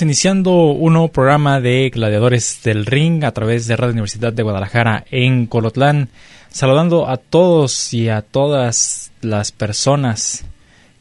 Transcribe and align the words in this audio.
Iniciando 0.00 0.52
un 0.52 0.92
nuevo 0.92 1.08
programa 1.08 1.60
de 1.60 1.90
Gladiadores 1.90 2.62
del 2.62 2.86
Ring 2.86 3.24
a 3.24 3.32
través 3.32 3.66
de 3.66 3.76
Radio 3.76 3.92
Universidad 3.92 4.32
de 4.32 4.44
Guadalajara 4.44 5.04
en 5.10 5.46
Colotlán, 5.46 6.08
saludando 6.50 7.08
a 7.08 7.16
todos 7.16 7.92
y 7.92 8.08
a 8.08 8.22
todas 8.22 9.10
las 9.22 9.50
personas 9.50 10.44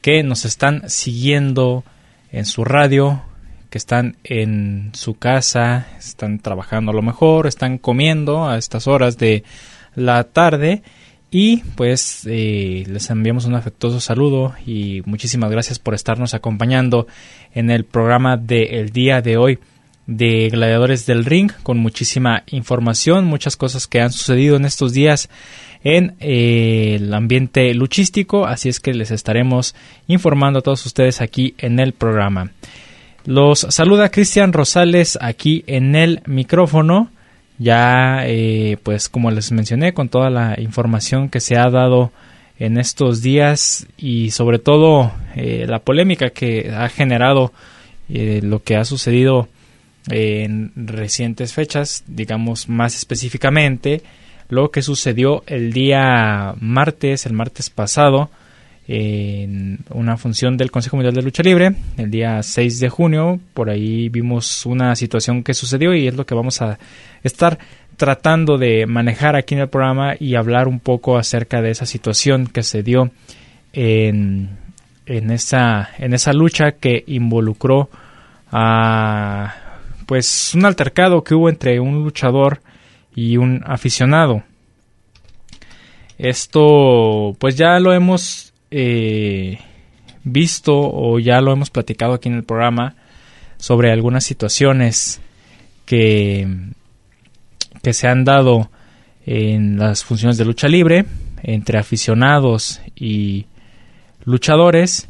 que 0.01 0.23
nos 0.23 0.45
están 0.45 0.89
siguiendo 0.89 1.83
en 2.31 2.45
su 2.45 2.65
radio, 2.65 3.21
que 3.69 3.77
están 3.77 4.15
en 4.23 4.91
su 4.93 5.15
casa, 5.15 5.87
están 5.99 6.39
trabajando 6.39 6.91
a 6.91 6.95
lo 6.95 7.03
mejor, 7.03 7.45
están 7.45 7.77
comiendo 7.77 8.49
a 8.49 8.57
estas 8.57 8.87
horas 8.87 9.17
de 9.17 9.43
la 9.95 10.23
tarde 10.23 10.81
y 11.29 11.57
pues 11.75 12.25
eh, 12.25 12.85
les 12.87 13.09
enviamos 13.09 13.45
un 13.45 13.55
afectuoso 13.55 13.99
saludo 13.99 14.53
y 14.65 15.01
muchísimas 15.05 15.51
gracias 15.51 15.77
por 15.77 15.93
estarnos 15.93 16.33
acompañando 16.33 17.07
en 17.53 17.69
el 17.69 17.83
programa 17.83 18.37
del 18.37 18.91
día 18.91 19.21
de 19.21 19.37
hoy 19.37 19.59
de 20.05 20.47
Gladiadores 20.49 21.05
del 21.05 21.25
Ring 21.25 21.51
con 21.63 21.77
muchísima 21.79 22.43
información, 22.47 23.25
muchas 23.25 23.57
cosas 23.57 23.87
que 23.87 23.99
han 23.99 24.13
sucedido 24.13 24.55
en 24.55 24.63
estos 24.63 24.93
días 24.93 25.29
en 25.83 26.15
eh, 26.21 26.95
el 26.95 27.13
ambiente 27.13 27.73
luchístico, 27.73 28.45
así 28.45 28.69
es 28.69 28.79
que 28.79 28.93
les 28.93 29.11
estaremos 29.11 29.75
informando 30.07 30.59
a 30.59 30.61
todos 30.61 30.85
ustedes 30.85 31.21
aquí 31.21 31.55
en 31.57 31.79
el 31.79 31.91
programa. 31.91 32.51
Los 33.25 33.59
saluda 33.59 34.09
Cristian 34.09 34.53
Rosales 34.53 35.17
aquí 35.21 35.65
en 35.67 35.95
el 35.95 36.21
micrófono 36.25 37.11
ya 37.57 38.25
eh, 38.27 38.77
pues 38.83 39.09
como 39.09 39.31
les 39.31 39.51
mencioné 39.51 39.93
con 39.93 40.09
toda 40.09 40.29
la 40.29 40.55
información 40.59 41.29
que 41.29 41.39
se 41.39 41.57
ha 41.57 41.69
dado 41.69 42.11
en 42.59 42.77
estos 42.77 43.21
días 43.21 43.87
y 43.97 44.31
sobre 44.31 44.59
todo 44.59 45.11
eh, 45.35 45.65
la 45.67 45.79
polémica 45.79 46.29
que 46.29 46.71
ha 46.75 46.89
generado 46.89 47.51
eh, 48.09 48.41
lo 48.43 48.63
que 48.63 48.75
ha 48.75 48.85
sucedido 48.85 49.47
en 50.09 50.71
recientes 50.75 51.53
fechas, 51.53 52.03
digamos 52.07 52.69
más 52.69 52.95
específicamente 52.95 54.01
lo 54.49 54.71
que 54.71 54.81
sucedió 54.81 55.43
el 55.47 55.73
día 55.73 56.53
martes, 56.59 57.25
el 57.25 57.33
martes 57.33 57.69
pasado, 57.69 58.29
en 58.87 59.79
una 59.89 60.15
función 60.15 60.55
del 60.55 60.71
Consejo 60.71 60.95
Mundial 60.95 61.13
de 61.13 61.21
Lucha 61.21 61.43
Libre, 61.43 61.75
el 61.97 62.09
día 62.09 62.41
6 62.41 62.79
de 62.79 62.89
junio. 62.89 63.39
Por 63.53 63.69
ahí 63.69 64.07
vimos 64.07 64.65
una 64.65 64.95
situación 64.95 65.43
que 65.43 65.53
sucedió 65.53 65.93
y 65.93 66.07
es 66.07 66.15
lo 66.15 66.25
que 66.25 66.35
vamos 66.35 66.61
a 66.61 66.79
estar 67.21 67.59
tratando 67.97 68.57
de 68.57 68.85
manejar 68.85 69.35
aquí 69.35 69.55
en 69.55 69.61
el 69.61 69.69
programa 69.69 70.13
y 70.17 70.35
hablar 70.35 70.67
un 70.67 70.79
poco 70.79 71.17
acerca 71.17 71.61
de 71.61 71.71
esa 71.71 71.85
situación 71.85 72.47
que 72.47 72.63
se 72.63 72.81
dio 72.81 73.11
en, 73.73 74.57
en, 75.05 75.31
esa, 75.31 75.89
en 75.97 76.13
esa 76.13 76.31
lucha 76.31 76.73
que 76.73 77.03
involucró 77.07 77.89
a 78.51 79.55
pues 80.05 80.53
un 80.55 80.63
altercado 80.63 81.23
que 81.23 81.35
hubo 81.35 81.49
entre 81.49 81.81
un 81.81 82.03
luchador 82.03 82.61
y 83.13 83.35
un 83.35 83.63
aficionado. 83.65 84.43
Esto 86.17 87.35
pues 87.37 87.57
ya 87.57 87.79
lo 87.79 87.93
hemos 87.93 88.46
eh, 88.71 89.59
visto 90.23 90.73
o 90.77 91.19
ya 91.19 91.41
lo 91.41 91.53
hemos 91.53 91.69
platicado 91.69 92.13
aquí 92.13 92.29
en 92.29 92.35
el 92.35 92.43
programa 92.43 92.95
sobre 93.57 93.91
algunas 93.91 94.23
situaciones 94.23 95.21
que, 95.85 96.47
que 97.81 97.93
se 97.93 98.07
han 98.07 98.23
dado 98.23 98.69
en 99.25 99.77
las 99.77 100.03
funciones 100.03 100.37
de 100.37 100.45
lucha 100.45 100.67
libre 100.67 101.05
entre 101.43 101.79
aficionados 101.79 102.81
y 102.95 103.45
luchadores. 104.25 105.09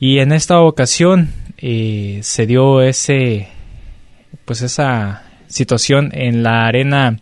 Y 0.00 0.18
en 0.18 0.32
esta 0.32 0.60
ocasión 0.60 1.30
eh, 1.58 2.20
se 2.22 2.46
dio 2.46 2.82
ese 2.82 3.48
pues 4.44 4.62
esa 4.62 5.24
situación 5.48 6.10
en 6.12 6.42
la 6.42 6.66
arena 6.66 7.18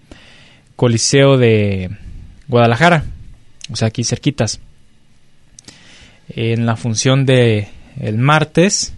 Coliseo 0.74 1.38
de 1.38 1.90
Guadalajara 2.48 3.04
o 3.70 3.76
sea 3.76 3.88
aquí 3.88 4.04
cerquitas 4.04 4.60
en 6.28 6.66
la 6.66 6.76
función 6.76 7.26
de 7.26 7.68
el 8.00 8.18
martes. 8.18 8.94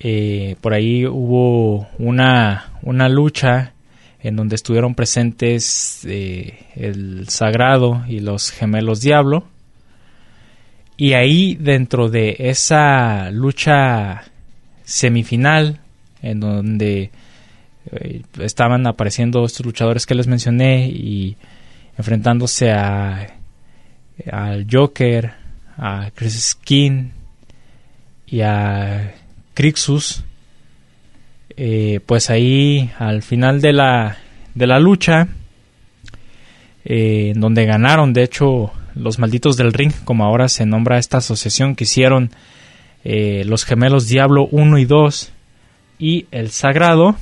Eh, 0.00 0.56
por 0.60 0.74
ahí 0.74 1.06
hubo 1.06 1.88
una, 1.98 2.72
una 2.82 3.08
lucha 3.08 3.72
en 4.20 4.36
donde 4.36 4.56
estuvieron 4.56 4.94
presentes 4.94 6.04
eh, 6.04 6.66
el 6.76 7.28
Sagrado 7.28 8.04
y 8.08 8.20
los 8.20 8.50
Gemelos 8.50 9.00
Diablo. 9.00 9.44
Y 10.96 11.12
ahí 11.12 11.54
dentro 11.54 12.08
de 12.08 12.36
esa 12.38 13.30
lucha 13.30 14.24
semifinal, 14.82 15.80
en 16.22 16.40
donde 16.40 17.10
eh, 17.92 18.22
estaban 18.40 18.86
apareciendo 18.86 19.44
estos 19.44 19.64
luchadores 19.64 20.06
que 20.06 20.16
les 20.16 20.26
mencioné 20.26 20.88
y 20.88 21.36
enfrentándose 21.96 22.70
a 22.72 23.34
al 24.32 24.66
Joker, 24.70 25.32
a 25.78 26.10
Chris 26.14 26.50
Skin 26.50 27.12
y 28.26 28.40
a 28.40 29.14
Crixus, 29.54 30.24
eh, 31.56 32.00
pues 32.04 32.30
ahí 32.30 32.90
al 32.98 33.22
final 33.22 33.60
de 33.60 33.72
la, 33.72 34.18
de 34.54 34.66
la 34.66 34.80
lucha, 34.80 35.28
eh, 36.84 37.32
donde 37.36 37.64
ganaron, 37.64 38.12
de 38.12 38.24
hecho, 38.24 38.72
los 38.94 39.18
malditos 39.18 39.56
del 39.56 39.72
ring, 39.72 39.92
como 40.04 40.24
ahora 40.24 40.48
se 40.48 40.66
nombra 40.66 40.98
esta 40.98 41.18
asociación 41.18 41.76
que 41.76 41.84
hicieron 41.84 42.30
eh, 43.04 43.44
los 43.46 43.64
gemelos 43.64 44.08
Diablo 44.08 44.48
1 44.50 44.78
y 44.78 44.84
2 44.84 45.32
y 45.98 46.26
el 46.30 46.50
Sagrado, 46.50 47.16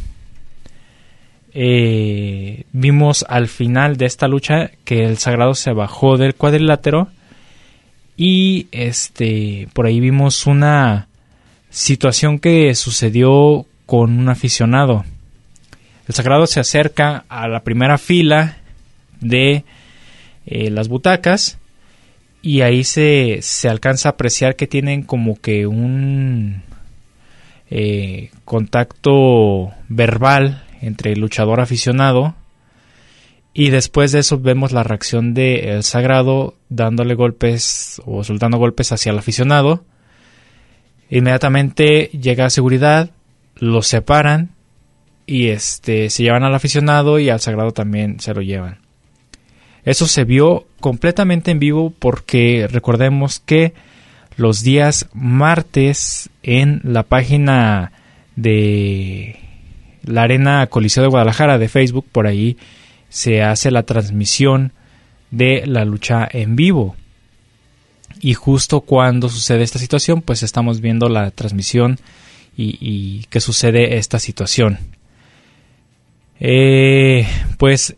vimos 2.72 3.24
al 3.30 3.48
final 3.48 3.96
de 3.96 4.04
esta 4.04 4.28
lucha 4.28 4.72
que 4.84 5.04
el 5.04 5.16
Sagrado 5.16 5.54
se 5.54 5.72
bajó 5.72 6.18
del 6.18 6.34
cuadrilátero 6.34 7.08
y 8.16 8.68
este 8.72 9.68
por 9.72 9.86
ahí 9.86 10.00
vimos 10.00 10.46
una 10.46 11.08
situación 11.70 12.38
que 12.38 12.74
sucedió 12.74 13.66
con 13.84 14.18
un 14.18 14.28
aficionado. 14.28 15.04
El 16.08 16.14
sagrado 16.14 16.46
se 16.46 16.60
acerca 16.60 17.24
a 17.28 17.48
la 17.48 17.62
primera 17.62 17.98
fila 17.98 18.58
de 19.20 19.64
eh, 20.46 20.70
las 20.70 20.88
butacas 20.88 21.58
y 22.42 22.60
ahí 22.60 22.84
se, 22.84 23.38
se, 23.42 23.68
alcanza 23.68 24.08
a 24.08 24.12
apreciar 24.12 24.54
que 24.54 24.68
tienen 24.68 25.02
como 25.02 25.40
que 25.40 25.66
un 25.66 26.62
eh, 27.70 28.30
contacto 28.44 29.72
verbal 29.88 30.64
entre 30.80 31.12
el 31.12 31.20
luchador 31.20 31.60
aficionado 31.60 32.36
y 33.58 33.70
después 33.70 34.12
de 34.12 34.18
eso 34.18 34.38
vemos 34.38 34.72
la 34.72 34.82
reacción 34.82 35.32
de 35.32 35.70
El 35.70 35.82
Sagrado 35.82 36.56
dándole 36.68 37.14
golpes 37.14 38.02
o 38.04 38.22
soltando 38.22 38.58
golpes 38.58 38.92
hacia 38.92 39.12
el 39.12 39.18
aficionado. 39.18 39.82
Inmediatamente 41.08 42.10
llega 42.12 42.44
a 42.44 42.50
seguridad, 42.50 43.12
los 43.54 43.86
separan 43.86 44.50
y 45.24 45.46
este 45.46 46.10
se 46.10 46.22
llevan 46.22 46.44
al 46.44 46.54
aficionado 46.54 47.18
y 47.18 47.30
al 47.30 47.40
Sagrado 47.40 47.70
también 47.70 48.20
se 48.20 48.34
lo 48.34 48.42
llevan. 48.42 48.80
Eso 49.86 50.06
se 50.06 50.24
vio 50.24 50.66
completamente 50.78 51.50
en 51.50 51.58
vivo 51.58 51.94
porque 51.98 52.68
recordemos 52.70 53.40
que 53.40 53.72
los 54.36 54.60
días 54.64 55.08
martes 55.14 56.28
en 56.42 56.82
la 56.84 57.04
página 57.04 57.92
de 58.36 59.36
la 60.04 60.24
Arena 60.24 60.66
Coliseo 60.66 61.04
de 61.04 61.08
Guadalajara 61.08 61.56
de 61.56 61.70
Facebook, 61.70 62.04
por 62.12 62.26
ahí 62.26 62.58
se 63.08 63.42
hace 63.42 63.70
la 63.70 63.84
transmisión 63.84 64.72
de 65.30 65.66
la 65.66 65.84
lucha 65.84 66.28
en 66.30 66.56
vivo. 66.56 66.96
Y 68.20 68.34
justo 68.34 68.80
cuando 68.80 69.28
sucede 69.28 69.62
esta 69.62 69.78
situación, 69.78 70.22
pues 70.22 70.42
estamos 70.42 70.80
viendo 70.80 71.08
la 71.08 71.30
transmisión 71.30 71.98
y, 72.56 72.78
y 72.80 73.24
que 73.24 73.40
sucede 73.40 73.98
esta 73.98 74.18
situación. 74.18 74.78
Eh, 76.40 77.26
pues 77.58 77.96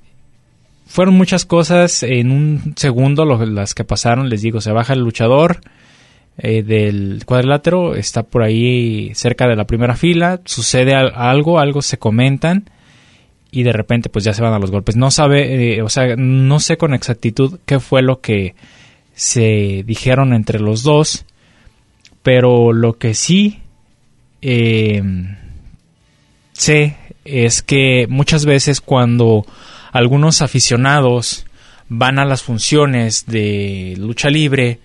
fueron 0.86 1.14
muchas 1.14 1.44
cosas 1.44 2.02
en 2.02 2.30
un 2.30 2.74
segundo 2.76 3.24
las 3.24 3.74
que 3.74 3.84
pasaron. 3.84 4.28
Les 4.28 4.42
digo, 4.42 4.60
se 4.60 4.72
baja 4.72 4.94
el 4.94 5.00
luchador 5.00 5.60
eh, 6.38 6.62
del 6.62 7.22
cuadrilátero, 7.26 7.94
está 7.94 8.22
por 8.22 8.42
ahí 8.42 9.12
cerca 9.14 9.46
de 9.46 9.56
la 9.56 9.66
primera 9.66 9.96
fila, 9.96 10.40
sucede 10.44 10.94
algo, 10.94 11.58
algo 11.58 11.82
se 11.82 11.98
comentan 11.98 12.70
y 13.50 13.62
de 13.62 13.72
repente 13.72 14.08
pues 14.08 14.24
ya 14.24 14.34
se 14.34 14.42
van 14.42 14.52
a 14.52 14.58
los 14.58 14.70
golpes. 14.70 14.96
No 14.96 15.10
sabe, 15.10 15.76
eh, 15.76 15.82
o 15.82 15.88
sea, 15.88 16.16
no 16.16 16.60
sé 16.60 16.76
con 16.76 16.94
exactitud 16.94 17.58
qué 17.64 17.80
fue 17.80 18.02
lo 18.02 18.20
que 18.20 18.54
se 19.14 19.82
dijeron 19.86 20.32
entre 20.32 20.60
los 20.60 20.82
dos, 20.82 21.24
pero 22.22 22.72
lo 22.72 22.98
que 22.98 23.14
sí 23.14 23.60
eh, 24.42 25.02
sé 26.52 26.96
es 27.24 27.62
que 27.62 28.06
muchas 28.08 28.44
veces 28.44 28.80
cuando 28.80 29.44
algunos 29.92 30.42
aficionados 30.42 31.46
van 31.88 32.18
a 32.18 32.24
las 32.24 32.42
funciones 32.42 33.26
de 33.26 33.94
lucha 33.98 34.30
libre 34.30 34.78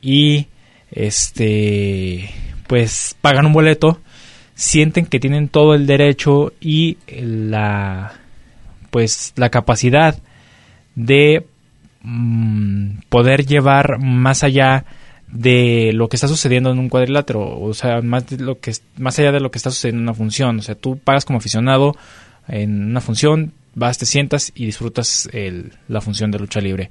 y 0.00 0.46
este 0.90 2.30
pues 2.66 3.16
pagan 3.20 3.46
un 3.46 3.52
boleto 3.52 4.00
sienten 4.54 5.06
que 5.06 5.20
tienen 5.20 5.48
todo 5.48 5.74
el 5.74 5.86
derecho 5.86 6.52
y 6.60 6.98
la 7.08 8.12
pues 8.90 9.32
la 9.36 9.50
capacidad 9.50 10.16
de 10.94 11.46
mm, 12.02 12.98
poder 13.08 13.44
llevar 13.44 13.98
más 13.98 14.44
allá 14.44 14.84
de 15.28 15.90
lo 15.92 16.08
que 16.08 16.16
está 16.16 16.28
sucediendo 16.28 16.70
en 16.70 16.78
un 16.78 16.88
cuadrilátero, 16.88 17.60
o 17.60 17.74
sea, 17.74 18.00
más 18.02 18.28
de 18.28 18.38
lo 18.38 18.60
que 18.60 18.72
más 18.98 19.18
allá 19.18 19.32
de 19.32 19.40
lo 19.40 19.50
que 19.50 19.58
está 19.58 19.70
sucediendo 19.70 19.98
en 19.98 20.04
una 20.04 20.14
función, 20.14 20.60
o 20.60 20.62
sea, 20.62 20.76
tú 20.76 20.96
pagas 20.96 21.24
como 21.24 21.38
aficionado 21.38 21.96
en 22.46 22.90
una 22.90 23.00
función, 23.00 23.52
vas, 23.74 23.98
te 23.98 24.06
sientas 24.06 24.52
y 24.54 24.66
disfrutas 24.66 25.28
la 25.88 26.00
función 26.00 26.30
de 26.30 26.38
lucha 26.38 26.60
libre. 26.60 26.90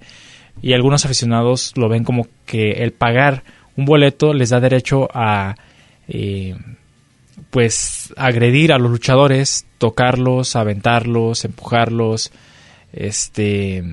Y 0.62 0.74
algunos 0.74 1.06
aficionados 1.06 1.72
lo 1.78 1.88
ven 1.88 2.04
como 2.04 2.28
que 2.46 2.84
el 2.84 2.92
pagar 2.92 3.44
un 3.76 3.86
boleto 3.86 4.34
les 4.34 4.50
da 4.50 4.60
derecho 4.60 5.08
a 5.14 5.56
eh, 6.08 6.56
pues 7.54 8.12
agredir 8.18 8.74
a 8.74 8.80
los 8.80 8.90
luchadores, 8.90 9.68
tocarlos, 9.78 10.56
aventarlos, 10.56 11.46
empujarlos, 11.46 12.32
este 12.92 13.84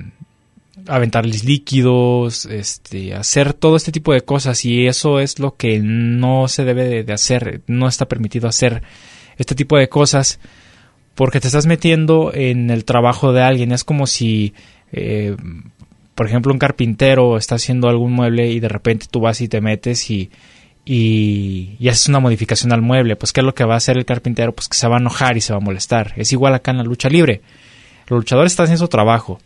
aventarles 0.87 1.43
líquidos, 1.43 2.47
este, 2.47 3.13
hacer 3.13 3.53
todo 3.53 3.75
este 3.75 3.91
tipo 3.91 4.13
de 4.13 4.21
cosas 4.21 4.65
y 4.65 4.87
eso 4.87 5.19
es 5.19 5.37
lo 5.37 5.57
que 5.57 5.79
no 5.79 6.47
se 6.47 6.65
debe 6.65 7.03
de 7.03 7.13
hacer, 7.13 7.61
no 7.67 7.87
está 7.87 8.07
permitido 8.07 8.49
hacer 8.49 8.81
este 9.37 9.53
tipo 9.53 9.77
de 9.77 9.89
cosas 9.89 10.39
porque 11.13 11.39
te 11.39 11.45
estás 11.45 11.67
metiendo 11.67 12.31
en 12.33 12.71
el 12.71 12.83
trabajo 12.83 13.31
de 13.31 13.43
alguien. 13.43 13.73
Es 13.73 13.83
como 13.83 14.07
si, 14.07 14.55
eh, 14.91 15.35
por 16.15 16.25
ejemplo, 16.25 16.51
un 16.51 16.57
carpintero 16.57 17.37
está 17.37 17.55
haciendo 17.55 17.89
algún 17.89 18.13
mueble 18.13 18.49
y 18.49 18.59
de 18.59 18.69
repente 18.69 19.05
tú 19.11 19.19
vas 19.19 19.39
y 19.39 19.47
te 19.47 19.61
metes 19.61 20.09
y, 20.09 20.31
y, 20.85 21.75
y, 21.79 21.89
haces 21.89 22.09
una 22.09 22.19
modificación 22.19 22.71
al 22.73 22.81
mueble. 22.81 23.15
Pues, 23.15 23.33
¿qué 23.33 23.41
es 23.41 23.45
lo 23.45 23.53
que 23.53 23.65
va 23.65 23.75
a 23.75 23.77
hacer 23.77 23.97
el 23.97 24.05
carpintero? 24.05 24.53
Pues 24.53 24.67
que 24.67 24.77
se 24.77 24.87
va 24.87 24.97
a 24.97 24.99
enojar 24.99 25.37
y 25.37 25.41
se 25.41 25.53
va 25.53 25.57
a 25.57 25.61
molestar. 25.61 26.13
Es 26.17 26.31
igual 26.31 26.53
acá 26.53 26.71
en 26.71 26.77
la 26.77 26.83
lucha 26.83 27.09
libre. 27.09 27.41
Los 28.07 28.19
luchadores 28.19 28.53
están 28.53 28.65
haciendo 28.65 28.85
su 28.85 28.89
trabajo. 28.89 29.39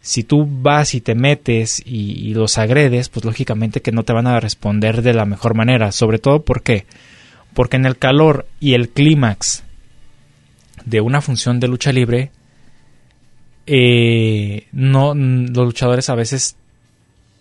Si 0.00 0.24
tú 0.24 0.46
vas 0.48 0.94
y 0.94 1.00
te 1.00 1.14
metes 1.14 1.82
y, 1.84 2.34
los 2.34 2.58
agredes, 2.58 3.08
pues 3.08 3.24
lógicamente 3.24 3.82
que 3.82 3.92
no 3.92 4.04
te 4.04 4.12
van 4.12 4.26
a 4.26 4.40
responder 4.40 5.02
de 5.02 5.14
la 5.14 5.24
mejor 5.24 5.54
manera. 5.54 5.92
Sobre 5.92 6.18
todo, 6.18 6.42
¿por 6.42 6.62
qué? 6.62 6.86
Porque 7.54 7.76
en 7.76 7.86
el 7.86 7.98
calor 7.98 8.46
y 8.60 8.74
el 8.74 8.90
clímax 8.90 9.64
de 10.84 11.00
una 11.00 11.20
función 11.20 11.60
de 11.60 11.68
lucha 11.68 11.92
libre, 11.92 12.30
eh, 13.66 14.66
no, 14.72 15.14
los 15.14 15.66
luchadores 15.66 16.08
a 16.08 16.14
veces 16.14 16.56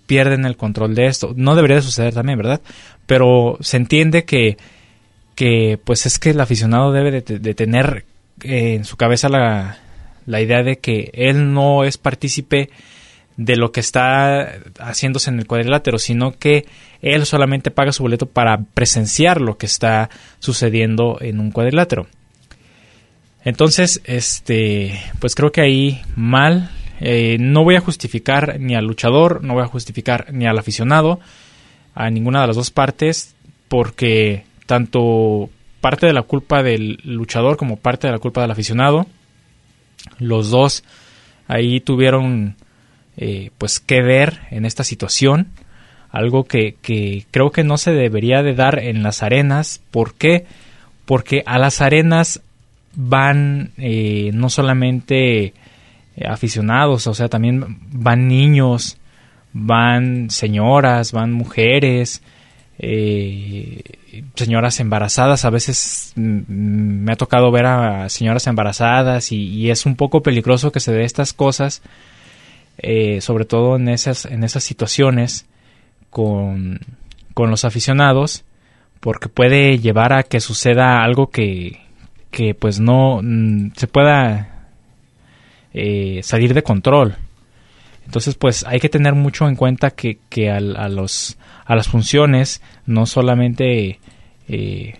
pierden 0.07 0.45
el 0.45 0.57
control 0.57 0.95
de 0.95 1.06
esto. 1.06 1.33
No 1.36 1.56
debería 1.56 1.77
de 1.77 1.83
suceder 1.83 2.13
también, 2.13 2.38
¿verdad? 2.39 2.62
Pero 3.06 3.57
se 3.62 3.77
entiende 3.77 4.25
que, 4.25 4.57
que 5.36 5.80
pues 5.83 6.06
es 6.06 6.18
que 6.18 6.31
el 6.31 6.42
aficionado 6.42 6.92
debe 6.92 7.21
de, 7.21 7.54
tener 7.54 8.06
eh, 8.42 8.74
en 8.74 8.86
su 8.86 8.98
cabeza 8.98 9.30
la, 9.30 9.77
la 10.25 10.42
idea 10.42 10.63
de 10.63 10.77
que 10.77 11.12
él 11.13 11.54
no 11.54 11.83
es 11.83 11.98
partícipe 11.98 12.69
de 13.38 13.56
lo 13.56 13.71
que 13.71 13.80
está 13.80 14.56
haciéndose 14.80 15.30
en 15.30 15.38
el 15.38 15.45
cuadrilátero, 15.45 16.00
sino 16.00 16.31
que 16.31 16.65
él 17.01 17.25
solamente 17.25 17.69
paga 17.69 17.92
su 17.92 18.01
boleto 18.01 18.25
para 18.25 18.57
presenciar 18.74 19.42
lo 19.42 19.57
que 19.57 19.68
está 19.68 20.10
sucediendo 20.39 21.19
en 21.21 21.39
un 21.39 21.51
cuadrilátero. 21.51 22.07
Entonces, 23.44 24.01
este, 24.06 25.00
pues 25.19 25.36
creo 25.36 25.51
que 25.51 25.62
ahí 25.62 26.01
mal. 26.15 26.71
Eh, 27.00 27.38
no 27.40 27.64
voy 27.64 27.76
a 27.76 27.82
justificar 27.82 28.60
ni 28.60 28.76
al 28.76 28.86
luchador, 28.86 29.44
no 29.44 29.54
voy 29.54 29.64
a 29.64 29.68
justificar 29.68 30.34
ni 30.34 30.48
al 30.48 30.58
aficionado, 30.58 31.20
a 31.94 32.10
ninguna 32.10 32.42
de 32.42 32.48
las 32.48 32.56
dos 32.56 32.72
partes, 32.72 33.36
porque 33.68 34.46
tanto 34.66 35.50
parte 35.82 36.08
de 36.08 36.14
la 36.14 36.24
culpa 36.24 36.64
del 36.64 37.00
luchador 37.04 37.58
como 37.58 37.78
parte 37.78 38.08
de 38.08 38.14
la 38.14 38.20
culpa 38.20 38.42
del 38.42 38.52
aficionado, 38.52 39.06
los 40.20 40.50
dos 40.50 40.84
ahí 41.48 41.80
tuvieron 41.80 42.56
eh, 43.16 43.52
pues 43.58 43.80
que 43.80 44.02
ver 44.02 44.42
en 44.52 44.66
esta 44.66 44.84
situación, 44.84 45.48
algo 46.10 46.46
que, 46.46 46.76
creo 47.32 47.52
que 47.52 47.64
no 47.64 47.78
se 47.78 47.92
debería 47.92 48.42
de 48.42 48.56
dar 48.56 48.80
en 48.80 49.04
las 49.04 49.24
arenas, 49.24 49.82
¿por 49.92 50.16
qué? 50.16 50.46
Porque 51.06 51.44
a 51.46 51.60
las 51.60 51.82
arenas 51.82 52.42
van 52.96 53.72
eh, 53.78 54.32
no 54.34 54.50
solamente 54.50 55.54
aficionados, 56.25 57.08
o 57.08 57.14
sea, 57.14 57.30
también 57.30 57.80
van 57.92 58.28
niños, 58.28 58.98
van 59.54 60.30
señoras, 60.30 61.12
van 61.12 61.31
mujeres, 61.31 62.22
eh, 62.80 63.81
señoras 64.36 64.80
embarazadas. 64.80 65.46
A 65.46 65.50
veces 65.50 66.14
me 66.16 67.12
ha 67.12 67.16
tocado 67.16 67.52
ver 67.52 67.66
a 67.66 68.10
señoras 68.10 68.48
embarazadas 68.48 69.31
y, 69.31 69.69
es 69.69 69.86
un 69.86 69.96
poco 69.96 70.24
peligroso 70.24 70.72
que 70.72 70.80
se 70.80 70.92
dé 70.92 71.04
estas 71.04 71.34
cosas, 71.34 71.81
sobre 73.20 73.46
todo 73.46 73.75
en 73.75 73.90
esas, 73.90 74.25
en 74.25 74.44
esas 74.44 74.63
situaciones 74.63 75.46
con, 76.10 76.80
con 77.34 77.52
los 77.52 77.66
aficionados, 77.66 78.44
porque 79.00 79.30
puede 79.30 79.80
llevar 79.80 80.13
a 80.13 80.24
que 80.24 80.39
suceda 80.39 81.03
algo 81.03 81.30
que, 81.30 81.82
que 82.32 82.56
pues 82.56 82.80
no 82.80 83.20
mm, 83.22 83.74
se 83.75 83.88
pueda 83.88 84.57
eh, 85.79 86.22
salir 86.24 86.53
de 86.53 86.63
control. 86.63 87.15
Entonces 88.05 88.36
pues 88.36 88.65
hay 88.65 88.79
que 88.79 88.89
tener 88.89 89.13
mucho 89.13 89.48
en 89.48 89.55
cuenta 89.55 89.91
que, 89.91 90.17
que 90.29 90.50
a, 90.50 90.60
los, 90.60 91.38
a 91.65 91.75
las 91.75 91.88
funciones 91.88 92.62
no 92.86 93.05
solamente 93.05 94.00
eh, 94.48 94.96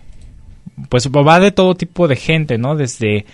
pues 0.90 1.10
va 1.10 1.40
de 1.40 1.52
todo 1.52 1.76
tipo 1.76 2.08
de 2.08 2.16
gente, 2.16 2.58
¿no? 2.60 2.76
Desde 2.76 3.26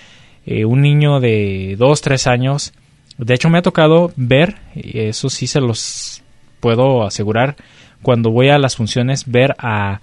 eh, 0.45 0.63
un 0.63 0.81
niño 0.81 1.19
de 1.19 1.75
2, 1.77 2.01
3 2.01 2.27
años. 2.27 2.73
De 3.17 3.33
hecho 3.33 3.50
me 3.50 3.57
ha 3.57 3.62
tocado 3.62 4.13
ver, 4.15 4.55
y 4.73 5.00
eso 5.00 5.29
sí 5.29 5.47
se 5.47 5.59
los 5.59 6.23
puedo 6.62 7.03
asegurar, 7.03 7.57
cuando 8.01 8.31
voy 8.31 8.50
a 8.50 8.57
las 8.57 8.77
funciones 8.77 9.29
ver 9.29 9.53
a, 9.57 10.00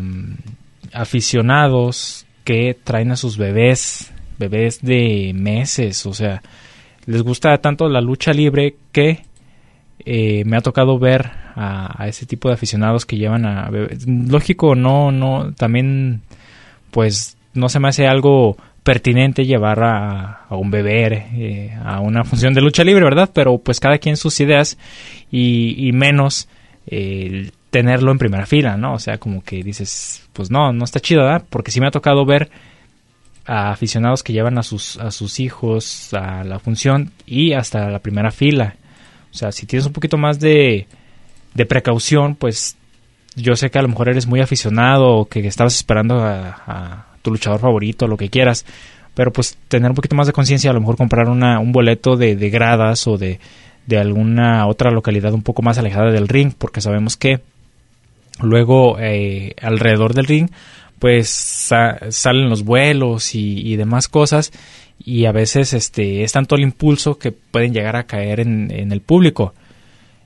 mm, 0.00 0.34
aficionados 0.92 2.26
que 2.44 2.76
traen 2.84 3.10
a 3.10 3.16
sus 3.16 3.36
bebés, 3.36 4.12
bebés 4.38 4.80
de 4.82 5.32
meses, 5.34 6.06
o 6.06 6.14
sea, 6.14 6.42
les 7.06 7.22
gusta 7.22 7.56
tanto 7.58 7.88
la 7.88 8.00
lucha 8.00 8.32
libre 8.32 8.76
que 8.92 9.22
eh, 10.04 10.44
me 10.44 10.56
ha 10.56 10.60
tocado 10.60 10.98
ver 10.98 11.30
a, 11.54 12.06
ese 12.06 12.26
tipo 12.26 12.48
de 12.48 12.54
aficionados 12.54 13.06
que 13.06 13.16
llevan 13.16 13.46
a 13.46 13.70
bebés. 13.70 14.06
Lógico, 14.06 14.74
no, 14.74 15.10
no, 15.10 15.52
también, 15.54 16.22
pues, 16.90 17.36
no 17.54 17.68
se 17.68 17.80
me 17.80 17.88
hace 17.88 18.06
algo 18.06 18.56
pertinente 18.82 19.46
llevar 19.46 19.82
a, 19.82 20.46
un 20.50 20.70
bebé 20.70 21.26
eh, 21.34 21.78
a 21.82 22.00
una 22.00 22.24
función 22.24 22.54
de 22.54 22.60
lucha 22.60 22.84
libre, 22.84 23.04
¿verdad? 23.04 23.30
Pero 23.32 23.58
pues 23.58 23.80
cada 23.80 23.98
quien 23.98 24.16
sus 24.16 24.38
ideas 24.40 24.78
y, 25.30 25.90
menos 25.92 26.48
tenerlo 27.70 28.12
en 28.12 28.18
primera 28.18 28.46
fila, 28.46 28.76
¿no? 28.76 28.94
O 28.94 28.98
sea, 29.00 29.18
como 29.18 29.42
que 29.42 29.62
dices, 29.64 30.28
pues 30.32 30.50
no, 30.50 30.72
no 30.72 30.84
está 30.84 31.00
chido, 31.00 31.22
¿verdad? 31.22 31.44
Porque 31.50 31.72
sí 31.72 31.80
me 31.80 31.88
ha 31.88 31.90
tocado 31.90 32.24
ver 32.24 32.48
a 33.46 33.70
aficionados 33.70 34.22
que 34.22 34.32
llevan 34.32 34.58
a 34.58 34.62
sus, 34.62 34.98
a 34.98 35.10
sus 35.10 35.40
hijos 35.40 36.12
a 36.14 36.44
la 36.44 36.58
función 36.58 37.12
y 37.26 37.52
hasta 37.52 37.90
la 37.90 38.00
primera 38.00 38.30
fila. 38.30 38.76
O 39.32 39.34
sea, 39.36 39.52
si 39.52 39.66
tienes 39.66 39.86
un 39.86 39.92
poquito 39.92 40.16
más 40.16 40.40
de, 40.40 40.86
de 41.54 41.66
precaución, 41.66 42.34
pues 42.34 42.76
yo 43.34 43.54
sé 43.54 43.70
que 43.70 43.78
a 43.78 43.82
lo 43.82 43.88
mejor 43.88 44.08
eres 44.08 44.26
muy 44.26 44.40
aficionado 44.40 45.08
o 45.08 45.28
que 45.28 45.46
estabas 45.46 45.76
esperando 45.76 46.18
a, 46.18 47.06
tu 47.22 47.30
luchador 47.32 47.58
favorito, 47.60 48.06
lo 48.06 48.16
que 48.16 48.30
quieras, 48.30 48.64
pero 49.14 49.32
pues 49.32 49.58
tener 49.66 49.90
un 49.90 49.96
poquito 49.96 50.14
más 50.14 50.28
de 50.28 50.32
conciencia, 50.32 50.70
a 50.70 50.74
lo 50.74 50.80
mejor 50.80 50.96
comprar 50.96 51.28
una, 51.28 51.58
un 51.58 51.72
boleto 51.72 52.16
de, 52.16 52.36
de 52.36 52.50
gradas 52.50 53.08
o 53.08 53.18
de, 53.18 53.40
de 53.86 53.98
alguna 53.98 54.66
otra 54.66 54.90
localidad 54.90 55.32
un 55.32 55.42
poco 55.42 55.62
más 55.62 55.78
alejada 55.78 56.12
del 56.12 56.28
ring, 56.28 56.52
porque 56.56 56.80
sabemos 56.80 57.16
que 57.16 57.40
luego 58.40 58.98
eh, 59.00 59.54
alrededor 59.60 60.14
del 60.14 60.26
ring 60.26 60.50
pues 60.98 61.28
salen 61.28 62.48
los 62.48 62.64
vuelos 62.64 63.34
y, 63.34 63.76
demás 63.76 64.08
cosas 64.08 64.52
y 64.98 65.26
a 65.26 65.32
veces 65.32 65.74
este 65.74 66.22
es 66.22 66.32
tanto 66.32 66.54
el 66.56 66.62
impulso 66.62 67.18
que 67.18 67.32
pueden 67.32 67.74
llegar 67.74 67.96
a 67.96 68.04
caer 68.04 68.40
en, 68.40 68.70
en 68.70 68.92
el 68.92 69.00
público. 69.00 69.54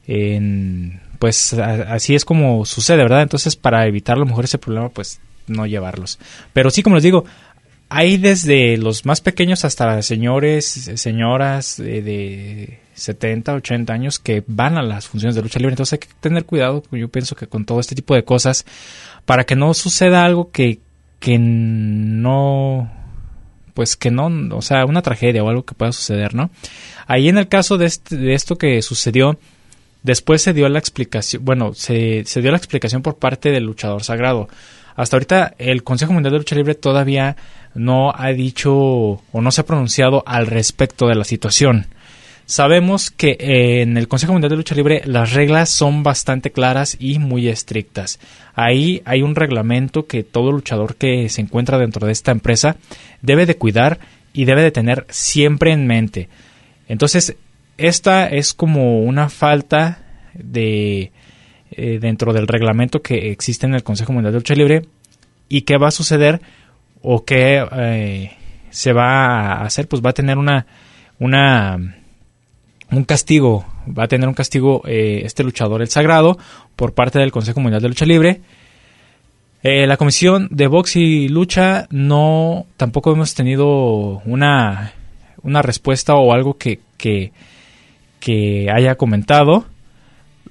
En, 0.06 1.00
pues 1.18 1.52
así 1.52 2.14
es 2.14 2.24
como 2.24 2.64
sucede 2.64 3.02
verdad 3.02 3.22
entonces 3.22 3.54
para 3.54 3.86
evitar 3.86 4.16
a 4.16 4.20
lo 4.20 4.26
mejor 4.26 4.44
ese 4.44 4.58
problema 4.58 4.88
pues 4.88 5.20
no 5.46 5.66
llevarlos. 5.66 6.18
Pero 6.52 6.70
sí 6.70 6.82
como 6.82 6.96
les 6.96 7.02
digo 7.02 7.24
hay 7.90 8.18
desde 8.18 8.76
los 8.76 9.04
más 9.04 9.20
pequeños 9.20 9.64
hasta 9.64 10.00
señores 10.02 10.90
señoras 10.94 11.76
de 11.76 12.78
70, 12.94 13.54
80 13.54 13.92
años 13.92 14.20
que 14.20 14.44
van 14.46 14.78
a 14.78 14.82
las 14.82 15.08
funciones 15.08 15.34
de 15.34 15.42
lucha 15.42 15.58
libre. 15.58 15.72
Entonces 15.72 15.94
hay 15.94 15.98
que 15.98 16.14
tener 16.20 16.44
cuidado, 16.44 16.84
yo 16.92 17.08
pienso 17.08 17.34
que 17.34 17.48
con 17.48 17.64
todo 17.64 17.80
este 17.80 17.96
tipo 17.96 18.14
de 18.14 18.24
cosas, 18.24 18.64
para 19.24 19.44
que 19.44 19.56
no 19.56 19.74
suceda 19.74 20.24
algo 20.24 20.52
que, 20.52 20.78
que 21.18 21.38
no, 21.40 22.88
pues 23.74 23.96
que 23.96 24.12
no, 24.12 24.30
o 24.56 24.62
sea, 24.62 24.84
una 24.84 25.02
tragedia 25.02 25.42
o 25.42 25.48
algo 25.48 25.64
que 25.64 25.74
pueda 25.74 25.90
suceder, 25.90 26.32
¿no? 26.32 26.50
Ahí 27.08 27.28
en 27.28 27.38
el 27.38 27.48
caso 27.48 27.76
de, 27.76 27.86
este, 27.86 28.16
de 28.16 28.34
esto 28.34 28.56
que 28.56 28.82
sucedió, 28.82 29.36
después 30.04 30.42
se 30.42 30.52
dio 30.52 30.68
la 30.68 30.78
explicación, 30.78 31.44
bueno, 31.44 31.74
se, 31.74 32.24
se 32.24 32.40
dio 32.40 32.52
la 32.52 32.56
explicación 32.56 33.02
por 33.02 33.18
parte 33.18 33.50
del 33.50 33.64
luchador 33.64 34.04
sagrado. 34.04 34.48
Hasta 35.00 35.16
ahorita 35.16 35.54
el 35.56 35.82
Consejo 35.82 36.12
Mundial 36.12 36.32
de 36.32 36.38
Lucha 36.40 36.54
Libre 36.54 36.74
todavía 36.74 37.34
no 37.74 38.12
ha 38.14 38.28
dicho 38.32 38.74
o 38.74 39.40
no 39.40 39.50
se 39.50 39.62
ha 39.62 39.64
pronunciado 39.64 40.22
al 40.26 40.46
respecto 40.46 41.06
de 41.06 41.14
la 41.14 41.24
situación. 41.24 41.86
Sabemos 42.44 43.10
que 43.10 43.30
eh, 43.40 43.80
en 43.80 43.96
el 43.96 44.08
Consejo 44.08 44.34
Mundial 44.34 44.50
de 44.50 44.56
Lucha 44.56 44.74
Libre 44.74 45.00
las 45.06 45.32
reglas 45.32 45.70
son 45.70 46.02
bastante 46.02 46.50
claras 46.50 46.98
y 47.00 47.18
muy 47.18 47.48
estrictas. 47.48 48.20
Ahí 48.54 49.00
hay 49.06 49.22
un 49.22 49.36
reglamento 49.36 50.06
que 50.06 50.22
todo 50.22 50.52
luchador 50.52 50.96
que 50.96 51.30
se 51.30 51.40
encuentra 51.40 51.78
dentro 51.78 52.06
de 52.06 52.12
esta 52.12 52.32
empresa 52.32 52.76
debe 53.22 53.46
de 53.46 53.56
cuidar 53.56 54.00
y 54.34 54.44
debe 54.44 54.62
de 54.62 54.70
tener 54.70 55.06
siempre 55.08 55.72
en 55.72 55.86
mente. 55.86 56.28
Entonces, 56.88 57.36
esta 57.78 58.26
es 58.26 58.52
como 58.52 59.00
una 59.00 59.30
falta 59.30 60.02
de 60.34 61.10
eh, 61.70 61.98
dentro 62.00 62.32
del 62.32 62.46
reglamento 62.46 63.02
que 63.02 63.30
existe 63.30 63.66
en 63.66 63.74
el 63.74 63.82
Consejo 63.82 64.12
Mundial 64.12 64.32
de 64.32 64.38
Lucha 64.38 64.54
Libre 64.54 64.82
y 65.48 65.62
qué 65.62 65.76
va 65.76 65.88
a 65.88 65.92
suceder 65.92 66.40
o 67.02 67.24
qué 67.24 67.66
eh, 67.72 68.32
se 68.70 68.92
va 68.92 69.52
a 69.52 69.64
hacer, 69.64 69.88
pues 69.88 70.02
va 70.04 70.10
a 70.10 70.14
tener 70.14 70.38
una 70.38 70.66
una 71.18 71.78
un 72.90 73.04
castigo, 73.04 73.64
va 73.86 74.04
a 74.04 74.08
tener 74.08 74.28
un 74.28 74.34
castigo 74.34 74.82
eh, 74.86 75.22
este 75.24 75.44
luchador, 75.44 75.82
el 75.82 75.88
sagrado, 75.88 76.38
por 76.76 76.94
parte 76.94 77.18
del 77.18 77.32
Consejo 77.32 77.60
Mundial 77.60 77.82
de 77.82 77.88
Lucha 77.88 78.06
Libre. 78.06 78.40
Eh, 79.62 79.86
la 79.86 79.96
comisión 79.96 80.48
de 80.50 80.66
box 80.66 80.96
y 80.96 81.28
lucha 81.28 81.86
no, 81.90 82.66
tampoco 82.76 83.12
hemos 83.12 83.34
tenido 83.34 84.22
una, 84.24 84.94
una 85.42 85.60
respuesta 85.62 86.14
o 86.14 86.32
algo 86.32 86.56
que, 86.56 86.80
que, 86.96 88.70
haya 88.74 88.94
comentado, 88.94 89.66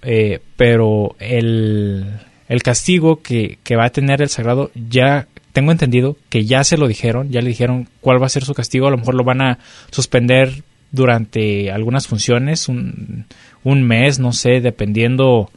eh, 0.01 0.39
pero 0.55 1.15
el, 1.19 2.05
el 2.47 2.63
castigo 2.63 3.21
que, 3.21 3.59
que 3.63 3.75
va 3.75 3.85
a 3.85 3.91
tener 3.91 4.21
el 4.21 4.29
sagrado 4.29 4.71
ya 4.73 5.27
tengo 5.53 5.71
entendido 5.71 6.15
que 6.29 6.45
ya 6.45 6.63
se 6.63 6.77
lo 6.77 6.87
dijeron, 6.87 7.31
ya 7.31 7.41
le 7.41 7.49
dijeron 7.49 7.87
cuál 8.01 8.21
va 8.21 8.27
a 8.27 8.29
ser 8.29 8.45
su 8.45 8.53
castigo, 8.53 8.87
a 8.87 8.91
lo 8.91 8.97
mejor 8.97 9.15
lo 9.15 9.23
van 9.23 9.41
a 9.41 9.59
suspender 9.91 10.63
durante 10.91 11.71
algunas 11.71 12.07
funciones, 12.07 12.67
un, 12.67 13.25
un 13.63 13.83
mes, 13.83 14.19
no 14.19 14.31
sé, 14.33 14.61
dependiendo 14.61 15.51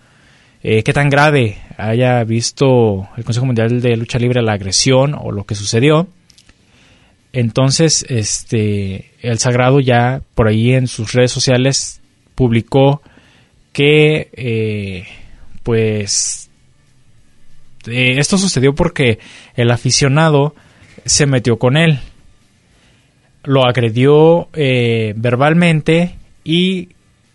eh, 0.62 0.82
qué 0.82 0.92
tan 0.92 1.08
grave 1.08 1.58
haya 1.76 2.22
visto 2.24 3.08
el 3.16 3.24
Consejo 3.24 3.46
Mundial 3.46 3.80
de 3.80 3.96
Lucha 3.96 4.18
Libre 4.18 4.42
la 4.42 4.52
agresión 4.52 5.14
o 5.14 5.32
lo 5.32 5.44
que 5.44 5.54
sucedió. 5.54 6.08
Entonces, 7.32 8.04
este, 8.08 9.12
el 9.22 9.38
Sagrado 9.38 9.80
ya 9.80 10.22
por 10.34 10.48
ahí 10.48 10.72
en 10.72 10.86
sus 10.86 11.12
redes 11.12 11.32
sociales 11.32 12.00
publicó 12.34 13.02
que, 13.72 14.28
eh, 14.32 15.06
pues, 15.62 16.50
eh, 17.86 18.14
esto 18.18 18.38
sucedió 18.38 18.74
porque 18.74 19.18
el 19.54 19.70
aficionado 19.70 20.54
se 21.04 21.26
metió 21.26 21.58
con 21.58 21.76
él 21.76 22.00
lo 23.44 23.64
agredió 23.64 24.48
eh, 24.52 25.14
verbalmente 25.16 26.16
y 26.44 26.90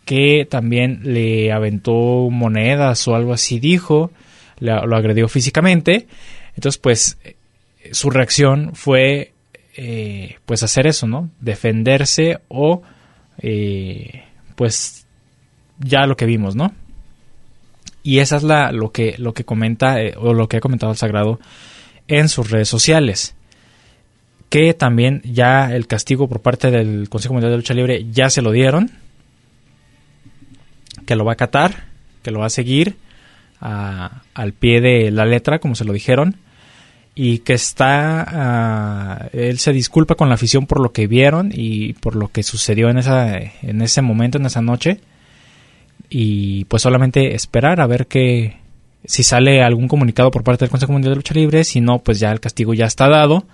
que 0.06 0.48
también 0.50 1.02
le 1.04 1.52
aventó 1.52 2.30
monedas 2.30 3.08
o 3.08 3.16
algo 3.16 3.34
así 3.34 3.60
dijo, 3.60 4.12
lo 4.60 4.96
agredió 4.96 5.28
físicamente. 5.28 6.08
Entonces, 6.56 6.80
pues, 6.80 7.18
su 7.92 8.10
reacción 8.10 8.72
fue, 8.74 9.34
eh, 9.76 10.38
pues, 10.46 10.64
hacer 10.64 10.88
eso, 10.88 11.08
¿no? 11.08 11.30
Defenderse 11.42 12.40
o, 12.48 12.84
eh, 13.40 14.24
pues, 14.56 15.07
ya 15.80 16.06
lo 16.06 16.18
que 16.18 16.26
vimos, 16.26 16.56
¿no? 16.56 16.74
Y 18.04 18.20
esa 18.20 18.38
es 18.38 18.44
la, 18.44 18.72
lo, 18.72 18.92
que, 18.92 19.16
lo 19.18 19.34
que 19.34 19.44
comenta, 19.44 19.98
o 20.18 20.34
lo 20.34 20.48
que 20.48 20.58
ha 20.58 20.62
comentado 20.62 20.92
el 20.92 20.98
Sagrado 20.98 21.40
en 22.08 22.30
sus 22.30 22.50
redes 22.50 22.70
sociales. 22.70 23.36
Que 24.50 24.74
también 24.74 25.22
ya 25.26 25.76
el 25.76 25.88
castigo 25.88 26.30
por 26.30 26.42
parte 26.42 26.72
del 26.72 27.10
Consejo 27.10 27.34
Mundial 27.34 27.52
de 27.52 27.58
Lucha 27.58 27.74
Libre 27.74 28.06
ya 28.12 28.30
se 28.30 28.42
lo 28.42 28.52
dieron, 28.52 28.92
que 31.06 31.16
lo 31.16 31.26
va 31.26 31.32
a 31.32 31.34
acatar, 31.34 31.86
que 32.24 32.32
lo 32.32 32.40
va 32.40 32.46
a 32.46 32.50
seguir 32.50 32.96
al 33.60 34.54
pie 34.54 34.82
de 34.82 35.12
la 35.12 35.26
letra, 35.26 35.60
como 35.60 35.76
se 35.76 35.84
lo 35.84 35.92
dijeron, 35.92 36.38
y 37.14 37.40
que 37.40 37.54
está, 37.54 39.30
él 39.34 39.58
se 39.60 39.74
disculpa 39.74 40.16
con 40.16 40.30
la 40.30 40.36
afición 40.36 40.68
por 40.68 40.80
lo 40.80 40.94
que 40.94 41.08
vieron 41.08 41.52
y 41.54 41.94
por 41.94 42.16
lo 42.16 42.28
que 42.30 42.44
sucedió 42.44 42.90
en, 42.90 43.00
esa, 43.00 43.38
en 43.38 43.82
ese 43.82 44.02
momento, 44.02 44.38
en 44.38 44.46
esa 44.46 44.62
noche, 44.62 45.02
y 46.10 46.66
pues 46.66 46.84
solamente 46.84 47.36
esperar 47.36 47.82
a 47.82 47.88
ver 47.88 48.08
que 48.08 48.58
si 49.06 49.24
sale 49.24 49.62
algún 49.64 49.88
comunicado 49.88 50.32
por 50.32 50.44
parte 50.44 50.66
del 50.66 50.70
Consejo 50.70 50.94
Mundial 50.94 51.14
de 51.14 51.16
Lucha 51.18 51.34
Libre, 51.34 51.64
si 51.64 51.82
no, 51.82 52.00
pues 52.00 52.20
ya 52.20 52.32
el 52.32 52.40
castigo 52.40 52.74
ya 52.74 52.86
está 52.86 53.08
dado 53.10 53.46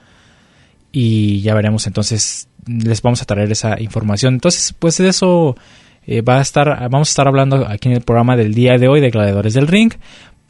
y 0.91 1.41
ya 1.41 1.53
veremos. 1.53 1.87
Entonces 1.87 2.47
les 2.65 3.01
vamos 3.01 3.21
a 3.21 3.25
traer 3.25 3.51
esa 3.51 3.79
información. 3.79 4.35
Entonces 4.35 4.73
pues 4.77 4.97
de 4.97 5.09
eso 5.09 5.55
eh, 6.05 6.21
va 6.21 6.39
a 6.39 6.41
estar 6.41 6.89
vamos 6.89 7.09
a 7.09 7.11
estar 7.11 7.27
hablando 7.27 7.67
aquí 7.67 7.89
en 7.89 7.95
el 7.95 8.01
programa 8.01 8.35
del 8.35 8.53
día 8.53 8.77
de 8.77 8.87
hoy 8.87 9.01
de 9.01 9.09
gladiadores 9.09 9.53
del 9.53 9.67
ring 9.67 9.93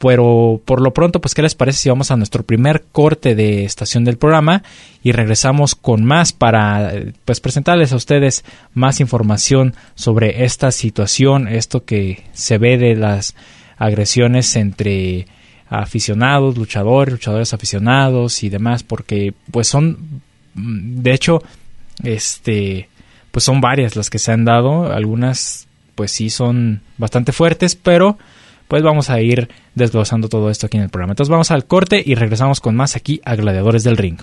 pero 0.04 0.60
por 0.62 0.82
lo 0.82 0.92
pronto 0.92 1.20
pues 1.20 1.34
qué 1.34 1.40
les 1.40 1.54
parece 1.54 1.78
si 1.78 1.88
vamos 1.88 2.10
a 2.10 2.16
nuestro 2.16 2.42
primer 2.42 2.84
corte 2.92 3.34
de 3.34 3.64
estación 3.64 4.04
del 4.04 4.18
programa 4.18 4.62
y 5.02 5.12
regresamos 5.12 5.74
con 5.74 6.04
más 6.04 6.34
para 6.34 6.92
pues 7.24 7.40
presentarles 7.40 7.92
a 7.92 7.96
ustedes 7.96 8.44
más 8.74 9.00
información 9.00 9.74
sobre 9.94 10.44
esta 10.44 10.72
situación 10.72 11.48
esto 11.48 11.84
que 11.84 12.24
se 12.34 12.58
ve 12.58 12.76
de 12.76 12.96
las 12.96 13.34
agresiones 13.78 14.54
entre 14.56 15.26
aficionados, 15.70 16.58
luchadores, 16.58 17.12
luchadores 17.12 17.54
aficionados 17.54 18.42
y 18.42 18.50
demás, 18.50 18.82
porque 18.82 19.32
pues 19.50 19.68
son 19.68 20.20
de 20.54 21.12
hecho, 21.12 21.42
este, 22.02 22.88
pues 23.30 23.44
son 23.44 23.60
varias 23.60 23.96
las 23.96 24.10
que 24.10 24.18
se 24.18 24.32
han 24.32 24.44
dado. 24.44 24.92
Algunas, 24.92 25.66
pues 25.94 26.12
sí 26.12 26.30
son 26.30 26.82
bastante 26.98 27.32
fuertes, 27.32 27.74
pero 27.74 28.18
pues 28.74 28.82
vamos 28.82 29.08
a 29.08 29.20
ir 29.20 29.48
desglosando 29.76 30.28
todo 30.28 30.50
esto 30.50 30.66
aquí 30.66 30.78
en 30.78 30.82
el 30.82 30.88
programa. 30.88 31.12
Entonces 31.12 31.30
vamos 31.30 31.52
al 31.52 31.64
corte 31.64 32.02
y 32.04 32.16
regresamos 32.16 32.60
con 32.60 32.74
más 32.74 32.96
aquí 32.96 33.20
a 33.24 33.36
Gladiadores 33.36 33.84
del 33.84 33.96
Ring. 33.96 34.18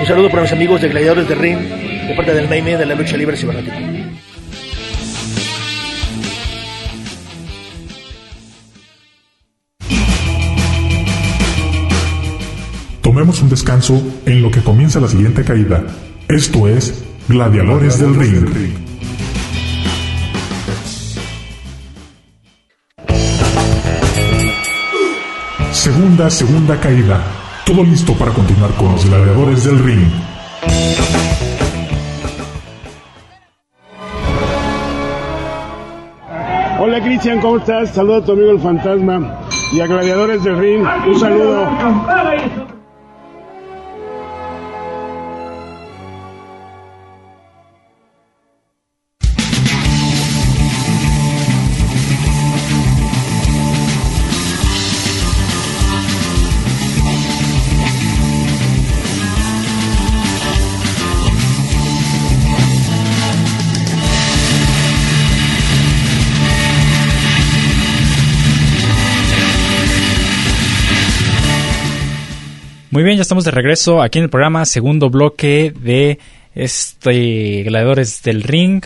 Un 0.00 0.06
saludo 0.08 0.28
para 0.28 0.42
mis 0.42 0.50
amigos 0.50 0.80
de 0.80 0.88
Gladiadores 0.88 1.28
del 1.28 1.38
Ring, 1.38 1.60
de 1.60 2.14
parte 2.16 2.34
del 2.34 2.50
Naime 2.50 2.76
de 2.76 2.84
la 2.84 2.96
lucha 2.96 3.16
libre 3.16 3.36
cibernética. 3.36 3.78
Tomemos 13.02 13.40
un 13.40 13.48
descanso 13.48 14.02
en 14.26 14.42
lo 14.42 14.50
que 14.50 14.62
comienza 14.62 14.98
la 14.98 15.06
siguiente 15.06 15.44
caída. 15.44 15.86
Esto 16.28 16.66
es 16.66 17.11
Gladiadores 17.32 17.98
del 17.98 18.14
Ring. 18.14 18.74
Segunda, 25.72 26.28
segunda 26.28 26.78
caída. 26.78 27.24
Todo 27.64 27.84
listo 27.84 28.12
para 28.18 28.32
continuar 28.32 28.70
con 28.72 28.92
los 28.92 29.08
gladiadores 29.08 29.64
del 29.64 29.78
ring. 29.78 30.10
Hola 36.78 37.00
Cristian, 37.02 37.40
¿cómo 37.40 37.56
estás? 37.56 37.94
Saludo 37.94 38.16
a 38.16 38.24
tu 38.26 38.32
amigo 38.32 38.50
el 38.50 38.60
fantasma 38.60 39.40
y 39.72 39.80
a 39.80 39.86
Gladiadores 39.86 40.44
del 40.44 40.58
Ring. 40.58 40.86
Un 41.06 41.18
saludo. 41.18 41.66
Muy 72.92 73.04
bien, 73.04 73.16
ya 73.16 73.22
estamos 73.22 73.46
de 73.46 73.50
regreso 73.50 74.02
aquí 74.02 74.18
en 74.18 74.24
el 74.24 74.28
programa, 74.28 74.66
segundo 74.66 75.08
bloque 75.08 75.72
de 75.74 76.18
este 76.54 77.62
Gladiadores 77.62 78.22
del 78.22 78.42
Ring. 78.42 78.84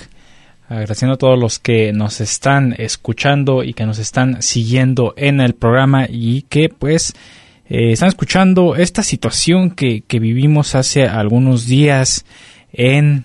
Agradeciendo 0.68 1.14
a 1.14 1.18
todos 1.18 1.36
los 1.36 1.58
que 1.58 1.92
nos 1.92 2.20
están 2.20 2.76
escuchando 2.78 3.64
y 3.64 3.74
que 3.74 3.84
nos 3.84 3.98
están 3.98 4.42
siguiendo 4.42 5.12
en 5.16 5.40
el 5.40 5.56
programa 5.56 6.06
y 6.08 6.42
que 6.42 6.68
pues 6.68 7.14
eh, 7.68 7.90
están 7.90 8.10
escuchando 8.10 8.76
esta 8.76 9.02
situación 9.02 9.72
que, 9.72 10.04
vivimos 10.08 10.76
hace 10.76 11.08
algunos 11.08 11.66
días 11.66 12.24
en 12.72 13.24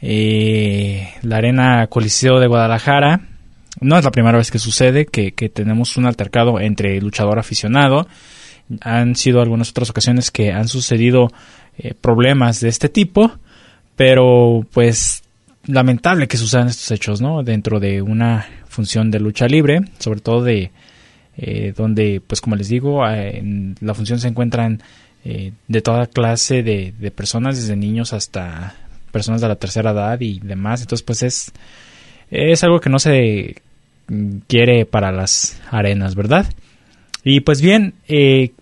eh, 0.00 1.12
la 1.22 1.38
Arena 1.38 1.88
Coliseo 1.88 2.38
de 2.38 2.46
Guadalajara. 2.46 3.22
No 3.80 3.98
es 3.98 4.04
la 4.04 4.12
primera 4.12 4.38
vez 4.38 4.52
que 4.52 4.60
sucede 4.60 5.06
que, 5.06 5.32
tenemos 5.48 5.96
un 5.96 6.06
altercado 6.06 6.60
entre 6.60 7.00
luchador 7.00 7.40
aficionado. 7.40 8.06
Han 8.82 9.16
sido 9.16 9.40
algunas 9.40 9.70
otras 9.70 9.90
ocasiones 9.90 10.30
que 10.30 10.52
han 10.52 10.68
sucedido 10.68 11.32
eh, 11.78 11.94
problemas 12.00 12.60
de 12.60 12.68
este 12.68 12.88
tipo, 12.88 13.32
pero 13.96 14.66
pues 14.72 15.22
lamentable 15.66 16.28
que 16.28 16.36
sucedan 16.36 16.68
estos 16.68 16.90
hechos, 16.90 17.20
¿no? 17.20 17.42
Dentro 17.42 17.80
de 17.80 18.02
una 18.02 18.46
función 18.68 19.10
de 19.10 19.20
lucha 19.20 19.46
libre, 19.46 19.80
sobre 19.98 20.20
todo 20.20 20.42
de 20.42 20.70
eh, 21.36 21.72
donde, 21.76 22.20
pues 22.26 22.40
como 22.40 22.56
les 22.56 22.68
digo, 22.68 23.06
eh, 23.06 23.38
en 23.38 23.74
la 23.80 23.94
función 23.94 24.20
se 24.20 24.28
encuentran 24.28 24.82
eh, 25.24 25.52
de 25.68 25.80
toda 25.80 26.06
clase 26.06 26.62
de, 26.62 26.92
de, 26.98 27.10
personas, 27.10 27.56
desde 27.56 27.76
niños 27.76 28.12
hasta 28.12 28.74
personas 29.10 29.40
de 29.40 29.48
la 29.48 29.56
tercera 29.56 29.92
edad 29.92 30.20
y 30.20 30.40
demás. 30.40 30.82
Entonces, 30.82 31.02
pues 31.02 31.22
es, 31.22 31.52
es 32.30 32.62
algo 32.62 32.80
que 32.80 32.90
no 32.90 32.98
se 32.98 33.56
quiere 34.48 34.86
para 34.86 35.12
las 35.12 35.60
arenas, 35.70 36.14
¿verdad? 36.14 36.46
Y 37.22 37.40
pues 37.40 37.60
bien, 37.60 37.94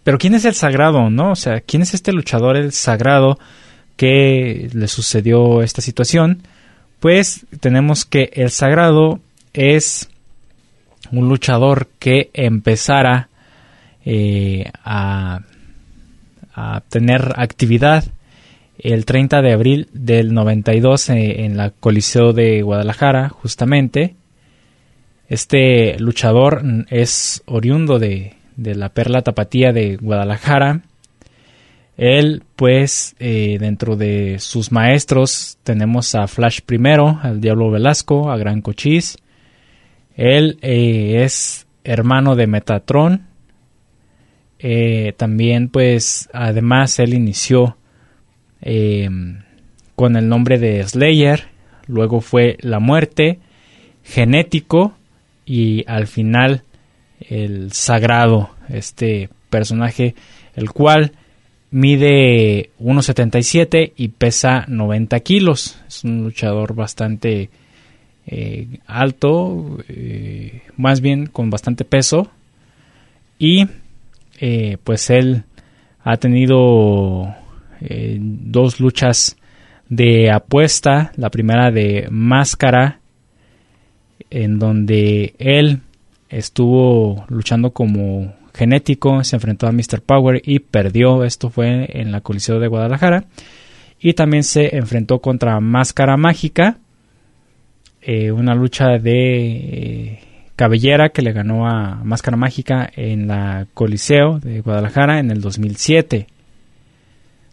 pero 0.05 0.19
¿quién 0.19 0.35
es 0.35 0.45
el 0.45 0.55
sagrado, 0.55 1.11
no? 1.11 1.33
O 1.33 1.37
sea, 1.37 1.61
¿quién 1.61 1.83
es 1.83 1.95
este 1.95 2.13
luchador, 2.13 2.57
el 2.57 2.73
sagrado, 2.73 3.39
que 3.97 4.69
le 4.73 4.89
sucedió 4.89 5.63
esta 5.63 5.81
situación? 5.81 6.43
pues 7.01 7.47
tenemos 7.61 8.05
que 8.05 8.31
el 8.35 8.51
sagrado 8.51 9.21
es 9.53 10.09
un 11.11 11.29
luchador 11.29 11.89
que 11.99 12.31
empezara 12.33 13.29
eh, 14.05 14.71
a, 14.85 15.41
tener 16.89 17.35
actividad 17.37 18.03
el 18.81 19.05
30 19.05 19.43
de 19.43 19.53
abril 19.53 19.89
del 19.93 20.35
92 20.35 21.11
eh, 21.11 21.45
en 21.45 21.57
la 21.57 21.71
Coliseo 21.71 22.33
de 22.33 22.63
Guadalajara, 22.63 23.29
justamente. 23.29 24.17
Este 25.29 26.01
luchador 26.01 26.63
es 26.91 27.45
oriundo 27.47 28.01
de, 28.01 28.35
de 28.59 28.75
la 28.75 28.91
Perla 28.91 29.23
Tapatía 29.23 29.73
de 29.73 29.97
Guadalajara 29.97 30.83
él, 31.99 32.45
pues, 32.55 33.17
eh, 33.19 33.59
dentro 33.59 33.97
de 33.97 34.39
sus 34.39 34.71
maestros 34.71 35.59
tenemos 35.65 36.15
a 36.15 36.29
Flash 36.29 36.61
primero, 36.65 37.19
al 37.25 37.41
Diablo 37.41 37.73
Velasco, 37.73 38.31
a 38.31 38.37
Gran 38.37 38.63
Cochise. 38.63 39.19
Él 40.15 40.59
eh, 40.63 41.25
es 41.25 41.67
hermano 41.83 42.37
de 42.37 42.47
Metatron. 42.47 43.27
Eh, 44.61 45.13
también, 45.17 45.71
pues, 45.71 46.31
además, 46.33 47.01
él 47.01 47.15
inició 47.15 47.77
con 49.97 50.17
el 50.17 50.29
nombre 50.29 50.59
de 50.59 50.87
Slayer. 50.87 51.49
Luego 51.89 52.21
fue 52.21 52.59
La 52.61 52.79
Muerte, 52.79 53.41
Genético 54.05 54.95
y 55.45 55.85
al 55.89 56.07
final 56.07 56.63
el 57.29 57.73
Sagrado, 57.73 58.51
este 58.69 59.29
personaje, 59.51 60.15
el 60.55 60.71
cual 60.71 61.13
mide 61.71 62.71
1,77 62.81 63.93
y 63.97 64.09
pesa 64.09 64.65
90 64.69 65.21
kilos. 65.21 65.81
Es 65.87 66.05
un 66.05 66.25
luchador 66.25 66.75
bastante 66.75 67.51
eh, 68.27 68.67
alto, 68.87 69.79
eh, 69.89 70.63
más 70.77 71.01
bien 71.01 71.27
con 71.27 71.51
bastante 71.51 71.85
peso. 71.85 72.31
Y 73.39 73.67
eh, 74.41 74.79
pues 74.83 75.11
él 75.11 75.45
ha 76.03 76.17
tenido 76.17 77.35
dos 77.81 78.81
luchas 78.81 79.37
de 79.89 80.31
apuesta. 80.31 81.13
La 81.17 81.31
primera 81.31 81.71
de 81.71 82.09
máscara, 82.11 83.01
en 84.31 84.59
donde 84.59 85.35
él 85.39 85.83
estuvo 86.29 87.25
luchando 87.29 87.73
como 87.73 88.35
genético, 88.55 89.23
se 89.25 89.37
enfrentó 89.37 89.67
a 89.67 89.73
Mr. 89.73 90.03
Power 90.05 90.43
y 90.45 90.59
perdió. 90.59 91.25
Esto 91.25 91.51
fue 91.51 91.89
en 92.01 92.13
la 92.13 92.21
Coliseo 92.21 92.59
de 92.59 92.69
Guadalajara. 92.69 93.25
Y 94.01 94.15
también 94.15 94.45
se 94.45 94.77
enfrentó 94.77 95.21
contra 95.21 95.59
Máscara 95.61 96.17
Mágica, 96.17 96.79
eh, 98.01 98.31
una 98.31 98.55
lucha 98.55 98.99
de 98.99 99.47
eh, 99.47 100.21
cabellera 100.55 101.11
que 101.11 101.23
le 101.23 101.33
ganó 101.33 101.69
a 101.69 102.03
Máscara 102.05 102.37
Mágica 102.37 102.89
en 102.95 103.29
la 103.29 103.67
Coliseo 103.75 104.39
de 104.39 104.61
Guadalajara 104.61 105.19
en 105.19 105.31
el 105.31 105.41
2007. 105.41 106.27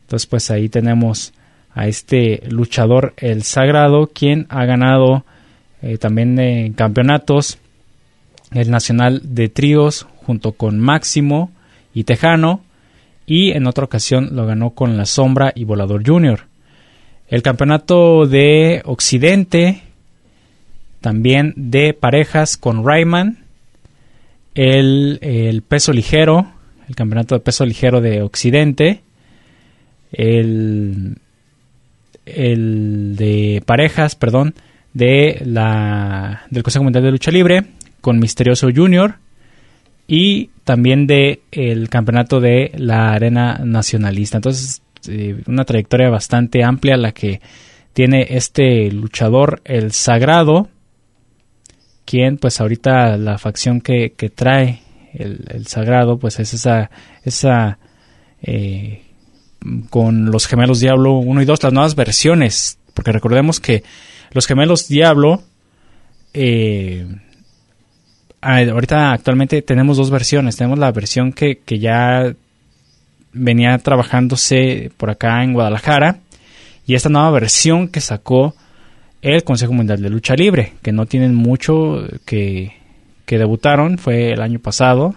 Entonces 0.01 0.27
pues 0.27 0.51
ahí 0.51 0.69
tenemos 0.69 1.33
a 1.73 1.88
este 1.88 2.43
luchador 2.49 3.13
el 3.17 3.43
sagrado 3.43 4.07
quien 4.07 4.45
ha 4.49 4.65
ganado 4.65 5.25
eh, 5.81 5.97
también 5.97 6.39
en 6.39 6.73
campeonatos 6.73 7.59
el 8.51 8.71
nacional 8.71 9.21
de 9.23 9.49
tríos 9.49 10.08
junto 10.25 10.53
con 10.53 10.79
Máximo 10.79 11.51
y 11.93 12.03
Tejano, 12.03 12.62
y 13.25 13.51
en 13.51 13.67
otra 13.67 13.86
ocasión 13.86 14.36
lo 14.36 14.45
ganó 14.45 14.71
con 14.71 14.97
La 14.97 15.05
Sombra 15.05 15.51
y 15.55 15.63
Volador 15.63 16.05
Junior. 16.05 16.41
El 17.27 17.41
campeonato 17.41 18.27
de 18.27 18.81
Occidente, 18.86 19.81
también 21.01 21.53
de 21.55 21.93
parejas 21.93 22.58
con 22.58 22.86
Rayman, 22.86 23.39
el, 24.53 25.19
el 25.21 25.62
peso 25.63 25.91
ligero, 25.91 26.51
el 26.88 26.95
campeonato 26.95 27.36
de 27.36 27.41
peso 27.41 27.65
ligero 27.65 27.99
de 27.99 28.21
Occidente, 28.21 29.01
el, 30.12 31.17
el 32.25 33.15
de 33.15 33.63
parejas, 33.65 34.15
perdón, 34.15 34.53
de 34.93 35.41
la, 35.45 36.43
del 36.51 36.63
Consejo 36.63 36.84
Mundial 36.84 37.03
de 37.03 37.12
Lucha 37.12 37.31
Libre 37.31 37.65
con 38.05 38.19
Misterioso 38.19 38.67
Junior, 38.71 39.15
y 40.07 40.51
también 40.63 41.07
de 41.07 41.41
el 41.51 41.89
campeonato 41.89 42.39
de 42.39 42.71
la 42.77 43.13
arena 43.13 43.61
nacionalista. 43.63 44.37
Entonces, 44.37 44.83
eh, 45.07 45.41
una 45.47 45.65
trayectoria 45.65 46.11
bastante 46.11 46.63
amplia 46.63 46.97
la 46.97 47.13
que 47.13 47.41
tiene 47.93 48.27
este 48.29 48.91
luchador, 48.91 49.59
el 49.65 49.91
Sagrado, 49.91 50.69
quien 52.05 52.37
pues 52.37 52.61
ahorita 52.61 53.17
la 53.17 53.39
facción 53.39 53.81
que, 53.81 54.13
que 54.15 54.29
trae 54.29 54.81
el, 55.15 55.65
Sagrado, 55.65 56.19
pues 56.19 56.39
es 56.39 56.53
esa, 56.53 56.91
esa 57.23 57.79
eh, 58.43 59.01
con 59.89 60.29
los 60.29 60.45
gemelos 60.45 60.79
Diablo 60.79 61.13
1 61.13 61.41
y 61.41 61.45
2, 61.45 61.63
las 61.63 61.73
nuevas 61.73 61.95
versiones, 61.95 62.77
porque 62.93 63.11
recordemos 63.11 63.59
que 63.59 63.81
los 64.29 64.45
gemelos 64.45 64.87
Diablo 64.87 65.41
eh, 66.35 67.07
ahorita 68.45 69.12
actualmente 69.12 69.62
tenemos 69.62 69.97
dos 69.97 70.12
versiones. 70.12 70.55
Tenemos 70.55 70.79
la 70.79 70.91
versión 70.91 71.34
que, 71.34 71.60
ya 71.67 72.34
venía 73.34 73.77
trabajándose 73.79 74.91
por 74.97 75.10
acá 75.10 75.43
en 75.43 75.53
Guadalajara 75.53 76.19
y 76.86 76.95
esta 76.95 77.10
nueva 77.10 77.31
versión 77.31 77.89
que 77.89 77.99
sacó 77.99 78.55
el 79.21 79.43
Consejo 79.43 79.73
Mundial 79.73 80.01
de 80.01 80.10
Lucha 80.10 80.36
Libre, 80.36 80.73
que 80.81 80.91
no 80.91 81.05
tienen 81.05 81.34
mucho 81.34 82.03
que, 82.25 82.73
que 83.25 83.39
debutaron, 83.39 83.97
fue 83.97 84.31
el 84.31 84.41
año 84.41 84.60
pasado 84.60 85.15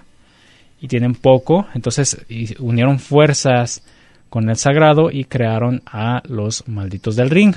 y 0.80 0.88
tienen 0.88 1.14
poco, 1.14 1.66
entonces 1.74 2.24
unieron 2.58 2.98
fuerzas 2.98 3.82
con 4.30 4.48
el 4.48 4.56
Sagrado 4.56 5.10
y 5.10 5.24
crearon 5.24 5.82
a 5.86 6.22
los 6.26 6.66
Malditos 6.66 7.16
del 7.16 7.30
Ring. 7.30 7.54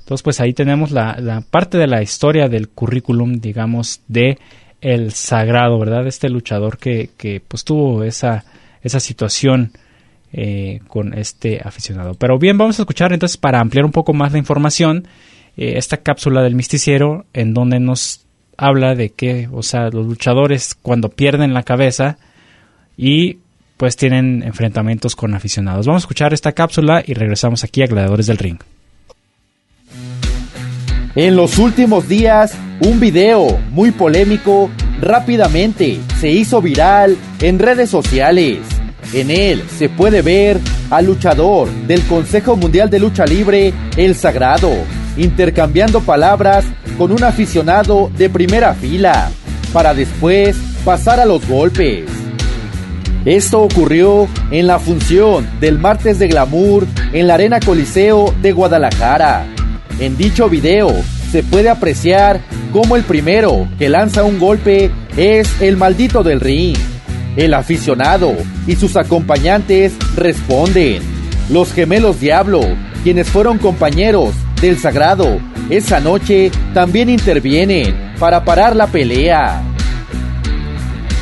Entonces 0.00 0.22
pues 0.22 0.40
ahí 0.40 0.52
tenemos 0.52 0.90
la, 0.90 1.16
la 1.20 1.40
parte 1.40 1.78
de 1.78 1.86
la 1.86 2.02
historia 2.02 2.48
del 2.48 2.68
currículum, 2.68 3.40
digamos, 3.40 4.00
de 4.08 4.38
el 4.84 5.12
sagrado, 5.12 5.78
¿verdad? 5.78 6.06
Este 6.06 6.28
luchador 6.28 6.76
que, 6.76 7.08
que 7.16 7.40
pues 7.40 7.64
tuvo 7.64 8.04
esa, 8.04 8.44
esa 8.82 9.00
situación 9.00 9.72
eh, 10.30 10.80
con 10.88 11.14
este 11.14 11.62
aficionado. 11.64 12.14
Pero 12.14 12.38
bien, 12.38 12.58
vamos 12.58 12.78
a 12.78 12.82
escuchar 12.82 13.14
entonces 13.14 13.38
para 13.38 13.60
ampliar 13.60 13.86
un 13.86 13.92
poco 13.92 14.12
más 14.12 14.32
la 14.32 14.38
información 14.38 15.08
eh, 15.56 15.74
esta 15.76 15.96
cápsula 15.96 16.42
del 16.42 16.54
misticiero 16.54 17.24
en 17.32 17.54
donde 17.54 17.80
nos 17.80 18.26
habla 18.58 18.94
de 18.94 19.08
que, 19.08 19.48
o 19.50 19.62
sea, 19.62 19.88
los 19.88 20.04
luchadores 20.04 20.74
cuando 20.74 21.08
pierden 21.08 21.54
la 21.54 21.62
cabeza 21.62 22.18
y 22.98 23.38
pues 23.78 23.96
tienen 23.96 24.42
enfrentamientos 24.42 25.16
con 25.16 25.34
aficionados. 25.34 25.86
Vamos 25.86 26.02
a 26.02 26.04
escuchar 26.04 26.34
esta 26.34 26.52
cápsula 26.52 27.02
y 27.06 27.14
regresamos 27.14 27.64
aquí 27.64 27.82
a 27.82 27.86
Gladiadores 27.86 28.26
del 28.26 28.36
Ring. 28.36 28.58
En 31.16 31.36
los 31.36 31.58
últimos 31.58 32.08
días, 32.08 32.54
un 32.80 32.98
video 32.98 33.60
muy 33.70 33.92
polémico 33.92 34.68
rápidamente 35.00 36.00
se 36.18 36.30
hizo 36.30 36.60
viral 36.60 37.16
en 37.40 37.60
redes 37.60 37.88
sociales. 37.88 38.58
En 39.12 39.30
él 39.30 39.62
se 39.78 39.88
puede 39.88 40.22
ver 40.22 40.58
al 40.90 41.06
luchador 41.06 41.70
del 41.86 42.02
Consejo 42.08 42.56
Mundial 42.56 42.90
de 42.90 42.98
Lucha 42.98 43.26
Libre, 43.26 43.72
El 43.96 44.16
Sagrado, 44.16 44.72
intercambiando 45.16 46.00
palabras 46.00 46.64
con 46.98 47.12
un 47.12 47.22
aficionado 47.22 48.10
de 48.18 48.28
primera 48.28 48.74
fila, 48.74 49.30
para 49.72 49.94
después 49.94 50.56
pasar 50.84 51.20
a 51.20 51.26
los 51.26 51.46
golpes. 51.46 52.06
Esto 53.24 53.62
ocurrió 53.62 54.26
en 54.50 54.66
la 54.66 54.80
función 54.80 55.48
del 55.60 55.78
martes 55.78 56.18
de 56.18 56.26
glamour 56.26 56.88
en 57.12 57.28
la 57.28 57.34
Arena 57.34 57.60
Coliseo 57.60 58.34
de 58.42 58.50
Guadalajara. 58.50 59.53
En 60.00 60.16
dicho 60.16 60.48
video 60.48 60.92
se 61.30 61.42
puede 61.42 61.68
apreciar 61.68 62.40
cómo 62.72 62.96
el 62.96 63.04
primero 63.04 63.68
que 63.78 63.88
lanza 63.88 64.24
un 64.24 64.38
golpe 64.38 64.90
es 65.16 65.60
el 65.60 65.76
maldito 65.76 66.22
del 66.22 66.40
ring. 66.40 66.76
El 67.36 67.54
aficionado 67.54 68.34
y 68.66 68.76
sus 68.76 68.96
acompañantes 68.96 69.92
responden. 70.16 71.02
Los 71.48 71.72
gemelos 71.72 72.20
Diablo, 72.20 72.60
quienes 73.04 73.28
fueron 73.28 73.58
compañeros 73.58 74.34
del 74.60 74.78
Sagrado, 74.78 75.38
esa 75.70 76.00
noche 76.00 76.50
también 76.72 77.08
intervienen 77.08 78.12
para 78.18 78.44
parar 78.44 78.74
la 78.74 78.88
pelea. 78.88 79.62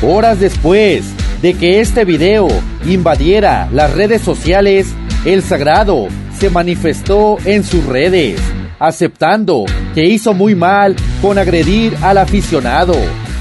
Horas 0.01 0.39
después 0.39 1.03
de 1.41 1.53
que 1.53 1.79
este 1.79 2.05
video 2.05 2.47
invadiera 2.85 3.69
las 3.71 3.93
redes 3.93 4.21
sociales, 4.21 4.87
el 5.25 5.43
Sagrado 5.43 6.07
se 6.39 6.49
manifestó 6.49 7.37
en 7.45 7.63
sus 7.63 7.85
redes, 7.85 8.39
aceptando 8.83 9.63
que 9.95 10.05
hizo 10.05 10.33
muy 10.33 10.55
mal 10.55 10.97
con 11.21 11.37
agredir 11.37 11.95
al 12.01 12.17
aficionado, 12.17 12.93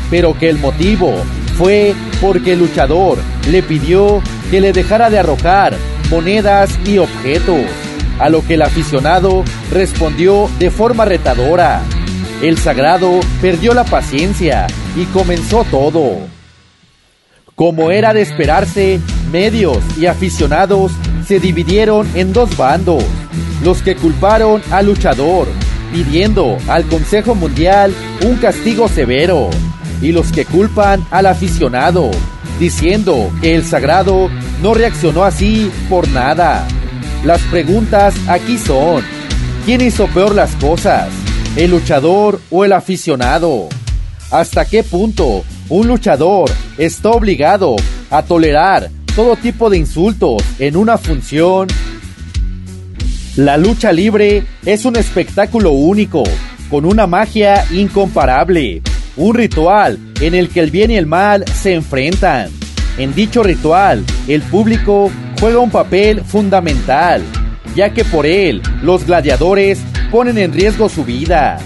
pero 0.09 0.38
que 0.38 0.48
el 0.48 0.59
motivo 0.59 1.12
fue 1.59 1.94
porque 2.20 2.52
el 2.52 2.61
luchador 2.61 3.18
le 3.50 3.61
pidió 3.64 4.22
que 4.52 4.61
le 4.61 4.72
dejara 4.72 5.11
de 5.11 5.18
arrojar 5.18 5.74
monedas 6.11 6.78
y 6.87 6.98
objetos, 6.98 7.61
a 8.20 8.28
lo 8.28 8.46
que 8.46 8.55
el 8.55 8.62
aficionado 8.62 9.42
respondió 9.72 10.48
de 10.61 10.70
forma 10.70 11.05
retadora. 11.07 11.83
El 12.40 12.57
sagrado 12.57 13.18
perdió 13.40 13.74
la 13.74 13.85
paciencia 13.85 14.68
y 14.94 15.07
comenzó 15.07 15.64
todo. 15.64 16.18
Como 17.57 17.90
era 17.90 18.14
de 18.14 18.22
esperarse, 18.22 19.00
medios 19.33 19.78
y 19.98 20.07
aficionados 20.07 20.92
se 21.26 21.40
dividieron 21.40 22.09
en 22.14 22.33
dos 22.33 22.57
bandos, 22.57 23.05
los 23.62 23.83
que 23.83 23.94
culparon 23.96 24.62
al 24.70 24.87
luchador, 24.87 25.46
pidiendo 25.92 26.59
al 26.68 26.85
Consejo 26.85 27.35
Mundial 27.35 27.94
un 28.25 28.37
castigo 28.37 28.88
severo, 28.88 29.51
y 30.01 30.12
los 30.12 30.33
que 30.33 30.44
culpan 30.44 31.05
al 31.11 31.27
aficionado, 31.27 32.11
diciendo 32.59 33.31
que 33.40 33.55
el 33.55 33.64
sagrado 33.64 34.29
no 34.62 34.75
reaccionó 34.75 35.25
así 35.25 35.70
por 35.88 36.09
nada. 36.09 36.66
Las 37.25 37.40
preguntas 37.42 38.14
aquí 38.27 38.59
son, 38.59 39.05
¿quién 39.64 39.81
hizo 39.81 40.07
peor 40.09 40.35
las 40.35 40.55
cosas? 40.57 41.09
¿El 41.55 41.70
luchador 41.70 42.40
o 42.51 42.64
el 42.64 42.72
aficionado? 42.72 43.68
¿Hasta 44.31 44.64
qué 44.64 44.83
punto 44.83 45.44
un 45.68 45.87
luchador 45.87 46.51
está 46.79 47.11
obligado 47.11 47.77
a 48.11 48.22
tolerar 48.22 48.90
todo 49.14 49.37
tipo 49.37 49.70
de 49.70 49.79
insultos 49.79 50.42
en 50.59 50.77
una 50.77 50.98
función? 50.98 51.68
La 53.37 53.57
lucha 53.57 53.92
libre 53.92 54.45
es 54.66 54.85
un 54.85 54.95
espectáculo 54.97 55.71
único, 55.71 56.23
con 56.68 56.85
una 56.85 57.07
magia 57.07 57.64
incomparable, 57.73 58.83
un 59.16 59.35
ritual 59.35 59.99
en 60.21 60.35
el 60.35 60.51
que 60.51 60.61
el 60.61 60.71
bien 60.71 60.90
y 60.90 60.97
el 60.97 61.07
mal 61.07 61.42
se 61.47 61.73
enfrentan. 61.73 62.51
En 62.99 63.14
dicho 63.14 63.42
ritual, 63.42 64.05
el 64.29 64.42
público 64.42 65.11
juega 65.40 65.61
un 65.61 65.71
papel 65.71 66.21
fundamental, 66.21 67.23
ya 67.75 67.95
que 67.95 68.05
por 68.05 68.27
él 68.27 68.61
los 68.83 69.07
gladiadores 69.07 69.81
ponen 70.11 70.37
en 70.37 70.53
riesgo 70.53 70.90
su 70.90 71.03
vida. 71.03 71.59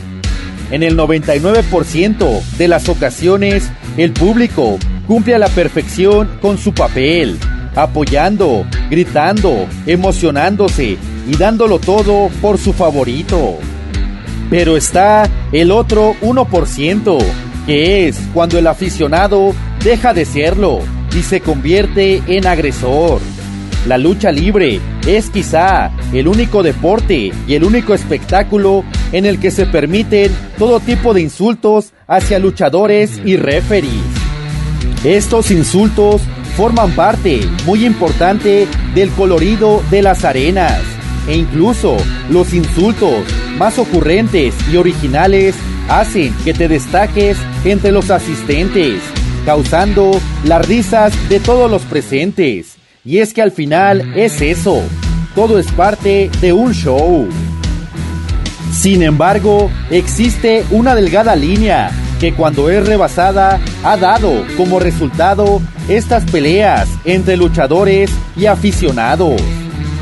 En 0.71 0.85
el 0.85 0.97
99% 0.97 2.43
de 2.59 2.69
las 2.69 2.89
ocasiones, 2.89 3.69
el 3.97 4.13
público 4.13 4.79
cumple 5.09 5.35
a 5.35 5.41
la 5.41 5.49
perfección 5.49 6.31
con 6.41 6.59
su 6.59 6.73
papel, 6.73 7.37
apoyando, 7.75 8.65
gritando, 8.89 9.67
emocionándose 9.85 10.97
y 11.27 11.37
dándolo 11.37 11.79
todo 11.79 12.31
por 12.41 12.59
su 12.59 12.73
favorito. 12.73 13.59
Pero 14.49 14.77
está 14.77 15.29
el 15.53 15.73
otro 15.73 16.15
1%, 16.23 17.19
que 17.67 18.09
es 18.09 18.19
cuando 18.33 18.59
el 18.59 18.67
aficionado 18.67 19.53
deja 19.83 20.15
de 20.15 20.25
serlo 20.25 20.81
y 21.17 21.23
se 21.23 21.41
convierte 21.41 22.23
en 22.27 22.47
agresor. 22.47 23.21
La 23.87 23.99
lucha 23.99 24.33
libre 24.33 24.81
es 25.07 25.31
quizá 25.31 25.93
el 26.13 26.27
único 26.27 26.63
deporte 26.63 27.33
y 27.47 27.55
el 27.55 27.65
único 27.65 27.95
espectáculo 27.95 28.85
en 29.13 29.27
el 29.27 29.39
que 29.39 29.51
se 29.51 29.67
permiten 29.67 30.33
todo 30.59 30.81
tipo 30.81 31.15
de 31.15 31.23
insultos 31.23 31.93
hacia 32.09 32.39
luchadores 32.39 33.21
y 33.25 33.37
referees. 33.37 33.93
Estos 35.05 35.53
insultos 35.53 36.23
forman 36.57 36.91
parte 36.93 37.41
muy 37.65 37.85
importante 37.85 38.67
del 38.95 39.11
colorido 39.11 39.83
de 39.91 40.03
las 40.03 40.25
arenas 40.25 40.96
e 41.27 41.37
incluso 41.37 41.97
los 42.31 42.53
insultos 42.55 43.25
más 43.59 43.79
ocurrentes 43.79 44.55
y 44.73 44.77
originales 44.77 45.55
hacen 45.89 46.35
que 46.45 46.55
te 46.55 46.69
destaques 46.69 47.37
entre 47.65 47.93
los 47.93 48.11
asistentes, 48.11 49.01
causando 49.45 50.21
las 50.45 50.67
risas 50.67 51.13
de 51.29 51.41
todos 51.41 51.71
los 51.71 51.83
presentes. 51.83 52.77
Y 53.05 53.19
es 53.19 53.33
que 53.33 53.43
al 53.43 53.53
final 53.53 54.13
es 54.17 54.41
eso, 54.41 54.83
todo 55.35 55.59
es 55.59 55.71
parte 55.73 56.31
de 56.41 56.53
un 56.53 56.73
show. 56.73 57.29
Sin 58.73 59.03
embargo, 59.03 59.71
existe 59.91 60.65
una 60.71 60.95
delgada 60.95 61.37
línea 61.37 61.91
que 62.21 62.35
cuando 62.35 62.71
es 62.71 62.85
rebasada 62.85 63.61
ha 63.85 63.97
dado 63.97 64.45
como 64.57 64.81
resultado 64.81 65.61
estas 65.89 66.25
peleas 66.31 66.89
entre 67.05 67.37
luchadores 67.37 68.11
y 68.37 68.47
aficionados. 68.47 69.41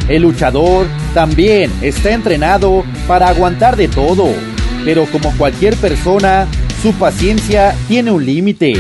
El 0.09 0.23
luchador 0.23 0.87
también 1.15 1.71
está 1.81 2.11
entrenado 2.11 2.85
para 3.07 3.29
aguantar 3.29 3.77
de 3.77 3.89
todo, 3.89 4.27
pero 4.85 5.07
como 5.07 5.31
cualquier 5.39 5.77
persona, 5.77 6.47
su 6.83 6.93
paciencia 6.93 7.75
tiene 7.89 8.11
un 8.11 8.27
límite. 8.27 8.75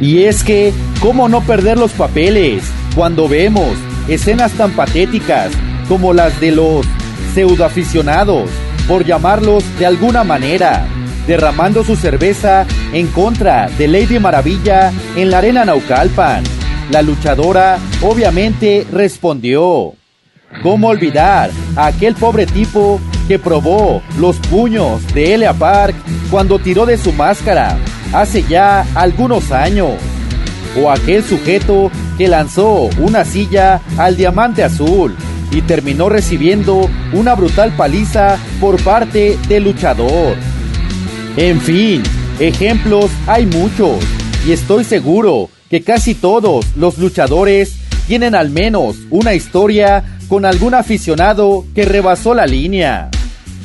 Y 0.00 0.24
es 0.24 0.44
que, 0.44 0.72
¿cómo 1.00 1.28
no 1.28 1.40
perder 1.40 1.78
los 1.78 1.92
papeles 1.92 2.62
cuando 2.94 3.26
vemos 3.28 3.70
escenas 4.06 4.52
tan 4.52 4.72
patéticas 4.72 5.50
como 5.88 6.12
las 6.12 6.38
de 6.40 6.52
los 6.52 6.86
pseudoaficionados, 7.34 8.48
por 8.86 9.04
llamarlos 9.04 9.64
de 9.78 9.86
alguna 9.86 10.24
manera, 10.24 10.86
derramando 11.26 11.84
su 11.84 11.96
cerveza 11.96 12.66
en 12.92 13.06
contra 13.08 13.68
de 13.78 13.88
Lady 13.88 14.18
Maravilla 14.18 14.92
en 15.16 15.30
la 15.30 15.38
arena 15.38 15.64
Naucalpan? 15.64 16.44
La 16.90 17.02
luchadora 17.02 17.78
obviamente 18.02 18.86
respondió. 18.92 19.99
¿Cómo 20.62 20.88
olvidar 20.88 21.50
a 21.74 21.86
aquel 21.86 22.14
pobre 22.14 22.44
tipo 22.44 23.00
que 23.26 23.38
probó 23.38 24.02
los 24.18 24.36
puños 24.36 25.00
de 25.14 25.34
Elia 25.34 25.54
Park 25.54 25.94
cuando 26.30 26.58
tiró 26.58 26.84
de 26.84 26.98
su 26.98 27.12
máscara 27.12 27.78
hace 28.12 28.42
ya 28.42 28.84
algunos 28.94 29.52
años? 29.52 29.92
¿O 30.76 30.90
aquel 30.90 31.24
sujeto 31.24 31.90
que 32.18 32.28
lanzó 32.28 32.90
una 32.98 33.24
silla 33.24 33.80
al 33.96 34.16
diamante 34.16 34.62
azul 34.62 35.16
y 35.50 35.62
terminó 35.62 36.10
recibiendo 36.10 36.90
una 37.12 37.34
brutal 37.34 37.72
paliza 37.74 38.36
por 38.60 38.82
parte 38.82 39.38
del 39.48 39.64
luchador? 39.64 40.36
En 41.38 41.60
fin, 41.60 42.02
ejemplos 42.38 43.10
hay 43.26 43.46
muchos 43.46 43.96
y 44.46 44.52
estoy 44.52 44.84
seguro 44.84 45.48
que 45.70 45.82
casi 45.82 46.14
todos 46.14 46.66
los 46.76 46.98
luchadores 46.98 47.76
tienen 48.06 48.34
al 48.34 48.50
menos 48.50 48.96
una 49.10 49.34
historia 49.34 50.18
con 50.30 50.44
algún 50.44 50.74
aficionado 50.74 51.66
que 51.74 51.84
rebasó 51.84 52.34
la 52.34 52.46
línea. 52.46 53.10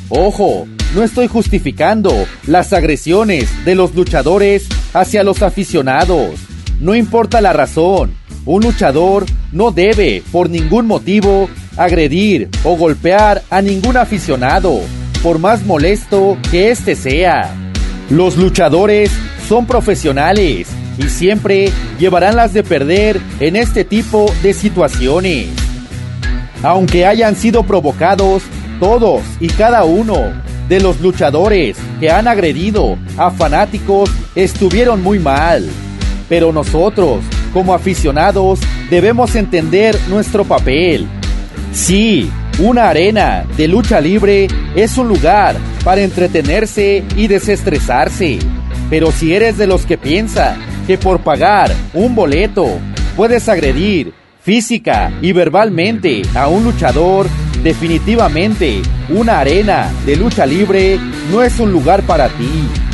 Ojo, 0.08 0.66
no 0.96 1.04
estoy 1.04 1.28
justificando 1.28 2.12
las 2.44 2.72
agresiones 2.72 3.48
de 3.64 3.76
los 3.76 3.94
luchadores 3.94 4.66
hacia 4.92 5.22
los 5.22 5.42
aficionados. 5.42 6.40
No 6.80 6.96
importa 6.96 7.40
la 7.40 7.52
razón, 7.52 8.14
un 8.44 8.64
luchador 8.64 9.26
no 9.52 9.70
debe, 9.70 10.24
por 10.32 10.50
ningún 10.50 10.88
motivo, 10.88 11.48
agredir 11.76 12.48
o 12.64 12.76
golpear 12.76 13.44
a 13.48 13.62
ningún 13.62 13.96
aficionado, 13.96 14.80
por 15.22 15.38
más 15.38 15.64
molesto 15.64 16.36
que 16.50 16.72
éste 16.72 16.96
sea. 16.96 17.54
Los 18.10 18.36
luchadores 18.36 19.12
son 19.48 19.66
profesionales 19.66 20.66
y 20.98 21.04
siempre 21.10 21.70
llevarán 22.00 22.34
las 22.34 22.52
de 22.52 22.64
perder 22.64 23.20
en 23.38 23.54
este 23.54 23.84
tipo 23.84 24.26
de 24.42 24.52
situaciones 24.52 25.65
aunque 26.66 27.06
hayan 27.06 27.36
sido 27.36 27.62
provocados 27.62 28.42
todos 28.80 29.22
y 29.38 29.46
cada 29.46 29.84
uno 29.84 30.32
de 30.68 30.80
los 30.80 31.00
luchadores 31.00 31.76
que 32.00 32.10
han 32.10 32.26
agredido 32.26 32.98
a 33.16 33.30
fanáticos 33.30 34.10
estuvieron 34.34 35.00
muy 35.00 35.20
mal. 35.20 35.64
Pero 36.28 36.52
nosotros, 36.52 37.20
como 37.52 37.72
aficionados 37.72 38.58
debemos 38.90 39.36
entender 39.36 39.96
nuestro 40.08 40.44
papel. 40.44 41.06
Sí, 41.72 42.28
una 42.58 42.88
arena 42.88 43.44
de 43.56 43.68
lucha 43.68 44.00
libre 44.00 44.48
es 44.74 44.98
un 44.98 45.06
lugar 45.06 45.56
para 45.84 46.00
entretenerse 46.00 47.04
y 47.16 47.28
desestresarse. 47.28 48.40
Pero 48.90 49.12
si 49.12 49.32
eres 49.32 49.56
de 49.56 49.68
los 49.68 49.86
que 49.86 49.98
piensa 49.98 50.56
que 50.88 50.98
por 50.98 51.20
pagar 51.20 51.72
un 51.94 52.16
boleto 52.16 52.66
puedes 53.16 53.48
agredir 53.48 54.25
física 54.46 55.12
y 55.22 55.32
verbalmente 55.32 56.22
a 56.36 56.46
un 56.46 56.62
luchador, 56.62 57.26
definitivamente 57.64 58.80
una 59.08 59.40
arena 59.40 59.92
de 60.06 60.14
lucha 60.14 60.46
libre 60.46 61.00
no 61.32 61.42
es 61.42 61.58
un 61.58 61.72
lugar 61.72 62.04
para 62.04 62.28
ti. 62.28 62.85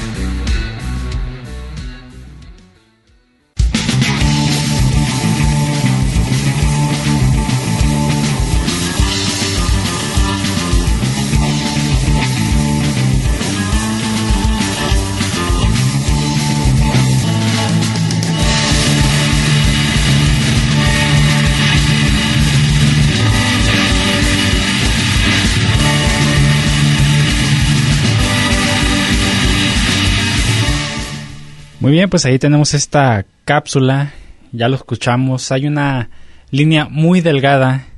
Muy 31.83 31.91
bien, 31.91 32.09
pues 32.09 32.25
ahí 32.27 32.39
tenemos 32.39 32.75
esta 32.75 33.27
cápsula, 33.45 34.13
ya 34.53 34.69
lo 34.69 34.77
escuchamos, 34.77 35.51
hay 35.51 35.67
una 35.67 36.11
línea 36.53 36.85
muy 36.89 37.21
delgada 37.21 37.89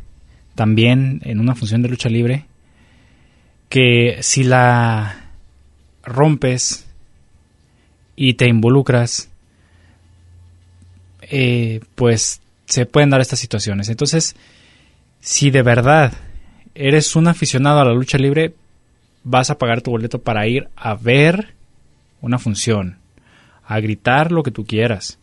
también 0.55 1.21
en 1.23 1.39
una 1.39 1.55
función 1.55 1.83
de 1.83 1.91
lucha 1.91 2.09
libre 2.09 2.47
que 3.69 4.21
si 4.23 4.43
la 4.43 5.27
rompes 6.03 6.87
y 8.17 8.33
te 8.35 8.47
involucras, 8.49 9.29
eh, 11.21 11.81
pues 11.95 12.41
se 12.65 12.87
pueden 12.87 13.11
dar 13.11 13.21
estas 13.21 13.39
situaciones. 13.39 13.91
Entonces, 13.91 14.35
si 15.21 15.51
de 15.51 15.61
verdad 15.61 16.15
eres 16.75 17.17
un 17.17 17.29
aficionado 17.29 17.81
a 17.81 17.85
la 17.85 17.93
lucha 17.93 18.17
libre, 18.17 18.55
vas 19.25 19.51
a 19.51 19.59
pagar 19.59 19.83
tu 19.83 19.91
boleto 19.91 20.23
para 20.23 20.47
ir 20.47 20.71
a 20.75 20.95
ver 20.95 21.53
una 22.23 22.39
función 22.39 23.04
a 23.67 23.81
gritar 23.81 24.33
lo 24.33 24.43
que 24.43 24.51
tú 24.51 24.65
quieras 24.65 25.19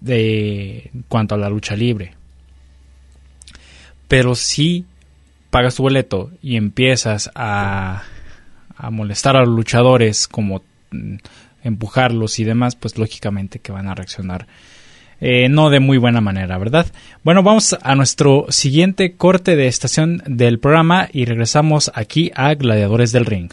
de 0.00 0.90
cuanto 1.08 1.34
a 1.34 1.38
la 1.38 1.48
lucha 1.48 1.76
libre. 1.76 2.14
Pero 4.08 4.34
si 4.34 4.84
pagas 5.50 5.76
tu 5.76 5.82
boleto 5.82 6.30
y 6.42 6.56
empiezas 6.56 7.30
a, 7.34 8.02
a 8.76 8.90
molestar 8.90 9.36
a 9.36 9.40
los 9.40 9.54
luchadores, 9.54 10.26
como 10.28 10.62
mm, 10.90 11.16
empujarlos 11.62 12.38
y 12.38 12.44
demás, 12.44 12.76
pues 12.76 12.98
lógicamente 12.98 13.58
que 13.58 13.72
van 13.72 13.88
a 13.88 13.94
reaccionar 13.94 14.46
eh, 15.24 15.48
no 15.48 15.70
de 15.70 15.78
muy 15.78 15.98
buena 15.98 16.20
manera, 16.20 16.58
¿verdad? 16.58 16.86
Bueno, 17.22 17.44
vamos 17.44 17.76
a 17.80 17.94
nuestro 17.94 18.46
siguiente 18.48 19.14
corte 19.14 19.54
de 19.54 19.68
estación 19.68 20.20
del 20.26 20.58
programa 20.58 21.08
y 21.12 21.26
regresamos 21.26 21.92
aquí 21.94 22.32
a 22.34 22.52
Gladiadores 22.54 23.12
del 23.12 23.26
Ring. 23.26 23.52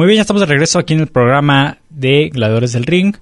Muy 0.00 0.06
bien, 0.06 0.16
ya 0.16 0.22
estamos 0.22 0.40
de 0.40 0.46
regreso 0.46 0.78
aquí 0.78 0.94
en 0.94 1.00
el 1.00 1.08
programa 1.08 1.76
de 1.90 2.30
Gladiadores 2.30 2.72
del 2.72 2.86
Ring. 2.86 3.16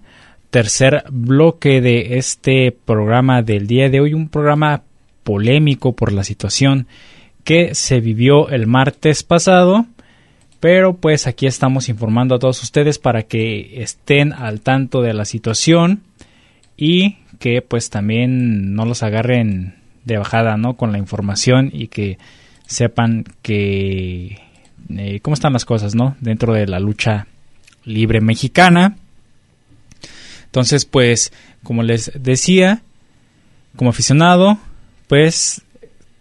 Tercer 0.50 1.02
bloque 1.10 1.80
de 1.80 2.18
este 2.18 2.70
programa 2.70 3.42
del 3.42 3.66
día 3.66 3.90
de 3.90 3.98
hoy. 3.98 4.14
Un 4.14 4.28
programa 4.28 4.84
polémico 5.24 5.96
por 5.96 6.12
la 6.12 6.22
situación 6.22 6.86
que 7.42 7.74
se 7.74 7.98
vivió 7.98 8.48
el 8.50 8.68
martes 8.68 9.24
pasado. 9.24 9.86
Pero 10.60 10.94
pues 10.94 11.26
aquí 11.26 11.48
estamos 11.48 11.88
informando 11.88 12.36
a 12.36 12.38
todos 12.38 12.62
ustedes 12.62 13.00
para 13.00 13.24
que 13.24 13.82
estén 13.82 14.32
al 14.32 14.60
tanto 14.60 15.02
de 15.02 15.14
la 15.14 15.24
situación 15.24 16.02
y 16.76 17.16
que 17.40 17.60
pues 17.60 17.90
también 17.90 18.76
no 18.76 18.84
los 18.84 19.02
agarren 19.02 19.74
de 20.04 20.18
bajada, 20.18 20.56
¿no? 20.56 20.76
Con 20.76 20.92
la 20.92 20.98
información 20.98 21.70
y 21.72 21.88
que 21.88 22.18
sepan 22.68 23.24
que 23.42 24.46
eh, 24.96 25.20
cómo 25.20 25.34
están 25.34 25.52
las 25.52 25.64
cosas, 25.64 25.94
¿no? 25.94 26.16
Dentro 26.20 26.54
de 26.54 26.66
la 26.66 26.80
lucha 26.80 27.26
libre 27.84 28.20
mexicana. 28.20 28.96
Entonces, 30.46 30.84
pues, 30.84 31.32
como 31.62 31.82
les 31.82 32.10
decía, 32.14 32.82
como 33.76 33.90
aficionado, 33.90 34.58
pues, 35.06 35.62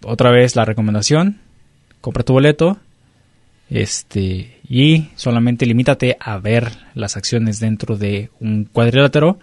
otra 0.04 0.32
vez 0.32 0.56
la 0.56 0.65
recomendación, 0.65 1.39
compra 2.02 2.24
tu 2.24 2.34
boleto, 2.34 2.78
este, 3.70 4.60
y 4.67 5.10
solamente 5.15 5.65
limítate 5.65 6.17
a 6.20 6.38
ver 6.38 6.72
las 6.93 7.17
acciones 7.17 7.60
dentro 7.60 7.98
de 7.98 8.30
un 8.39 8.65
cuadrilátero. 8.65 9.39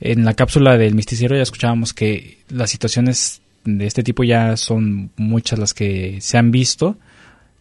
En 0.00 0.24
la 0.24 0.34
cápsula 0.34 0.78
del 0.78 0.94
misticiero 0.94 1.36
ya 1.36 1.42
escuchábamos 1.42 1.92
que 1.92 2.38
las 2.48 2.70
situaciones 2.70 3.42
de 3.64 3.86
este 3.86 4.02
tipo 4.02 4.24
ya 4.24 4.56
son 4.56 5.10
muchas 5.16 5.58
las 5.58 5.74
que 5.74 6.18
se 6.20 6.38
han 6.38 6.50
visto 6.50 6.96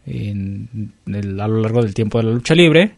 en 0.06 0.92
a 1.08 1.48
lo 1.48 1.62
largo 1.62 1.82
del 1.82 1.94
tiempo 1.94 2.18
de 2.18 2.26
la 2.26 2.32
lucha 2.32 2.56
libre. 2.56 2.96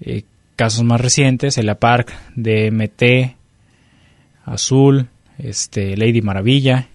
Eh, 0.00 0.22
casos 0.56 0.84
más 0.84 1.00
recientes, 1.00 1.58
el 1.58 1.74
Park, 1.76 2.12
DMT, 2.34 3.36
Azul, 4.44 5.08
este, 5.38 5.96
Lady 5.96 6.22
Maravilla, 6.22 6.88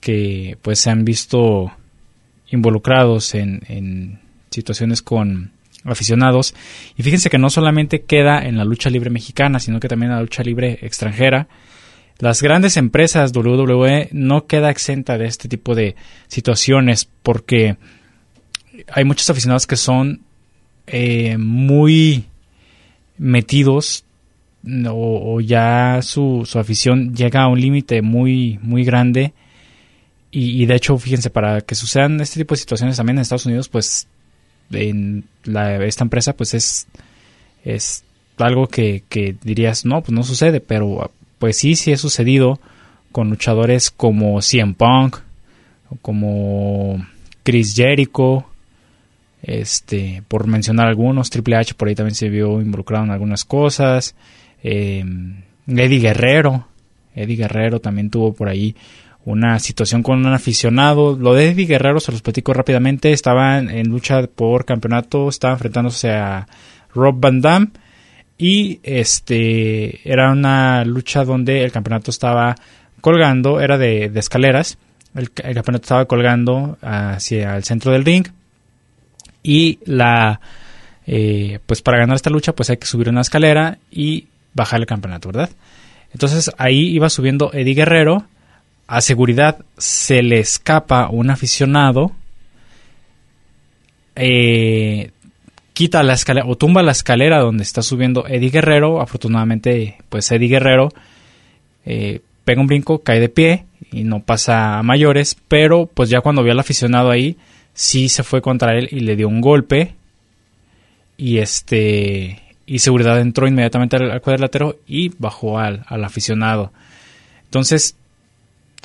que 0.00 0.56
pues 0.62 0.80
se 0.80 0.90
han 0.90 1.04
visto 1.04 1.72
involucrados 2.50 3.34
en, 3.34 3.62
en 3.68 4.20
situaciones 4.50 5.02
con 5.02 5.50
aficionados. 5.84 6.54
Y 6.96 7.02
fíjense 7.02 7.30
que 7.30 7.38
no 7.38 7.50
solamente 7.50 8.02
queda 8.02 8.44
en 8.44 8.56
la 8.56 8.64
lucha 8.64 8.90
libre 8.90 9.10
mexicana, 9.10 9.60
sino 9.60 9.80
que 9.80 9.88
también 9.88 10.10
en 10.10 10.16
la 10.16 10.22
lucha 10.22 10.42
libre 10.42 10.78
extranjera. 10.82 11.48
Las 12.18 12.42
grandes 12.42 12.76
empresas 12.76 13.32
WWE 13.34 14.08
no 14.12 14.46
queda 14.46 14.70
exenta 14.70 15.18
de 15.18 15.26
este 15.26 15.48
tipo 15.48 15.74
de 15.74 15.96
situaciones 16.28 17.08
porque 17.22 17.76
hay 18.88 19.04
muchos 19.04 19.28
aficionados 19.28 19.66
que 19.66 19.76
son 19.76 20.22
eh, 20.86 21.36
muy 21.38 22.24
metidos 23.18 24.04
o, 24.88 25.40
ya 25.40 26.00
su, 26.02 26.42
su, 26.44 26.58
afición 26.58 27.14
llega 27.14 27.42
a 27.42 27.48
un 27.48 27.60
límite 27.60 28.02
muy, 28.02 28.58
muy 28.62 28.84
grande. 28.84 29.32
Y, 30.32 30.66
de 30.66 30.74
hecho, 30.74 30.98
fíjense, 30.98 31.30
para 31.30 31.62
que 31.62 31.74
sucedan 31.74 32.20
este 32.20 32.40
tipo 32.40 32.54
de 32.54 32.58
situaciones 32.58 32.96
también 32.98 33.16
en 33.16 33.22
Estados 33.22 33.46
Unidos, 33.46 33.70
pues 33.70 34.06
en 34.70 35.24
la, 35.44 35.82
esta 35.84 36.04
empresa, 36.04 36.34
pues 36.34 36.52
es, 36.52 36.88
es 37.64 38.04
algo 38.36 38.66
que, 38.66 39.02
que 39.08 39.34
dirías, 39.42 39.86
no, 39.86 40.02
pues 40.02 40.12
no 40.12 40.24
sucede, 40.24 40.60
pero 40.60 41.10
pues 41.38 41.58
sí, 41.58 41.76
sí 41.76 41.92
ha 41.92 41.96
sucedido 41.96 42.60
con 43.12 43.30
luchadores 43.30 43.90
como 43.90 44.40
CM 44.42 44.74
Punk, 44.74 45.18
como 46.02 47.04
Chris 47.42 47.74
Jericho, 47.74 48.46
este, 49.42 50.22
por 50.28 50.46
mencionar 50.46 50.88
algunos, 50.88 51.30
Triple 51.30 51.56
H 51.56 51.74
por 51.74 51.88
ahí 51.88 51.94
también 51.94 52.14
se 52.14 52.28
vio 52.28 52.60
involucrado 52.60 53.04
en 53.04 53.10
algunas 53.10 53.44
cosas, 53.44 54.14
eh, 54.62 55.04
Eddie 55.66 56.00
Guerrero, 56.00 56.66
Eddie 57.14 57.36
Guerrero 57.36 57.80
también 57.80 58.10
tuvo 58.10 58.34
por 58.34 58.48
ahí 58.48 58.74
una 59.24 59.58
situación 59.58 60.02
con 60.02 60.24
un 60.24 60.32
aficionado. 60.32 61.16
Lo 61.16 61.34
de 61.34 61.50
Eddie 61.50 61.66
Guerrero 61.66 61.98
se 61.98 62.12
los 62.12 62.22
platico 62.22 62.54
rápidamente. 62.54 63.12
Estaban 63.12 63.70
en 63.70 63.88
lucha 63.88 64.22
por 64.28 64.64
campeonato, 64.64 65.28
estaba 65.28 65.54
enfrentándose 65.54 66.10
a 66.10 66.46
Rob 66.94 67.16
Van 67.18 67.40
Damme 67.40 67.68
y 68.38 68.80
este 68.82 70.00
era 70.10 70.30
una 70.30 70.84
lucha 70.84 71.24
donde 71.24 71.64
el 71.64 71.72
campeonato 71.72 72.10
estaba 72.10 72.54
colgando, 73.00 73.60
era 73.60 73.78
de, 73.78 74.10
escaleras. 74.14 74.78
El, 75.14 75.30
campeonato 75.30 75.84
estaba 75.84 76.04
colgando 76.04 76.76
hacia 76.82 77.56
el 77.56 77.64
centro 77.64 77.92
del 77.92 78.04
ring 78.04 78.26
y 79.42 79.78
la 79.84 80.40
eh, 81.06 81.60
pues 81.64 81.80
para 81.80 81.98
ganar 81.98 82.16
esta 82.16 82.30
lucha 82.30 82.54
pues 82.54 82.68
hay 82.68 82.76
que 82.76 82.86
subir 82.86 83.08
una 83.08 83.22
escalera 83.22 83.78
y 83.90 84.26
bajar 84.52 84.80
el 84.80 84.86
campeonato, 84.86 85.28
¿verdad? 85.28 85.50
Entonces 86.12 86.50
ahí 86.58 86.88
iba 86.88 87.08
subiendo 87.08 87.50
Eddie 87.52 87.74
Guerrero 87.74 88.26
a 88.86 89.00
seguridad 89.00 89.64
se 89.76 90.22
le 90.22 90.38
escapa 90.38 91.08
un 91.08 91.30
aficionado, 91.30 92.12
eh, 94.14 95.10
quita 95.76 96.02
la 96.02 96.14
escalera 96.14 96.46
o 96.46 96.56
tumba 96.56 96.82
la 96.82 96.92
escalera 96.92 97.38
donde 97.40 97.62
está 97.62 97.82
subiendo 97.82 98.26
Eddie 98.26 98.48
Guerrero. 98.48 99.02
Afortunadamente, 99.02 99.98
pues 100.08 100.32
Eddie 100.32 100.48
Guerrero 100.48 100.88
eh, 101.84 102.22
pega 102.46 102.62
un 102.62 102.66
brinco, 102.66 103.00
cae 103.00 103.20
de 103.20 103.28
pie 103.28 103.66
y 103.92 104.04
no 104.04 104.20
pasa 104.20 104.78
a 104.78 104.82
mayores. 104.82 105.36
Pero 105.48 105.84
pues 105.84 106.08
ya 106.08 106.22
cuando 106.22 106.42
vio 106.42 106.52
al 106.52 106.60
aficionado 106.60 107.10
ahí, 107.10 107.36
sí 107.74 108.08
se 108.08 108.22
fue 108.22 108.40
contra 108.40 108.78
él 108.78 108.88
y 108.90 109.00
le 109.00 109.16
dio 109.16 109.28
un 109.28 109.42
golpe. 109.42 109.94
Y 111.18 111.38
este 111.38 112.40
y 112.64 112.78
seguridad 112.78 113.20
entró 113.20 113.46
inmediatamente 113.46 113.96
al, 113.96 114.22
cuadrilátero 114.22 114.78
y 114.86 115.10
bajó 115.18 115.58
al, 115.58 115.84
al 115.88 116.02
aficionado. 116.04 116.72
Entonces, 117.44 117.96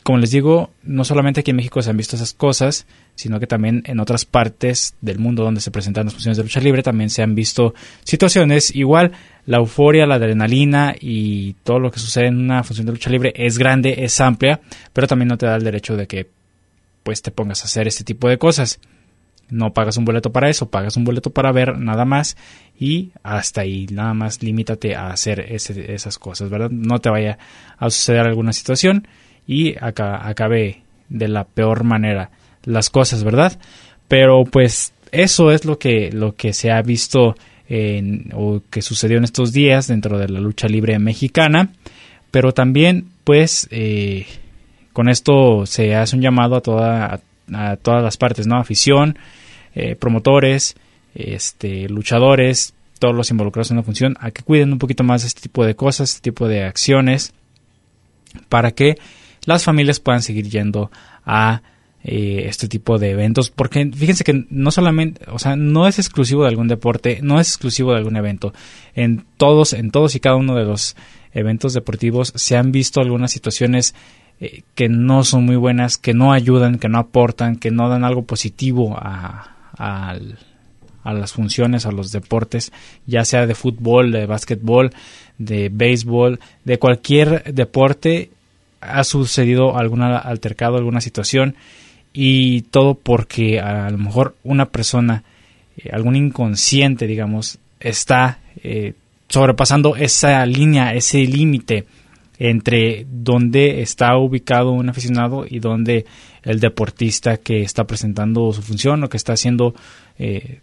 como 0.04 0.18
les 0.18 0.32
digo, 0.32 0.72
no 0.84 1.04
solamente 1.04 1.42
aquí 1.42 1.52
en 1.52 1.58
México 1.58 1.82
se 1.82 1.90
han 1.92 1.98
visto 1.98 2.16
esas 2.16 2.34
cosas, 2.34 2.88
sino 3.16 3.40
que 3.40 3.46
también 3.46 3.84
en 3.86 4.00
otras 4.00 4.26
partes 4.26 4.96
del 5.02 5.20
mundo 5.20 5.44
donde 5.44 5.62
se 5.62 5.70
presentan 5.70 6.06
las 6.06 6.14
funciones 6.14 6.38
de 6.38 6.44
lucha 6.44 6.60
libre 6.60 6.82
también 6.82 7.12
se 7.12 7.22
han 7.22 7.36
visto 7.36 7.76
situaciones. 8.04 8.76
Igual, 8.76 9.12
la 9.46 9.58
euforia, 9.58 10.08
la 10.08 10.16
adrenalina 10.16 10.96
y 11.00 11.54
todo 11.64 11.80
lo 11.80 11.92
que 11.92 12.00
sucede 12.00 12.28
en 12.28 12.40
una 12.40 12.64
función 12.64 12.88
de 12.88 12.94
lucha 12.94 13.12
libre 13.12 13.34
es 13.36 13.60
grande, 13.60 14.04
es 14.04 14.20
amplia, 14.20 14.62
pero 14.92 15.08
también 15.08 15.28
no 15.28 15.38
te 15.38 15.46
da 15.46 15.56
el 15.56 15.64
derecho 15.64 15.96
de 15.96 16.08
que 16.08 16.28
pues 17.04 17.22
te 17.22 17.32
pongas 17.32 17.62
a 17.62 17.66
hacer 17.66 17.88
este 17.88 18.04
tipo 18.04 18.28
de 18.28 18.40
cosas. 18.40 18.80
No 19.50 19.74
pagas 19.74 19.98
un 19.98 20.06
boleto 20.06 20.32
para 20.32 20.50
eso, 20.50 20.70
pagas 20.70 20.98
un 20.98 21.04
boleto 21.04 21.30
para 21.30 21.52
ver 21.52 21.78
nada 21.78 22.06
más 22.06 22.38
y 22.80 23.12
hasta 23.22 23.62
ahí, 23.62 23.86
nada 23.92 24.14
más 24.16 24.42
limítate 24.42 24.96
a 24.96 25.10
hacer 25.10 25.42
esas 25.42 26.18
cosas, 26.18 26.50
¿verdad? 26.50 26.72
No 26.72 27.00
te 27.00 27.10
vaya 27.10 27.38
a 27.78 27.90
suceder 27.90 28.22
alguna 28.22 28.54
situación 28.54 29.08
y 29.48 29.76
acabe 29.80 30.82
de 31.10 31.28
la 31.28 31.44
peor 31.44 31.84
manera 31.84 32.30
las 32.64 32.90
cosas, 32.90 33.24
¿verdad? 33.24 33.58
Pero 34.08 34.44
pues 34.46 34.94
eso 35.12 35.52
es 35.52 35.66
lo 35.66 35.78
que, 35.78 36.12
lo 36.12 36.36
que 36.36 36.54
se 36.54 36.72
ha 36.72 36.82
visto 36.82 37.36
en, 37.68 38.32
o 38.34 38.62
que 38.70 38.82
sucedió 38.82 39.18
en 39.18 39.24
estos 39.24 39.54
días 39.54 39.88
dentro 39.88 40.18
de 40.18 40.28
la 40.28 40.40
lucha 40.40 40.68
libre 40.68 40.98
mexicana, 41.00 41.70
pero 42.30 42.54
también 42.54 43.08
pues 43.24 43.68
eh, 43.72 44.26
con 44.94 45.10
esto 45.10 45.66
se 45.66 45.96
hace 45.96 46.16
un 46.16 46.22
llamado 46.22 46.56
a, 46.56 46.62
toda, 46.62 47.22
a, 47.54 47.78
todas 47.78 48.04
las 48.04 48.18
partes, 48.18 48.48
¿no? 48.48 48.58
Afición, 48.58 49.18
eh, 49.74 49.96
promotores, 49.96 50.76
este, 51.16 51.88
luchadores, 51.90 52.74
todos 53.00 53.16
los 53.16 53.32
involucrados 53.32 53.72
en 53.72 53.78
la 53.78 53.84
función, 53.84 54.16
a 54.20 54.32
que 54.32 54.44
cuiden 54.44 54.74
un 54.74 54.80
poquito 54.80 55.04
más 55.04 55.24
este 55.24 55.42
tipo 55.42 55.66
de 55.66 55.76
cosas, 55.76 56.12
este 56.12 56.22
tipo 56.30 56.48
de 56.48 56.64
acciones, 56.64 57.34
para 58.50 58.72
que 58.72 58.98
las 59.46 59.64
familias 59.64 60.00
puedan 60.00 60.22
seguir 60.22 60.50
yendo 60.50 60.92
a 61.26 61.62
eh, 62.04 62.46
este 62.48 62.68
tipo 62.68 62.98
de 62.98 63.12
eventos 63.12 63.52
porque 63.52 63.92
fíjense 63.94 64.24
que 64.24 64.46
no 64.50 64.72
solamente 64.72 65.22
o 65.30 65.38
sea 65.38 65.56
no 65.56 65.88
es 65.88 66.00
exclusivo 66.00 66.42
de 66.42 66.50
algún 66.50 66.68
deporte 66.68 67.20
no 67.22 67.40
es 67.40 67.50
exclusivo 67.50 67.92
de 67.92 67.98
algún 67.98 68.18
evento. 68.18 68.54
En 68.96 69.26
todos 69.38 69.74
en 69.74 69.92
todos 69.92 70.16
y 70.16 70.20
cada 70.20 70.36
uno 70.36 70.56
de 70.56 70.66
los 70.66 70.96
eventos 71.34 71.74
deportivos 71.74 72.34
se 72.36 72.58
han 72.58 72.72
visto 72.72 73.02
algunas 73.02 73.32
situaciones 73.32 73.94
eh, 74.40 74.64
que 74.74 74.90
no 74.90 75.24
son 75.24 75.46
muy 75.46 75.58
buenas 75.58 75.98
que 75.98 76.14
no 76.14 76.34
ayudan 76.34 76.80
que 76.80 76.90
no 76.90 76.98
aportan 76.98 77.56
que 77.56 77.70
no 77.70 77.88
dan 77.88 78.04
algo 78.04 78.24
positivo 78.24 78.98
a, 78.98 79.56
a 81.04 81.14
las 81.14 81.34
funciones, 81.34 81.86
a 81.86 81.92
los 81.92 82.12
deportes, 82.12 82.72
ya 83.06 83.26
sea 83.26 83.48
de 83.48 83.56
fútbol, 83.56 84.12
de 84.12 84.26
básquetbol, 84.26 84.92
de 85.38 85.70
béisbol, 85.70 86.40
de 86.64 86.80
cualquier 86.80 87.54
deporte, 87.54 88.32
ha 88.82 89.04
sucedido 89.04 89.78
algún 89.78 90.02
altercado, 90.02 90.78
alguna 90.78 91.02
situación 91.02 91.56
y 92.14 92.64
todo 92.64 92.96
porque 92.96 93.60
a 93.60 93.90
lo 93.90 93.98
mejor 93.98 94.36
una 94.44 94.70
persona, 94.70 95.24
eh, 95.78 95.90
algún 95.94 96.16
inconsciente, 96.16 97.08
digamos, 97.08 97.60
está 97.80 98.40
eh, 98.64 98.94
sobrepasando 99.30 99.96
esa 99.96 100.46
línea, 100.46 100.94
ese 100.94 101.20
límite 101.20 101.86
entre 102.38 103.06
donde 103.08 103.82
está 103.82 104.18
ubicado 104.18 104.72
un 104.72 104.90
aficionado 104.90 105.46
y 105.48 105.60
donde 105.60 106.06
el 106.42 106.60
deportista 106.60 107.38
que 107.38 107.62
está 107.62 107.86
presentando 107.86 108.52
su 108.52 108.64
función 108.64 109.04
o 109.04 109.10
que 109.10 109.18
está 109.18 109.34
haciendo 109.34 109.76
eh, 110.18 110.60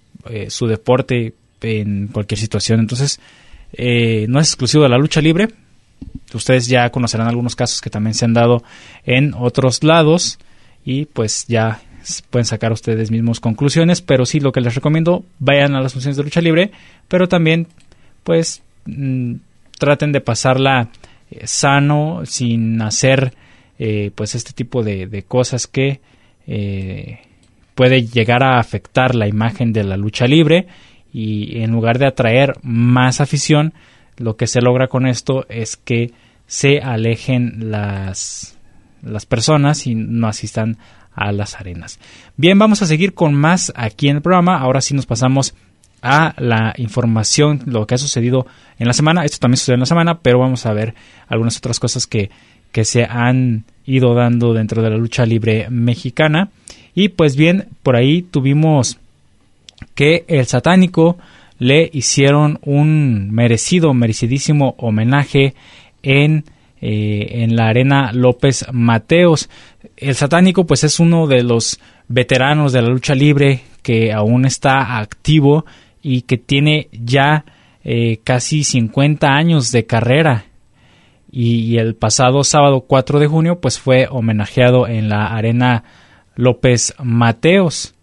su 0.49 0.67
deporte 0.67 1.35
en 1.63 2.09
cualquier 2.09 2.39
situación. 2.39 2.81
Entonces, 2.81 3.21
no 3.73 4.41
es 4.41 4.49
exclusivo 4.49 4.83
de 4.83 4.89
la 4.89 4.99
lucha 4.99 5.21
libre, 5.21 5.49
Ustedes 6.35 6.67
ya 6.67 6.91
conocerán 6.91 7.29
algunos 7.29 7.57
casos 7.57 7.81
que 7.81 7.91
también 7.91 8.15
se 8.15 8.25
han 8.25 8.35
dado 8.35 8.63
en 9.05 9.35
otros 9.35 9.83
lados 9.83 10.39
y 10.85 11.07
pues 11.07 11.47
ya 11.49 11.81
pueden 12.31 12.45
sacar 12.45 12.73
ustedes 12.73 13.11
mismos 13.11 13.41
conclusiones, 13.41 14.01
pero 14.01 14.27
sí 14.27 14.41
lo 14.41 14.53
que 14.53 14.61
les 14.61 14.75
recomiendo, 14.75 15.25
vayan 15.39 15.75
a 15.75 15.81
las 15.81 15.93
funciones 15.93 16.17
de 16.17 16.25
lucha 16.25 16.41
libre, 16.41 16.71
pero 17.09 17.29
también 17.29 17.67
pues 18.25 18.63
mm, 18.87 19.35
traten 19.79 20.13
de 20.13 20.21
pasarla 20.21 20.89
eh, 21.31 21.47
sano, 21.47 22.23
sin 22.25 22.81
hacer 22.83 23.35
eh, 23.79 24.11
pues 24.15 24.35
este 24.35 24.53
tipo 24.53 24.83
de, 24.83 25.25
cosas 25.27 25.67
que 25.67 26.01
eh, 26.47 27.21
puede 27.75 28.07
llegar 28.07 28.43
a 28.43 28.59
afectar 28.59 29.15
la 29.15 29.29
imagen 29.29 29.73
de 29.73 29.85
la 29.85 29.97
lucha 29.97 30.27
libre 30.27 30.67
y 31.13 31.61
en 31.61 31.71
lugar 31.71 31.99
de 31.99 32.07
atraer 32.07 32.55
más 32.63 33.21
afición, 33.21 33.73
lo 34.19 34.37
que 34.37 34.47
se 34.47 34.61
logra 34.61 34.89
con 34.89 35.07
esto 35.07 35.47
es 35.49 35.77
que 35.77 36.13
se 36.47 36.81
alejen 36.81 37.71
las, 37.71 38.57
las 39.03 39.27
personas 39.27 39.87
y 39.87 39.95
no 39.95 40.29
asistan 40.29 40.79
a 41.15 41.33
las 41.33 41.57
arenas. 41.57 41.99
Bien, 42.37 42.59
vamos 42.59 42.83
a 42.83 42.87
seguir 42.87 43.15
con 43.15 43.35
más 43.35 43.73
aquí 43.77 44.09
en 44.09 44.17
el 44.17 44.23
programa. 44.23 44.59
Ahora 44.59 44.81
sí 44.81 44.95
nos 44.95 45.07
pasamos 45.07 45.55
a 46.01 46.35
la 46.39 46.75
información, 46.79 47.63
lo 47.67 47.87
que 47.87 47.97
ha 47.97 47.99
sucedido 47.99 48.47
en 48.79 48.87
la 48.87 48.93
semana. 48.93 49.25
Esto 49.25 49.39
también 49.39 49.59
sucedió 49.59 49.75
en 49.75 49.81
la 49.81 49.87
semana, 49.87 50.21
pero 50.21 50.39
vamos 50.39 50.65
a 50.65 50.73
ver 50.73 50.95
algunas 51.29 51.57
otras 51.59 51.81
cosas 51.81 52.07
que, 52.07 52.31
que 52.73 52.85
se 52.85 53.05
han 53.05 53.65
ido 53.85 54.15
dando 54.15 54.55
dentro 54.55 54.83
de 54.83 54.91
la 54.91 54.97
lucha 54.97 55.27
libre 55.27 55.69
mexicana. 55.71 56.51
Y 56.95 57.11
pues 57.11 57.37
bien, 57.37 57.69
por 57.83 57.97
ahí 57.97 58.23
tuvimos 58.23 58.99
que 59.95 60.25
el 60.29 60.47
satánico 60.47 61.19
le 61.59 61.91
hicieron 61.93 62.59
un 62.63 63.31
merecido, 63.31 63.95
merecidísimo 63.95 64.75
homenaje 64.79 65.55
en, 66.03 66.45
eh, 66.81 67.43
en 67.43 67.57
la 67.57 67.69
arena 67.69 68.13
López 68.13 68.67
Mateos. 68.73 69.51
El 69.97 70.15
satánico 70.15 70.67
pues 70.67 70.85
es 70.85 71.01
uno 71.01 71.27
de 71.27 71.43
los 71.43 71.81
veteranos 72.07 72.73
de 72.73 72.83
la 72.83 72.89
lucha 72.89 73.15
libre 73.15 73.63
que 73.83 74.13
aún 74.13 74.45
está 74.45 74.99
activo 74.99 75.67
y 76.03 76.23
que 76.23 76.39
tiene 76.39 76.89
ya 76.93 77.45
eh, 77.85 78.21
casi 78.23 78.65
50 78.65 79.29
años 79.29 79.73
de 79.73 79.87
carrera. 79.87 80.45
Y, 81.31 81.77
el 81.77 81.95
pasado 81.95 82.43
sábado 82.43 82.83
4 82.83 83.19
de 83.19 83.27
junio 83.27 83.61
pues 83.61 83.79
fue 83.79 84.09
homenajeado 84.11 84.87
en 84.87 85.09
la 85.09 85.27
arena 85.27 85.85
López 86.37 86.95
Mateos. 87.03 87.95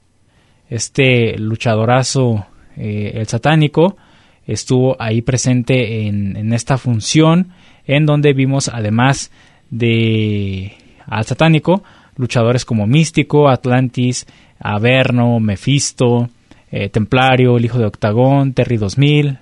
Este 0.70 1.38
luchadorazo 1.38 2.46
eh, 2.78 3.14
el 3.16 3.28
satánico, 3.28 3.98
estuvo 4.46 4.96
ahí 5.00 5.22
presente 5.22 6.08
en, 6.08 6.54
esta 6.54 6.78
función, 6.78 7.52
en 7.88 8.06
donde 8.06 8.34
vimos 8.34 8.70
además 8.70 9.32
de 9.70 10.74
al 11.08 11.26
satánico, 11.26 11.84
luchadores 12.16 12.66
como 12.66 12.88
Místico, 12.88 13.50
Atlantis, 13.50 14.26
Averno, 14.60 15.40
Mephisto, 15.40 16.30
eh, 16.72 16.90
Templario, 16.90 17.58
el 17.58 17.66
hijo 17.66 17.80
de 17.80 17.86
Octagón, 17.86 18.54
Terry 18.54 18.78
2000, 18.78 19.38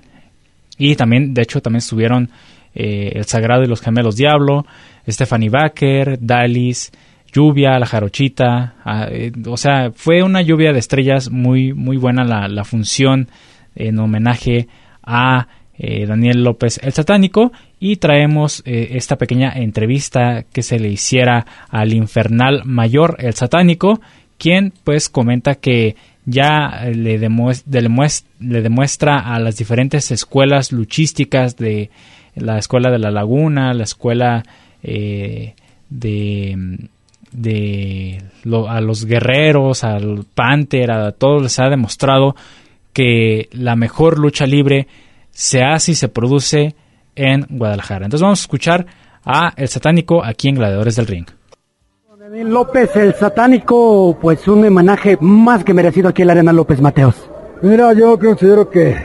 y 0.78 0.96
también, 0.96 1.34
de 1.34 1.42
hecho, 1.44 1.62
también 1.62 1.80
estuvieron 1.80 2.30
eh, 2.76 3.12
el 3.16 3.26
Sagrado 3.26 3.64
y 3.64 3.68
los 3.68 3.82
Gemelos 3.82 4.16
Diablo, 4.16 4.66
Stephanie 5.08 5.50
Baker, 5.50 6.18
Dalis, 6.20 6.92
lluvia, 7.34 7.80
la 7.80 7.86
jarochita, 7.86 8.76
ah, 8.86 9.08
eh, 9.10 9.32
o 9.48 9.58
sea, 9.58 9.92
fue 9.94 10.22
una 10.22 10.42
lluvia 10.42 10.72
de 10.72 10.80
estrellas 10.80 11.32
muy, 11.32 11.74
muy 11.74 11.98
buena 11.98 12.24
la, 12.24 12.48
la 12.48 12.64
función 12.64 13.28
en 13.76 13.98
homenaje 14.00 14.68
a 15.02 15.48
eh, 15.78 16.06
Daniel 16.06 16.44
López 16.44 16.80
el 16.84 16.94
Satánico. 16.94 17.52
Y 17.80 17.98
traemos 17.98 18.62
eh, 18.66 18.92
esta 18.92 19.18
pequeña 19.18 19.52
entrevista 19.54 20.44
que 20.44 20.62
se 20.62 20.80
le 20.80 20.90
hiciera 20.90 21.46
al 21.70 21.94
infernal 21.94 22.62
mayor, 22.66 23.18
el 23.20 23.34
satánico, 23.34 24.00
quien 24.38 24.72
pues 24.84 25.10
comenta 25.10 25.56
que 25.56 25.96
ya 26.26 26.86
le, 26.94 27.18
le 27.18 28.62
demuestra 28.62 29.20
a 29.20 29.40
las 29.40 29.58
diferentes 29.58 30.12
escuelas 30.12 30.72
luchísticas 30.72 31.58
de 31.58 31.90
la 32.36 32.58
escuela 32.58 32.90
de 32.90 33.00
la 33.00 33.12
laguna, 33.12 33.74
la 33.74 33.84
escuela 33.84 34.44
de, 34.82 35.56
de 37.34 38.22
a 38.68 38.82
los 38.82 39.06
guerreros, 39.06 39.84
al 39.84 40.26
Panther, 40.34 40.92
a 40.92 41.12
todos 41.12 41.44
les 41.44 41.60
ha 41.60 41.70
demostrado 41.70 42.36
que 42.94 43.50
la 43.52 43.76
mejor 43.76 44.20
lucha 44.20 44.46
libre 44.46 44.88
se 45.32 45.64
hace 45.64 45.94
y 45.94 45.96
se 45.96 46.10
produce 46.10 46.76
en 47.16 47.46
Guadalajara. 47.50 48.06
Entonces 48.06 48.24
vamos 48.24 48.42
a 48.42 48.44
escuchar 48.44 48.86
a 49.26 49.54
El 49.56 49.68
Satánico 49.68 50.24
aquí 50.24 50.50
en 50.50 50.56
Gladiadores 50.56 50.96
del 50.96 51.08
Ring. 51.08 51.26
Daniel 52.20 52.52
López, 52.52 52.96
el 52.96 53.14
satánico, 53.16 54.18
pues 54.22 54.48
un 54.48 54.66
homenaje 54.66 55.18
más 55.20 55.64
que 55.64 55.74
merecido 55.74 56.08
aquí 56.08 56.22
en 56.22 56.28
la 56.28 56.34
Arena 56.34 56.54
López 56.54 56.80
Mateos. 56.82 57.30
Mira, 57.62 57.94
yo 57.94 58.18
considero 58.18 58.70
que, 58.70 58.96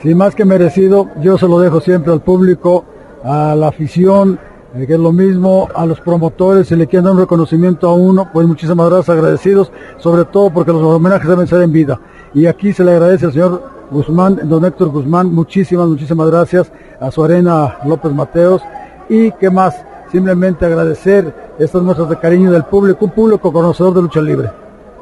si 0.00 0.14
más 0.14 0.34
que 0.34 0.44
merecido, 0.44 1.10
yo 1.20 1.36
se 1.36 1.48
lo 1.48 1.58
dejo 1.58 1.80
siempre 1.80 2.12
al 2.12 2.22
público, 2.22 2.84
a 3.24 3.54
la 3.56 3.68
afición, 3.68 4.38
eh, 4.74 4.86
que 4.86 4.94
es 4.94 4.98
lo 4.98 5.12
mismo, 5.12 5.68
a 5.74 5.84
los 5.84 6.00
promotores, 6.00 6.68
si 6.68 6.76
le 6.76 6.86
quieren 6.86 7.04
dar 7.04 7.14
un 7.14 7.20
reconocimiento 7.20 7.88
a 7.88 7.94
uno, 7.94 8.30
pues 8.32 8.46
muchísimas 8.46 8.88
gracias, 8.88 9.10
agradecidos, 9.10 9.70
sobre 9.98 10.24
todo 10.24 10.50
porque 10.50 10.72
los 10.72 10.82
homenajes 10.82 11.28
deben 11.28 11.46
ser 11.46 11.62
en 11.62 11.72
vida. 11.72 12.00
Y 12.32 12.46
aquí 12.46 12.72
se 12.72 12.82
le 12.82 12.92
agradece 12.92 13.26
al 13.26 13.32
señor 13.32 13.62
Guzmán, 13.90 14.40
don 14.44 14.64
Héctor 14.64 14.88
Guzmán, 14.88 15.32
muchísimas, 15.34 15.88
muchísimas 15.88 16.30
gracias 16.30 16.72
a 16.98 17.10
su 17.10 17.22
arena 17.22 17.78
López 17.84 18.12
Mateos. 18.12 18.62
Y 19.08 19.30
qué 19.32 19.50
más, 19.50 19.84
simplemente 20.10 20.64
agradecer 20.64 21.34
estas 21.58 21.82
muestras 21.82 22.08
de 22.08 22.18
cariño 22.18 22.50
del 22.50 22.64
público, 22.64 23.04
un 23.04 23.10
público 23.10 23.52
conocedor 23.52 23.94
de 23.94 24.02
lucha 24.02 24.22
libre. 24.22 24.50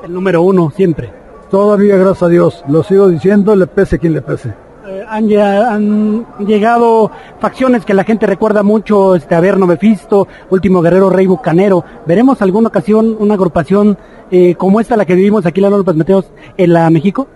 El 0.03 0.13
número 0.13 0.43
uno, 0.43 0.73
siempre. 0.75 1.13
Todavía, 1.51 1.97
gracias 1.97 2.23
a 2.25 2.29
Dios, 2.29 2.65
lo 2.69 2.83
sigo 2.83 3.09
diciendo, 3.09 3.55
le 3.55 3.67
pese 3.67 3.99
quien 3.99 4.15
le 4.15 4.23
pese. 4.23 4.55
Eh, 4.91 5.05
han, 5.09 5.33
han, 5.33 6.27
llegado 6.45 7.13
facciones 7.39 7.85
que 7.85 7.95
la 7.95 8.03
gente 8.03 8.27
recuerda 8.27 8.65
mucho, 8.65 9.15
este 9.15 9.37
Averno 9.37 9.67
Mefisto, 9.67 10.27
Último 10.51 10.83
Guerrero 10.83 11.11
Rey 11.11 11.29
Bucanero. 11.29 11.85
¿Veremos 12.07 12.43
alguna 12.43 12.69
ocasión 12.69 13.17
una 13.21 13.35
agrupación 13.35 13.97
eh, 14.33 14.57
como 14.57 14.81
esta, 14.81 14.97
la 14.97 15.05
que 15.05 15.15
vivimos 15.15 15.47
aquí 15.47 15.61
en 15.61 15.71
la 15.71 15.77
López 15.77 15.95
Mateos, 15.95 16.33
en 16.57 16.73
la 16.73 16.91
México? 16.91 17.29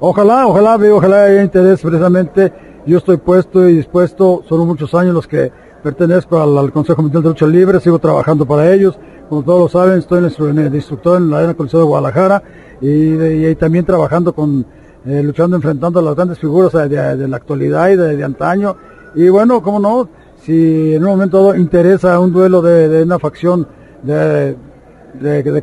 Ojalá, 0.00 0.48
ojalá, 0.48 0.76
ojalá 0.92 1.24
haya 1.24 1.42
interés 1.42 1.80
precisamente. 1.80 2.52
Yo 2.86 2.98
estoy 2.98 3.18
puesto 3.18 3.68
y 3.68 3.76
dispuesto, 3.76 4.42
son 4.48 4.66
muchos 4.66 4.92
años 4.94 5.14
los 5.14 5.28
que 5.28 5.52
pertenezco 5.84 6.40
al, 6.40 6.72
Consejo 6.72 7.02
Mundial 7.02 7.22
de 7.22 7.28
Lucha 7.28 7.46
Libre, 7.46 7.78
sigo 7.78 8.00
trabajando 8.00 8.46
para 8.46 8.72
ellos. 8.72 8.98
Como 9.28 9.44
todos 9.44 9.60
lo 9.60 9.68
saben, 9.68 9.98
estoy 9.98 10.18
en 10.50 10.58
el, 10.58 10.74
instructor 10.74 11.18
en 11.18 11.30
la 11.30 11.38
Arena 11.38 11.54
Coliseo 11.54 11.80
de 11.80 11.86
Guadalajara 11.86 12.42
y, 12.80 13.54
también 13.54 13.84
trabajando 13.84 14.34
con, 14.34 14.66
eh, 15.06 15.22
luchando, 15.22 15.56
enfrentando 15.56 16.00
a 16.00 16.02
las 16.02 16.14
grandes 16.14 16.38
figuras 16.38 16.72
de, 16.72 17.28
la 17.28 17.36
actualidad 17.36 17.90
y 17.90 17.96
de, 17.96 18.24
antaño. 18.24 18.76
Y 19.14 19.28
bueno, 19.28 19.62
cómo 19.62 19.78
no, 19.78 20.08
si 20.42 20.94
en 20.94 21.04
un 21.04 21.10
momento 21.10 21.54
interesa 21.54 22.18
un 22.20 22.32
duelo 22.32 22.60
de, 22.60 23.02
una 23.02 23.18
facción 23.18 23.66
de, 24.02 24.56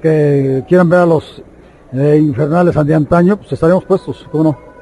que 0.02 0.64
quieran 0.68 0.90
ver 0.90 1.00
a 1.00 1.06
los 1.06 1.44
eh, 1.92 2.18
infernales 2.18 2.76
de 2.86 2.96
antaño, 2.96 3.38
pues 3.38 3.52
estaremos 3.52 3.84
puestos, 3.86 4.28
¿cómo 4.32 4.44
no? 4.44 4.73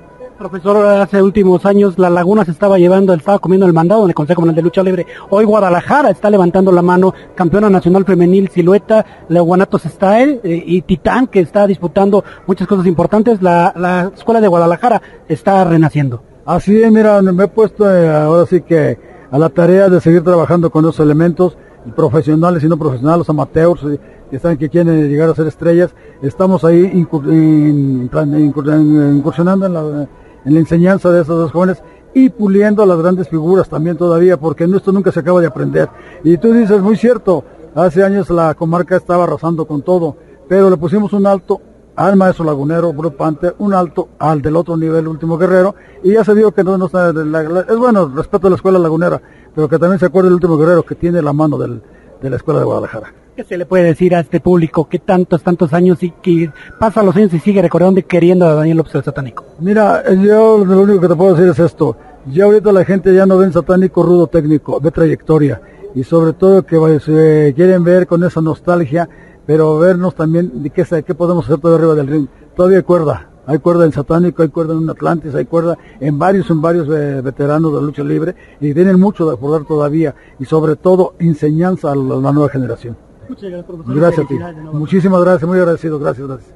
Profesor, 0.41 0.83
hace 0.99 1.21
últimos 1.21 1.67
años 1.67 1.99
la 1.99 2.09
Laguna 2.09 2.43
se 2.43 2.49
estaba 2.49 2.79
llevando, 2.79 3.13
estaba 3.13 3.37
comiendo 3.37 3.67
el 3.67 3.73
mandado 3.73 4.05
en 4.05 4.09
el 4.09 4.15
Consejo 4.15 4.41
Mundial 4.41 4.55
de 4.55 4.63
Lucha 4.63 4.81
Libre. 4.81 5.05
Hoy 5.29 5.45
Guadalajara 5.45 6.09
está 6.09 6.31
levantando 6.31 6.71
la 6.71 6.81
mano, 6.81 7.13
campeona 7.35 7.69
nacional 7.69 8.05
femenil 8.05 8.49
silueta, 8.49 9.05
la 9.29 9.41
Guanatos 9.41 9.83
Style 9.83 10.41
eh, 10.43 10.63
y 10.65 10.81
Titán 10.81 11.27
que 11.27 11.41
está 11.41 11.67
disputando 11.67 12.23
muchas 12.47 12.67
cosas 12.67 12.87
importantes. 12.87 13.39
La, 13.43 13.71
la 13.75 14.11
escuela 14.15 14.41
de 14.41 14.47
Guadalajara 14.47 14.99
está 15.27 15.63
renaciendo. 15.63 16.23
Así 16.43 16.81
es, 16.81 16.91
mira, 16.91 17.21
me 17.21 17.43
he 17.43 17.47
puesto 17.47 17.95
eh, 17.95 18.09
ahora 18.09 18.47
sí 18.47 18.61
que 18.61 18.97
a 19.29 19.37
la 19.37 19.49
tarea 19.49 19.89
de 19.89 20.01
seguir 20.01 20.23
trabajando 20.23 20.71
con 20.71 20.85
esos 20.85 21.01
elementos 21.01 21.55
profesionales 21.95 22.63
y 22.63 22.67
no 22.67 22.77
profesionales, 22.77 23.29
amateurs, 23.29 23.85
que 24.31 24.37
están 24.37 24.57
que 24.57 24.69
quieren 24.69 25.07
llegar 25.07 25.29
a 25.29 25.35
ser 25.35 25.45
estrellas, 25.45 25.93
estamos 26.23 26.65
ahí 26.65 26.89
incursionando 26.93 29.67
en 29.67 29.73
la, 29.73 30.07
en 30.45 30.53
la 30.53 30.59
enseñanza 30.59 31.09
de 31.11 31.21
esos 31.21 31.37
dos 31.37 31.51
jóvenes 31.51 31.83
y 32.13 32.29
puliendo 32.29 32.83
a 32.83 32.85
las 32.85 32.97
grandes 32.97 33.29
figuras 33.29 33.69
también 33.69 33.97
todavía, 33.97 34.37
porque 34.37 34.65
esto 34.65 34.91
nunca 34.91 35.11
se 35.11 35.21
acaba 35.21 35.39
de 35.41 35.47
aprender. 35.47 35.89
Y 36.23 36.37
tú 36.37 36.51
dices, 36.53 36.81
muy 36.81 36.97
cierto, 36.97 37.43
hace 37.75 38.03
años 38.03 38.29
la 38.29 38.53
comarca 38.53 38.95
estaba 38.95 39.23
arrasando 39.23 39.65
con 39.65 39.81
todo, 39.81 40.17
pero 40.47 40.69
le 40.69 40.77
pusimos 40.77 41.13
un 41.13 41.25
alto 41.25 41.61
al 41.95 42.15
maestro 42.15 42.45
lagunero, 42.45 42.93
Pante, 43.17 43.53
un 43.59 43.73
alto 43.73 44.09
al 44.19 44.41
del 44.41 44.55
otro 44.55 44.75
nivel, 44.75 45.07
último 45.07 45.37
guerrero, 45.37 45.75
y 46.03 46.13
ya 46.13 46.23
se 46.23 46.33
vio 46.33 46.51
que 46.51 46.63
no, 46.63 46.77
no 46.77 46.85
está, 46.87 47.09
es 47.09 47.77
bueno, 47.77 48.11
respeto 48.13 48.47
a 48.47 48.49
la 48.49 48.55
escuela 48.55 48.79
lagunera, 48.79 49.21
pero 49.53 49.69
que 49.69 49.77
también 49.77 49.99
se 49.99 50.05
acuerde 50.05 50.29
el 50.29 50.35
último 50.35 50.57
guerrero 50.57 50.83
que 50.83 50.95
tiene 50.95 51.21
la 51.21 51.33
mano 51.33 51.57
del, 51.57 51.81
de 52.21 52.29
la 52.29 52.35
escuela 52.37 52.59
de 52.59 52.65
Guadalajara. 52.65 53.20
¿Qué 53.33 53.45
se 53.45 53.57
le 53.57 53.65
puede 53.65 53.85
decir 53.85 54.13
a 54.13 54.19
este 54.19 54.41
público 54.41 54.89
que 54.89 54.99
tantos, 54.99 55.41
tantos 55.41 55.71
años 55.71 56.03
y 56.03 56.11
que 56.11 56.51
pasa 56.77 57.01
los 57.01 57.15
años 57.15 57.33
y 57.33 57.39
sigue 57.39 57.61
recordando 57.61 58.01
y 58.01 58.03
queriendo 58.03 58.45
a 58.45 58.55
Daniel 58.55 58.77
López 58.77 58.95
el 58.95 59.03
satánico? 59.03 59.45
Mira, 59.59 60.03
yo 60.15 60.65
lo 60.65 60.81
único 60.81 60.99
que 60.99 61.07
te 61.07 61.15
puedo 61.15 61.33
decir 61.33 61.49
es 61.49 61.59
esto. 61.59 61.95
Ya 62.25 62.43
ahorita 62.43 62.73
la 62.73 62.83
gente 62.83 63.13
ya 63.13 63.25
no 63.25 63.37
ve 63.37 63.49
satánico 63.53 64.03
rudo 64.03 64.27
técnico, 64.27 64.81
ve 64.81 64.91
trayectoria. 64.91 65.61
Y 65.95 66.03
sobre 66.03 66.33
todo 66.33 66.65
que 66.65 66.99
se 66.99 67.53
quieren 67.55 67.85
ver 67.85 68.05
con 68.05 68.21
esa 68.25 68.41
nostalgia, 68.41 69.07
pero 69.45 69.79
vernos 69.79 70.13
también 70.13 70.61
de 70.61 70.69
qué, 70.69 70.83
qué 70.83 71.15
podemos 71.15 71.45
hacer 71.45 71.59
todavía 71.59 71.85
arriba 71.85 71.95
del 71.95 72.07
ring. 72.07 72.27
Todavía 72.53 72.79
hay 72.79 72.83
cuerda, 72.83 73.29
hay 73.45 73.59
cuerda 73.59 73.85
en 73.85 73.93
Satánico, 73.93 74.43
hay 74.43 74.49
cuerda 74.49 74.73
en 74.73 74.89
Atlantis, 74.89 75.33
hay 75.35 75.45
cuerda 75.45 75.77
en 76.01 76.19
varios, 76.19 76.49
en 76.49 76.61
varios 76.61 76.89
eh, 76.89 77.21
veteranos 77.21 77.73
de 77.73 77.81
lucha 77.81 78.03
libre 78.03 78.35
y 78.59 78.73
tienen 78.73 78.99
mucho 78.99 79.25
de 79.25 79.35
acordar 79.35 79.65
todavía 79.65 80.15
y 80.37 80.43
sobre 80.43 80.75
todo 80.75 81.13
enseñanza 81.17 81.93
a 81.93 81.95
la 81.95 82.33
nueva 82.33 82.49
generación. 82.49 82.97
Muchas 83.31 83.49
gracias, 83.49 83.77
Gracias 83.87 84.25
a 84.25 84.27
ti. 84.27 84.35
Muchísimas 84.73 85.21
gracias, 85.21 85.47
muy 85.47 85.57
agradecido. 85.57 85.97
Gracias, 85.97 86.27
gracias. 86.27 86.51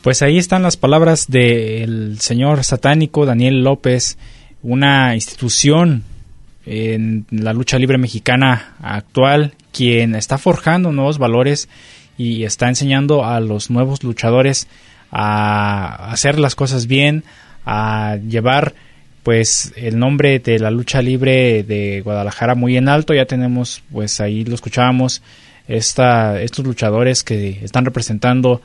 Pues 0.00 0.22
ahí 0.22 0.38
están 0.38 0.62
las 0.62 0.76
palabras 0.76 1.26
del 1.26 2.20
señor 2.20 2.62
satánico 2.62 3.26
Daniel 3.26 3.64
López, 3.64 4.16
una 4.62 5.16
institución 5.16 6.04
en 6.64 7.26
la 7.30 7.52
lucha 7.52 7.80
libre 7.80 7.98
mexicana 7.98 8.76
actual, 8.80 9.54
quien 9.72 10.14
está 10.14 10.38
forjando 10.38 10.92
nuevos 10.92 11.18
valores 11.18 11.68
y 12.16 12.44
está 12.44 12.68
enseñando 12.68 13.24
a 13.24 13.40
los 13.40 13.70
nuevos 13.70 14.04
luchadores 14.04 14.68
a 15.10 16.12
hacer 16.12 16.38
las 16.38 16.54
cosas 16.54 16.86
bien, 16.86 17.24
a 17.66 18.18
llevar 18.28 18.74
pues 19.28 19.74
el 19.76 19.98
nombre 19.98 20.38
de 20.38 20.58
la 20.58 20.70
lucha 20.70 21.02
libre 21.02 21.62
de 21.62 22.00
Guadalajara 22.00 22.54
muy 22.54 22.78
en 22.78 22.88
alto. 22.88 23.12
Ya 23.12 23.26
tenemos, 23.26 23.82
pues 23.92 24.22
ahí 24.22 24.42
lo 24.42 24.54
escuchábamos, 24.54 25.20
esta, 25.66 26.40
estos 26.40 26.64
luchadores 26.64 27.24
que 27.24 27.62
están 27.62 27.84
representando 27.84 28.62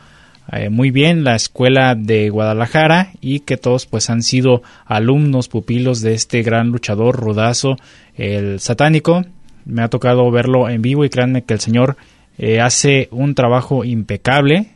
eh, 0.53 0.69
muy 0.69 0.89
bien 0.89 1.25
la 1.25 1.35
escuela 1.35 1.95
de 1.95 2.29
Guadalajara 2.29 3.11
y 3.19 3.41
que 3.41 3.57
todos 3.57 3.85
pues 3.87 4.09
han 4.09 4.23
sido 4.23 4.63
alumnos, 4.85 5.49
pupilos 5.49 5.99
de 5.99 6.13
este 6.13 6.43
gran 6.43 6.69
luchador 6.69 7.17
rudazo, 7.17 7.75
el 8.15 8.61
satánico. 8.61 9.25
Me 9.65 9.81
ha 9.81 9.89
tocado 9.89 10.31
verlo 10.31 10.69
en 10.69 10.81
vivo 10.81 11.03
y 11.03 11.09
créanme 11.09 11.43
que 11.43 11.55
el 11.55 11.59
señor 11.59 11.97
eh, 12.37 12.61
hace 12.61 13.09
un 13.11 13.35
trabajo 13.35 13.83
impecable, 13.83 14.67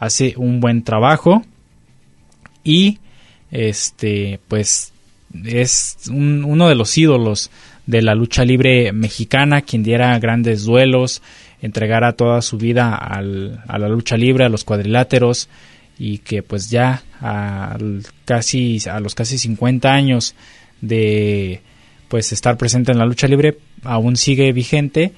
hace 0.00 0.34
un 0.36 0.58
buen 0.58 0.82
trabajo 0.82 1.44
y 2.64 2.98
este 3.52 4.40
pues 4.48 4.92
es 5.44 5.96
uno 6.10 6.68
de 6.68 6.74
los 6.74 6.96
ídolos 6.98 7.50
de 7.86 8.02
la 8.02 8.14
lucha 8.14 8.44
libre 8.44 8.92
mexicana, 8.92 9.62
quien 9.62 9.82
diera 9.82 10.18
grandes 10.18 10.64
duelos, 10.64 11.22
entregara 11.60 12.12
toda 12.12 12.42
su 12.42 12.58
vida 12.58 12.94
al, 12.94 13.62
a 13.66 13.78
la 13.78 13.88
lucha 13.88 14.16
libre, 14.16 14.44
a 14.44 14.48
los 14.48 14.64
cuadriláteros, 14.64 15.48
y 15.98 16.18
que 16.18 16.42
pues 16.42 16.70
ya 16.70 17.02
a, 17.20 17.76
casi, 18.24 18.78
a 18.90 19.00
los 19.00 19.14
casi 19.14 19.38
50 19.38 19.92
años 19.92 20.34
de 20.80 21.60
pues 22.08 22.32
estar 22.32 22.56
presente 22.56 22.90
en 22.90 22.98
la 22.98 23.06
lucha 23.06 23.28
libre 23.28 23.58
aún 23.84 24.16
sigue 24.16 24.52
vigente. 24.52 25.12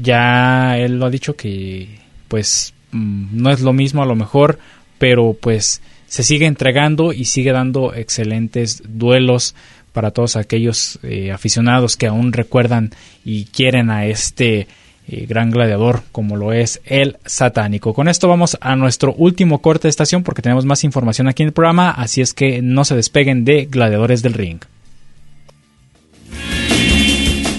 Ya 0.00 0.78
él 0.78 0.98
lo 0.98 1.06
ha 1.06 1.10
dicho 1.10 1.34
que 1.34 1.88
pues 2.28 2.74
mm, 2.92 3.42
no 3.42 3.50
es 3.50 3.60
lo 3.60 3.72
mismo 3.72 4.02
a 4.02 4.06
lo 4.06 4.14
mejor 4.14 4.58
pero 4.98 5.36
pues 5.38 5.82
se 6.06 6.22
sigue 6.22 6.46
entregando 6.46 7.12
y 7.12 7.24
sigue 7.24 7.52
dando 7.52 7.94
excelentes 7.94 8.82
duelos 8.86 9.54
para 9.92 10.10
todos 10.10 10.36
aquellos 10.36 10.98
eh, 11.02 11.32
aficionados 11.32 11.96
que 11.96 12.06
aún 12.06 12.32
recuerdan 12.32 12.90
y 13.24 13.46
quieren 13.46 13.88
a 13.90 14.06
este 14.06 14.68
eh, 15.08 15.24
gran 15.26 15.50
gladiador 15.50 16.02
como 16.12 16.36
lo 16.36 16.52
es 16.52 16.80
el 16.84 17.16
satánico. 17.24 17.94
Con 17.94 18.08
esto 18.08 18.28
vamos 18.28 18.58
a 18.60 18.76
nuestro 18.76 19.14
último 19.14 19.62
corte 19.62 19.88
de 19.88 19.90
estación 19.90 20.22
porque 20.22 20.42
tenemos 20.42 20.66
más 20.66 20.84
información 20.84 21.28
aquí 21.28 21.44
en 21.44 21.48
el 21.48 21.52
programa, 21.52 21.90
así 21.90 22.20
es 22.20 22.34
que 22.34 22.60
no 22.60 22.84
se 22.84 22.96
despeguen 22.96 23.44
de 23.44 23.66
Gladiadores 23.66 24.22
del 24.22 24.34
Ring. 24.34 24.58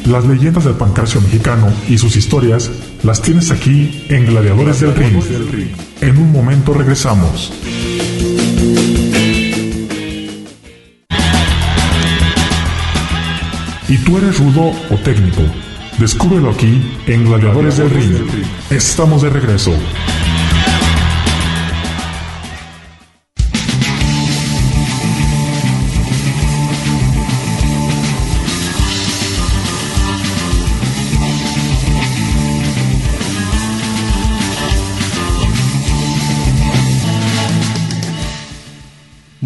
Las 0.06 0.26
leyendas 0.26 0.64
del 0.64 0.76
pancracio 0.76 1.20
mexicano 1.22 1.74
y 1.90 1.98
sus 1.98 2.16
historias 2.16 2.70
las 3.04 3.22
tienes 3.22 3.50
aquí 3.50 4.06
en 4.10 4.26
Gladiadores 4.26 4.80
del 4.80 4.96
Ring. 4.96 5.72
En 6.02 6.18
un 6.18 6.32
momento 6.32 6.74
regresamos. 6.74 7.52
¿Y 13.90 13.98
tú 14.00 14.18
eres 14.18 14.38
rudo 14.38 14.74
o 14.90 14.98
técnico? 14.98 15.42
Descúbrelo 15.98 16.52
aquí 16.52 16.82
en 17.08 17.26
Gladiadores 17.26 17.78
del 17.78 17.90
Ring. 17.90 18.16
Estamos 18.70 19.22
de 19.22 19.30
regreso. 19.30 19.72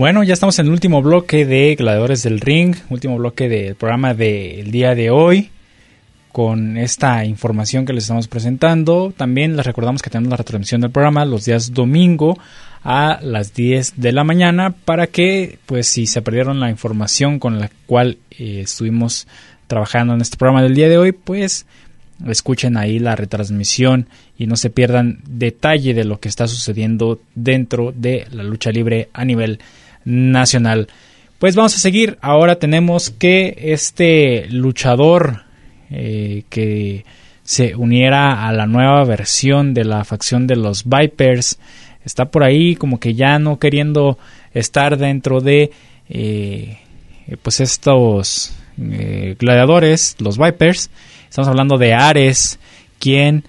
Bueno, 0.02 0.24
ya 0.24 0.34
estamos 0.34 0.58
en 0.58 0.66
el 0.66 0.72
último 0.72 1.04
bloque 1.04 1.46
de 1.46 1.76
Gladiadores 1.76 2.24
del 2.24 2.40
Ring, 2.40 2.76
último 2.90 3.18
bloque 3.18 3.48
del 3.48 3.76
programa 3.76 4.16
del 4.16 4.72
día 4.72 4.96
de 4.96 5.12
hoy, 5.12 5.52
con 6.32 6.76
esta 6.76 7.24
información 7.24 7.86
que 7.86 7.94
les 7.94 8.06
estamos 8.06 8.28
presentando. 8.28 9.14
También 9.16 9.56
les 9.56 9.64
recordamos 9.64 10.02
que 10.02 10.10
tenemos 10.10 10.32
la 10.32 10.38
retransmisión 10.38 10.82
del 10.82 10.90
programa 10.90 11.24
los 11.24 11.46
días 11.46 11.72
domingo 11.72 12.36
a 12.84 13.20
las 13.22 13.54
10 13.54 14.02
de 14.02 14.12
la 14.12 14.24
mañana 14.24 14.72
para 14.72 15.06
que, 15.06 15.60
pues, 15.68 15.86
si 15.86 16.08
se 16.08 16.24
perdieron 16.24 16.60
la 16.60 16.72
información 16.72 17.38
con 17.38 17.60
la 17.60 17.70
cual 17.86 18.18
eh, 18.32 18.62
estuvimos 18.62 19.28
trabajando 19.68 20.16
en 20.16 20.22
este 20.22 20.36
programa 20.36 20.64
del 20.64 20.74
día 20.74 20.90
de 20.90 20.98
hoy, 20.98 21.12
pues 21.12 21.68
escuchen 22.28 22.76
ahí 22.76 22.98
la 22.98 23.16
retransmisión 23.16 24.08
y 24.36 24.48
no 24.48 24.56
se 24.56 24.72
pierdan 24.72 25.20
detalle 25.28 25.94
de 25.94 26.06
lo 26.06 26.20
que 26.20 26.30
está 26.30 26.48
sucediendo 26.48 27.22
dentro 27.36 27.94
de 27.96 28.26
la 28.32 28.42
lucha 28.42 28.72
libre 28.72 29.10
a 29.14 29.26
nivel 29.26 29.60
nacional. 30.06 30.88
Pues 31.42 31.56
vamos 31.56 31.76
a 31.76 31.80
seguir. 31.80 32.20
Ahora 32.22 32.58
tenemos 32.58 33.10
que 33.10 33.58
este 33.58 34.46
luchador 34.52 35.44
eh, 35.90 36.44
que 36.50 37.04
se 37.44 37.76
uniera 37.76 38.48
a 38.48 38.54
la 38.54 38.68
nueva 38.68 39.04
versión 39.06 39.74
de 39.74 39.84
la 39.84 40.06
facción 40.06 40.46
de 40.46 40.56
los 40.56 40.86
Vipers 40.86 41.58
está 42.06 42.30
por 42.30 42.44
ahí 42.44 42.76
como 42.76 43.00
que 43.00 43.16
ya 43.16 43.40
no 43.40 43.58
queriendo 43.58 44.20
estar 44.54 44.98
dentro 44.98 45.42
de 45.42 45.72
eh, 46.10 46.78
pues 47.42 47.60
estos 47.60 48.56
eh, 48.80 49.36
gladiadores, 49.40 50.18
los 50.20 50.38
Vipers. 50.38 50.92
Estamos 51.28 51.48
hablando 51.48 51.80
de 51.80 51.96
Ares, 51.96 52.60
quien 53.00 53.46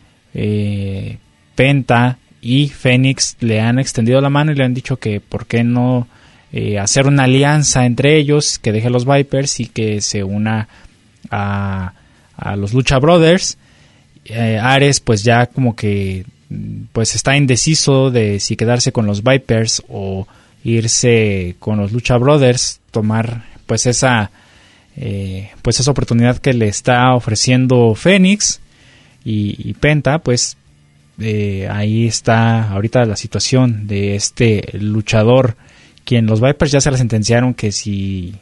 Penta 1.55 2.19
y 2.41 2.69
Fénix 2.69 3.37
le 3.41 3.61
han 3.61 3.79
extendido 3.79 4.21
la 4.23 4.31
mano 4.31 4.51
y 4.51 4.55
le 4.55 4.65
han 4.65 4.73
dicho 4.73 4.97
que 4.97 5.21
por 5.21 5.45
qué 5.45 5.63
no 5.63 6.09
eh, 6.53 6.79
hacer 6.79 7.07
una 7.07 7.25
alianza 7.25 7.87
entre 7.87 8.19
ellos, 8.19 8.59
que 8.59 8.73
deje 8.73 8.91
los 8.91 9.07
Vipers 9.07 9.59
y 9.59 9.67
que 9.67 10.03
se 10.03 10.23
una 10.23 10.69
a, 11.31 11.95
a 12.37 12.57
los 12.57 12.75
Lucha 12.75 12.99
Brothers. 12.99 13.57
Eh, 14.27 14.59
Ares 14.63 15.01
pues 15.01 15.25
ya 15.25 15.47
como 15.47 15.75
que 15.75 16.27
pues 16.93 17.15
está 17.15 17.37
indeciso 17.39 18.11
de 18.11 18.39
si 18.39 18.57
quedarse 18.57 18.93
con 18.93 19.07
los 19.07 19.25
Vipers 19.25 19.83
o 19.89 20.29
irse 20.63 21.57
con 21.59 21.79
los 21.79 21.91
Lucha 21.91 22.19
Brothers, 22.19 22.81
tomar 22.91 23.47
pues 23.65 23.87
esa 23.87 24.31
eh, 24.97 25.51
pues 25.63 25.81
esa 25.81 25.91
oportunidad 25.91 26.37
que 26.37 26.53
le 26.53 26.69
está 26.69 27.15
ofreciendo 27.15 27.95
Fénix 27.95 28.61
y, 29.25 29.57
y, 29.71 29.73
Penta 29.73 30.19
pues 30.19 30.59
ahí 31.71 32.07
está 32.07 32.71
ahorita 32.73 33.07
la 33.07 33.17
situación 33.17 33.87
de 33.87 34.17
este 34.17 34.69
luchador 34.75 35.57
quien 36.05 36.27
los 36.27 36.41
Vipers 36.41 36.73
ya 36.73 36.81
se 36.81 36.91
la 36.91 36.99
sentenciaron 36.99 37.55
que 37.55 37.73
si 37.73 38.35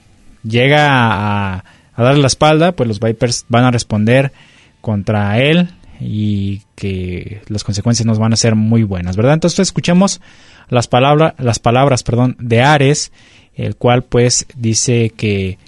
llega 0.42 0.88
a, 0.90 1.64
darle 1.96 2.22
la 2.22 2.28
espalda, 2.28 2.72
pues 2.72 2.88
los 2.88 3.00
Vipers 3.00 3.44
van 3.48 3.64
a 3.64 3.70
responder 3.70 4.32
contra 4.80 5.38
él 5.38 5.70
y 6.00 6.62
que 6.74 7.42
las 7.48 7.62
consecuencias 7.62 8.06
nos 8.06 8.18
van 8.18 8.32
a 8.32 8.36
ser 8.36 8.54
muy 8.54 8.82
buenas, 8.82 9.16
¿verdad? 9.16 9.34
Entonces 9.34 9.58
escuchemos 9.60 10.20
las 10.68 10.88
palabras, 10.88 11.34
las 11.38 11.58
palabras, 11.58 12.02
perdón, 12.02 12.36
de 12.38 12.62
Ares, 12.62 13.12
el 13.54 13.76
cual 13.76 14.02
pues 14.02 14.46
dice 14.56 15.12
que, 15.14 15.58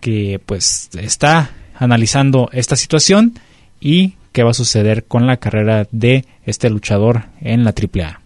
que 0.00 0.40
pues 0.44 0.90
está 0.98 1.50
analizando 1.78 2.50
esta 2.52 2.76
situación 2.76 3.38
y 3.80 4.14
qué 4.32 4.42
va 4.42 4.50
a 4.50 4.54
suceder 4.54 5.04
con 5.04 5.26
la 5.26 5.38
carrera 5.38 5.88
de 5.90 6.26
este 6.44 6.68
luchador 6.68 7.24
en 7.40 7.64
la 7.64 7.70
AAA. 7.70 8.19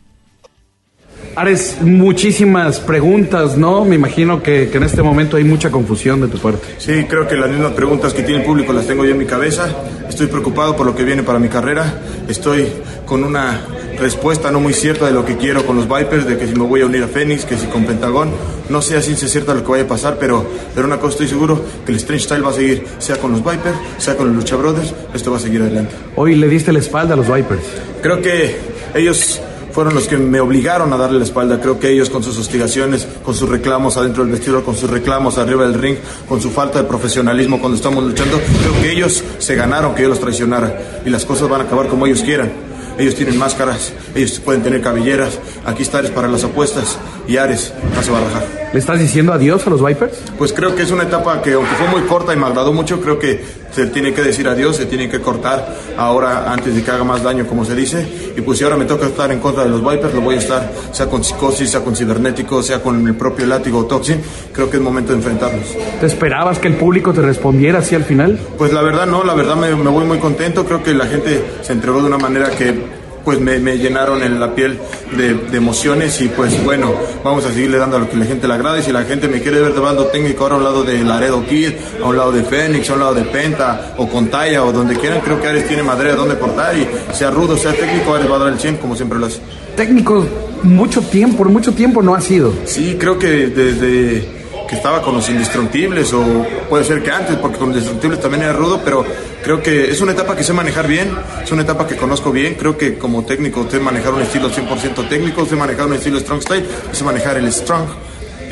Ares, 1.36 1.78
muchísimas 1.80 2.78
preguntas, 2.78 3.56
¿no? 3.56 3.84
Me 3.84 3.96
imagino 3.96 4.40
que, 4.40 4.68
que, 4.70 4.76
en 4.76 4.84
este 4.84 5.02
momento 5.02 5.36
hay 5.36 5.42
mucha 5.42 5.70
confusión 5.70 6.20
de 6.20 6.28
tu 6.28 6.38
parte. 6.38 6.76
Sí, 6.78 7.06
creo 7.08 7.26
que 7.26 7.34
las 7.34 7.50
mismas 7.50 7.72
preguntas 7.72 8.14
que 8.14 8.22
tiene 8.22 8.40
el 8.40 8.46
público 8.46 8.72
las 8.72 8.86
tengo 8.86 9.04
yo 9.04 9.10
en 9.10 9.18
mi 9.18 9.26
cabeza. 9.26 9.68
Estoy 10.08 10.28
preocupado 10.28 10.76
por 10.76 10.86
lo 10.86 10.94
que 10.94 11.02
viene 11.02 11.24
para 11.24 11.40
mi 11.40 11.48
carrera. 11.48 12.00
Estoy 12.28 12.68
con 13.04 13.24
una 13.24 13.60
respuesta 13.98 14.50
no 14.52 14.60
muy 14.60 14.72
cierta 14.72 15.06
de 15.06 15.12
lo 15.12 15.24
que 15.24 15.36
quiero 15.36 15.66
con 15.66 15.76
los 15.76 15.88
Vipers, 15.88 16.26
de 16.26 16.38
que 16.38 16.46
si 16.46 16.54
me 16.54 16.64
voy 16.66 16.82
a 16.82 16.86
unir 16.86 17.02
a 17.02 17.08
Phoenix, 17.08 17.44
que 17.44 17.56
si 17.56 17.66
con 17.66 17.84
Pentagón. 17.84 18.30
No 18.68 18.80
sé 18.80 18.96
a 18.96 19.02
ciencia 19.02 19.26
cierta 19.26 19.54
lo 19.54 19.64
que 19.64 19.70
vaya 19.70 19.84
a 19.84 19.88
pasar, 19.88 20.18
pero, 20.20 20.46
pero 20.72 20.86
una 20.86 20.98
cosa 20.98 21.14
estoy 21.14 21.28
seguro, 21.28 21.64
que 21.84 21.90
el 21.90 21.98
Strange 21.98 22.24
Style 22.24 22.42
va 22.42 22.50
a 22.50 22.54
seguir, 22.54 22.84
sea 22.98 23.16
con 23.16 23.32
los 23.32 23.40
Vipers, 23.40 23.76
sea 23.98 24.16
con 24.16 24.28
los 24.28 24.36
Lucha 24.36 24.54
Brothers, 24.54 24.94
esto 25.12 25.32
va 25.32 25.38
a 25.38 25.40
seguir 25.40 25.62
adelante. 25.62 25.94
Hoy 26.14 26.36
le 26.36 26.48
diste 26.48 26.72
la 26.72 26.78
espalda 26.78 27.14
a 27.14 27.16
los 27.16 27.26
Vipers. 27.26 27.62
Creo 28.02 28.22
que 28.22 28.56
ellos 28.94 29.40
fueron 29.74 29.94
los 29.94 30.06
que 30.06 30.16
me 30.16 30.40
obligaron 30.40 30.92
a 30.92 30.96
darle 30.96 31.18
la 31.18 31.24
espalda. 31.24 31.60
Creo 31.60 31.80
que 31.80 31.90
ellos 31.90 32.08
con 32.08 32.22
sus 32.22 32.38
hostigaciones, 32.38 33.08
con 33.24 33.34
sus 33.34 33.48
reclamos 33.48 33.96
adentro 33.96 34.22
del 34.22 34.32
vestidor, 34.32 34.62
con 34.62 34.76
sus 34.76 34.88
reclamos 34.88 35.36
arriba 35.36 35.64
del 35.64 35.74
ring, 35.74 35.96
con 36.28 36.40
su 36.40 36.50
falta 36.50 36.80
de 36.80 36.88
profesionalismo 36.88 37.58
cuando 37.58 37.76
estamos 37.76 38.04
luchando, 38.04 38.38
creo 38.38 38.80
que 38.80 38.92
ellos 38.92 39.24
se 39.38 39.56
ganaron 39.56 39.94
que 39.94 40.02
yo 40.02 40.08
los 40.08 40.20
traicionara 40.20 41.02
y 41.04 41.10
las 41.10 41.26
cosas 41.26 41.48
van 41.48 41.62
a 41.62 41.64
acabar 41.64 41.88
como 41.88 42.06
ellos 42.06 42.22
quieran. 42.22 42.52
Ellos 42.96 43.16
tienen 43.16 43.36
máscaras, 43.36 43.92
ellos 44.14 44.38
pueden 44.38 44.62
tener 44.62 44.80
cabelleras. 44.80 45.40
Aquí 45.66 45.82
está 45.82 45.98
Ares 45.98 46.12
para 46.12 46.28
las 46.28 46.44
apuestas 46.44 46.96
y 47.26 47.36
Ares 47.36 47.72
no 47.96 48.02
se 48.02 48.12
va 48.12 48.18
a 48.18 48.20
rajar. 48.20 48.70
¿Le 48.72 48.78
estás 48.78 49.00
diciendo 49.00 49.32
adiós 49.32 49.66
a 49.66 49.70
los 49.70 49.84
Vipers? 49.84 50.16
Pues 50.38 50.52
creo 50.52 50.76
que 50.76 50.82
es 50.82 50.92
una 50.92 51.02
etapa 51.02 51.42
que, 51.42 51.54
aunque 51.54 51.74
fue 51.74 51.88
muy 51.88 52.02
corta 52.02 52.32
y 52.32 52.36
me 52.36 52.46
agradó 52.46 52.72
mucho, 52.72 53.00
creo 53.00 53.18
que 53.18 53.63
se 53.74 53.86
tiene 53.86 54.12
que 54.12 54.22
decir 54.22 54.46
adiós, 54.48 54.76
se 54.76 54.86
tiene 54.86 55.08
que 55.08 55.20
cortar 55.20 55.74
ahora 55.96 56.52
antes 56.52 56.74
de 56.74 56.82
que 56.82 56.90
haga 56.90 57.04
más 57.04 57.22
daño, 57.22 57.46
como 57.46 57.64
se 57.64 57.74
dice. 57.74 58.06
Y 58.36 58.40
pues 58.40 58.58
si 58.58 58.64
ahora 58.64 58.76
me 58.76 58.84
toca 58.84 59.06
estar 59.06 59.30
en 59.32 59.40
contra 59.40 59.64
de 59.64 59.70
los 59.70 59.80
Vipers, 59.80 60.14
lo 60.14 60.20
voy 60.20 60.36
a 60.36 60.38
estar, 60.38 60.70
sea 60.92 61.06
con 61.06 61.24
psicosis, 61.24 61.70
sea 61.70 61.80
con 61.82 61.96
cibernético, 61.96 62.62
sea 62.62 62.80
con 62.80 63.06
el 63.06 63.14
propio 63.14 63.46
látigo 63.46 63.86
Toxin. 63.86 64.20
Creo 64.52 64.70
que 64.70 64.76
es 64.76 64.82
momento 64.82 65.12
de 65.12 65.18
enfrentarlos. 65.18 65.64
¿Te 66.00 66.06
esperabas 66.06 66.58
que 66.58 66.68
el 66.68 66.74
público 66.74 67.12
te 67.12 67.22
respondiera 67.22 67.80
así 67.80 67.94
al 67.94 68.04
final? 68.04 68.38
Pues 68.56 68.72
la 68.72 68.82
verdad 68.82 69.06
no, 69.06 69.24
la 69.24 69.34
verdad 69.34 69.56
me, 69.56 69.74
me 69.74 69.90
voy 69.90 70.04
muy 70.04 70.18
contento. 70.18 70.64
Creo 70.64 70.82
que 70.82 70.94
la 70.94 71.06
gente 71.06 71.42
se 71.62 71.72
entregó 71.72 72.00
de 72.00 72.06
una 72.06 72.18
manera 72.18 72.50
que 72.50 73.03
pues 73.24 73.40
me, 73.40 73.58
me, 73.58 73.78
llenaron 73.78 74.22
en 74.22 74.38
la 74.38 74.54
piel 74.54 74.78
de, 75.16 75.34
de, 75.34 75.56
emociones 75.56 76.20
y 76.20 76.28
pues 76.28 76.62
bueno, 76.64 76.94
vamos 77.24 77.44
a 77.44 77.52
seguirle 77.52 77.78
dando 77.78 77.96
a 77.96 78.00
lo 78.00 78.10
que 78.10 78.16
la 78.16 78.24
gente 78.24 78.46
le 78.46 78.54
agrade. 78.54 78.82
Si 78.82 78.92
la 78.92 79.04
gente 79.04 79.28
me 79.28 79.40
quiere 79.40 79.60
ver 79.60 79.74
de 79.74 79.80
bando 79.80 80.06
técnico 80.06 80.44
ahora 80.44 80.56
a 80.56 80.58
un 80.58 80.64
lado 80.64 80.84
de 80.84 81.02
Laredo 81.02 81.44
Kid, 81.46 81.72
a 82.02 82.06
un 82.06 82.16
lado 82.16 82.32
de 82.32 82.42
Fénix, 82.44 82.90
a 82.90 82.94
un 82.94 83.00
lado 83.00 83.14
de 83.14 83.22
Penta 83.22 83.94
o 83.96 84.08
Contaya 84.08 84.64
o 84.64 84.72
donde 84.72 84.96
quieran, 84.96 85.20
creo 85.20 85.40
que 85.40 85.48
Ares 85.48 85.66
tiene 85.66 85.82
madre 85.82 86.10
a 86.10 86.14
donde 86.14 86.38
cortar 86.38 86.76
y 86.76 86.86
sea 87.14 87.30
rudo, 87.30 87.56
sea 87.56 87.72
técnico, 87.72 88.14
Ares 88.14 88.30
va 88.30 88.36
a 88.36 88.40
dar 88.40 88.52
el 88.52 88.58
100 88.58 88.76
como 88.76 88.94
siempre 88.94 89.18
lo 89.18 89.26
hace. 89.26 89.40
Técnico, 89.76 90.26
mucho 90.62 91.00
tiempo, 91.02 91.38
por 91.38 91.48
mucho 91.48 91.72
tiempo 91.72 92.02
no 92.02 92.14
ha 92.14 92.20
sido. 92.20 92.52
Sí, 92.64 92.96
creo 92.98 93.18
que 93.18 93.48
desde 93.48 94.43
que 94.68 94.76
estaba 94.76 95.02
con 95.02 95.14
los 95.14 95.28
indestructibles 95.28 96.12
o 96.12 96.46
puede 96.68 96.84
ser 96.84 97.02
que 97.02 97.10
antes, 97.10 97.36
porque 97.36 97.58
con 97.58 97.68
indestructibles 97.68 98.20
también 98.20 98.42
era 98.42 98.52
rudo, 98.52 98.80
pero 98.84 99.04
creo 99.42 99.62
que 99.62 99.90
es 99.90 100.00
una 100.00 100.12
etapa 100.12 100.36
que 100.36 100.44
sé 100.44 100.52
manejar 100.52 100.86
bien, 100.86 101.16
es 101.42 101.50
una 101.52 101.62
etapa 101.62 101.86
que 101.86 101.96
conozco 101.96 102.30
bien, 102.32 102.54
creo 102.54 102.76
que 102.76 102.98
como 102.98 103.24
técnico 103.24 103.66
sé 103.70 103.78
manejar 103.78 104.14
un 104.14 104.22
estilo 104.22 104.50
100% 104.50 105.08
técnico, 105.08 105.44
sé 105.46 105.56
manejar 105.56 105.86
un 105.86 105.94
estilo 105.94 106.18
strong 106.20 106.42
style, 106.42 106.66
sé 106.92 107.04
manejar 107.04 107.36
el 107.36 107.52
strong 107.52 107.86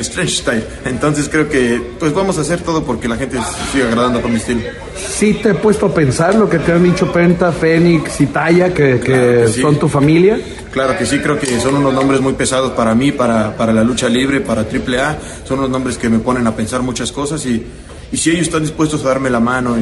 Strange 0.03 0.35
Style. 0.35 0.63
Entonces 0.85 1.27
creo 1.29 1.49
que 1.49 1.81
pues 1.99 2.13
vamos 2.13 2.37
a 2.37 2.41
hacer 2.41 2.61
todo 2.61 2.83
porque 2.83 3.07
la 3.07 3.15
gente 3.17 3.37
siga 3.71 3.87
agradando 3.87 4.21
con 4.21 4.31
mi 4.31 4.37
estilo. 4.37 4.61
Sí 4.95 5.33
te 5.41 5.49
he 5.49 5.53
puesto 5.53 5.87
a 5.87 5.93
pensar 5.93 6.35
lo 6.35 6.49
que 6.49 6.59
te 6.59 6.71
han 6.71 6.83
dicho 6.83 7.11
Penta, 7.11 7.51
Fénix 7.51 8.21
y 8.21 8.27
Taya, 8.27 8.73
que, 8.73 8.99
que, 8.99 8.99
claro 8.99 9.41
que 9.45 9.47
sí. 9.49 9.61
son 9.61 9.77
tu 9.77 9.87
familia. 9.87 10.39
Claro 10.71 10.97
que 10.97 11.05
sí, 11.05 11.19
creo 11.19 11.39
que 11.39 11.59
son 11.59 11.75
unos 11.75 11.93
nombres 11.93 12.19
muy 12.21 12.33
pesados 12.33 12.71
para 12.71 12.95
mí, 12.95 13.11
para, 13.11 13.55
para 13.55 13.73
la 13.73 13.83
lucha 13.83 14.09
libre, 14.09 14.41
para 14.41 14.61
AAA. 14.61 15.17
Son 15.43 15.59
unos 15.59 15.69
nombres 15.69 15.97
que 15.97 16.09
me 16.09 16.19
ponen 16.19 16.47
a 16.47 16.55
pensar 16.55 16.81
muchas 16.81 17.11
cosas 17.11 17.45
y, 17.45 17.63
y 18.11 18.17
si 18.17 18.31
ellos 18.31 18.43
están 18.47 18.61
dispuestos 18.61 19.03
a 19.05 19.09
darme 19.09 19.29
la 19.29 19.39
mano 19.39 19.77
y, 19.77 19.81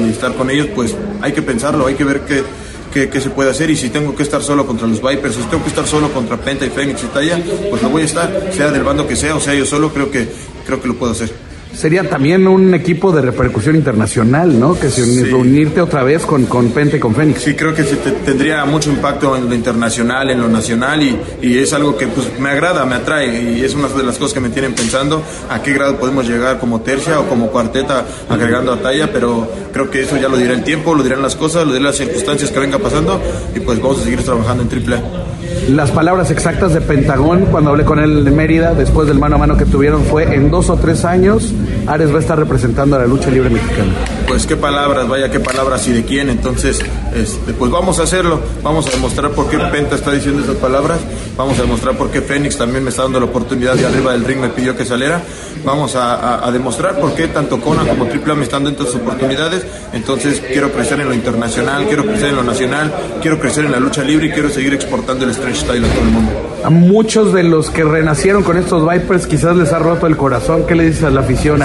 y 0.00 0.08
estar 0.10 0.34
con 0.34 0.48
ellos, 0.50 0.68
pues 0.74 0.94
hay 1.20 1.32
que 1.32 1.42
pensarlo, 1.42 1.86
hay 1.86 1.94
que 1.94 2.04
ver 2.04 2.20
qué 2.20 2.42
qué, 2.92 3.20
se 3.20 3.30
puede 3.30 3.50
hacer 3.50 3.70
y 3.70 3.76
si 3.76 3.90
tengo 3.90 4.14
que 4.14 4.22
estar 4.22 4.42
solo 4.42 4.66
contra 4.66 4.86
los 4.86 5.02
Vipers 5.02 5.34
si 5.34 5.42
tengo 5.42 5.64
que 5.64 5.70
estar 5.70 5.86
solo 5.86 6.12
contra 6.12 6.36
Penta 6.36 6.64
y 6.64 6.70
Fénix 6.70 7.02
y 7.02 7.06
Talla, 7.06 7.40
pues 7.70 7.82
lo 7.82 7.88
voy 7.88 8.02
a 8.02 8.04
estar, 8.04 8.52
sea 8.52 8.70
del 8.70 8.84
bando 8.84 9.06
que 9.06 9.16
sea 9.16 9.34
o 9.34 9.40
sea 9.40 9.54
yo 9.54 9.64
solo, 9.64 9.92
creo 9.92 10.10
que, 10.10 10.28
creo 10.64 10.80
que 10.80 10.88
lo 10.88 10.94
puedo 10.94 11.12
hacer 11.12 11.51
sería 11.74 12.08
también 12.08 12.46
un 12.46 12.74
equipo 12.74 13.12
de 13.12 13.22
repercusión 13.22 13.76
internacional, 13.76 14.58
¿no? 14.58 14.78
Que 14.78 14.90
se 14.90 15.34
unirte 15.34 15.80
otra 15.80 16.02
vez 16.02 16.24
con, 16.24 16.46
con 16.46 16.70
Pente 16.70 16.96
y 16.96 17.00
con 17.00 17.14
Fénix. 17.14 17.42
Sí, 17.42 17.54
creo 17.54 17.74
que 17.74 17.82
tendría 17.82 18.64
mucho 18.64 18.90
impacto 18.90 19.36
en 19.36 19.48
lo 19.48 19.54
internacional, 19.54 20.30
en 20.30 20.40
lo 20.40 20.48
nacional 20.48 21.02
y, 21.02 21.18
y, 21.40 21.58
es 21.58 21.72
algo 21.72 21.96
que 21.96 22.06
pues 22.08 22.38
me 22.38 22.50
agrada, 22.50 22.84
me 22.84 22.96
atrae 22.96 23.52
y 23.52 23.64
es 23.64 23.74
una 23.74 23.88
de 23.88 24.02
las 24.02 24.18
cosas 24.18 24.34
que 24.34 24.40
me 24.40 24.50
tienen 24.50 24.74
pensando 24.74 25.22
a 25.48 25.62
qué 25.62 25.72
grado 25.72 25.98
podemos 25.98 26.28
llegar 26.28 26.58
como 26.58 26.80
tercia 26.80 27.20
o 27.20 27.28
como 27.28 27.48
cuarteta 27.48 28.04
agregando 28.28 28.72
a 28.72 28.80
talla, 28.80 29.12
pero 29.12 29.50
creo 29.72 29.90
que 29.90 30.02
eso 30.02 30.16
ya 30.16 30.28
lo 30.28 30.36
dirá 30.36 30.52
el 30.52 30.64
tiempo, 30.64 30.94
lo 30.94 31.02
dirán 31.02 31.22
las 31.22 31.36
cosas, 31.36 31.66
lo 31.66 31.72
dirán 31.72 31.84
las 31.84 31.96
circunstancias 31.96 32.50
que 32.50 32.60
venga 32.60 32.78
pasando 32.78 33.20
y 33.54 33.60
pues 33.60 33.80
vamos 33.80 34.00
a 34.00 34.04
seguir 34.04 34.22
trabajando 34.22 34.62
en 34.62 34.68
triple 34.68 35.00
Las 35.68 35.90
palabras 35.90 36.30
exactas 36.30 36.74
de 36.74 36.80
Pentagón 36.80 37.46
cuando 37.50 37.70
hablé 37.70 37.84
con 37.84 37.98
él 37.98 38.26
en 38.26 38.36
Mérida 38.36 38.74
después 38.74 39.08
del 39.08 39.18
mano 39.18 39.36
a 39.36 39.38
mano 39.38 39.56
que 39.56 39.64
tuvieron 39.64 40.04
fue 40.04 40.34
en 40.34 40.50
dos 40.50 40.70
o 40.70 40.76
tres 40.76 41.04
años 41.04 41.52
Ares 41.86 42.12
va 42.12 42.18
a 42.18 42.20
estar 42.20 42.38
representando 42.38 42.96
a 42.96 43.00
la 43.00 43.06
lucha 43.06 43.30
libre 43.30 43.50
mexicana. 43.50 43.92
Pues 44.28 44.46
qué 44.46 44.56
palabras, 44.56 45.08
vaya 45.08 45.30
qué 45.30 45.40
palabras 45.40 45.86
y 45.88 45.92
de 45.92 46.04
quién. 46.04 46.28
Entonces, 46.28 46.80
este, 47.14 47.52
pues 47.52 47.70
vamos 47.70 47.98
a 47.98 48.04
hacerlo. 48.04 48.40
Vamos 48.62 48.86
a 48.86 48.90
demostrar 48.90 49.30
por 49.32 49.48
qué 49.48 49.58
Penta 49.58 49.96
está 49.96 50.12
diciendo 50.12 50.42
esas 50.42 50.56
palabras. 50.56 51.00
Vamos 51.36 51.58
a 51.58 51.62
demostrar 51.62 51.96
por 51.96 52.10
qué 52.10 52.20
Fénix 52.20 52.56
también 52.56 52.84
me 52.84 52.90
está 52.90 53.02
dando 53.02 53.20
la 53.20 53.26
oportunidad 53.26 53.74
de 53.74 53.86
arriba 53.86 54.12
del 54.12 54.24
ring 54.24 54.38
me 54.38 54.48
pidió 54.48 54.76
que 54.76 54.84
saliera. 54.84 55.22
Vamos 55.64 55.94
a, 55.96 56.50
demostrar 56.52 56.98
por 56.98 57.14
qué 57.14 57.28
tanto 57.28 57.60
Conan 57.60 57.86
como 57.86 58.06
Triple 58.06 58.32
A 58.32 58.36
me 58.36 58.42
están 58.44 58.64
dando 58.64 58.82
estas 58.82 59.00
oportunidades. 59.00 59.64
Entonces 59.92 60.40
quiero 60.40 60.72
crecer 60.72 61.00
en 61.00 61.08
lo 61.08 61.14
internacional, 61.14 61.86
quiero 61.86 62.04
crecer 62.04 62.30
en 62.30 62.36
lo 62.36 62.42
nacional, 62.42 62.92
quiero 63.20 63.38
crecer 63.38 63.64
en 63.64 63.72
la 63.72 63.80
lucha 63.80 64.02
libre 64.02 64.26
y 64.26 64.30
quiero 64.30 64.50
seguir 64.50 64.74
exportando 64.74 65.24
el 65.24 65.34
stretch 65.34 65.56
style 65.56 65.84
a 65.84 65.88
todo 65.88 66.00
el 66.02 66.10
mundo. 66.10 66.52
A 66.64 66.70
muchos 66.70 67.32
de 67.32 67.42
los 67.42 67.70
que 67.70 67.82
renacieron 67.82 68.44
con 68.44 68.56
estos 68.56 68.88
Vipers 68.88 69.26
quizás 69.26 69.56
les 69.56 69.72
ha 69.72 69.78
roto 69.78 70.06
el 70.06 70.16
corazón. 70.16 70.64
¿Qué 70.66 70.74
le 70.74 70.86
dices 70.86 71.04
a 71.04 71.10
la 71.10 71.20
afición? 71.20 71.60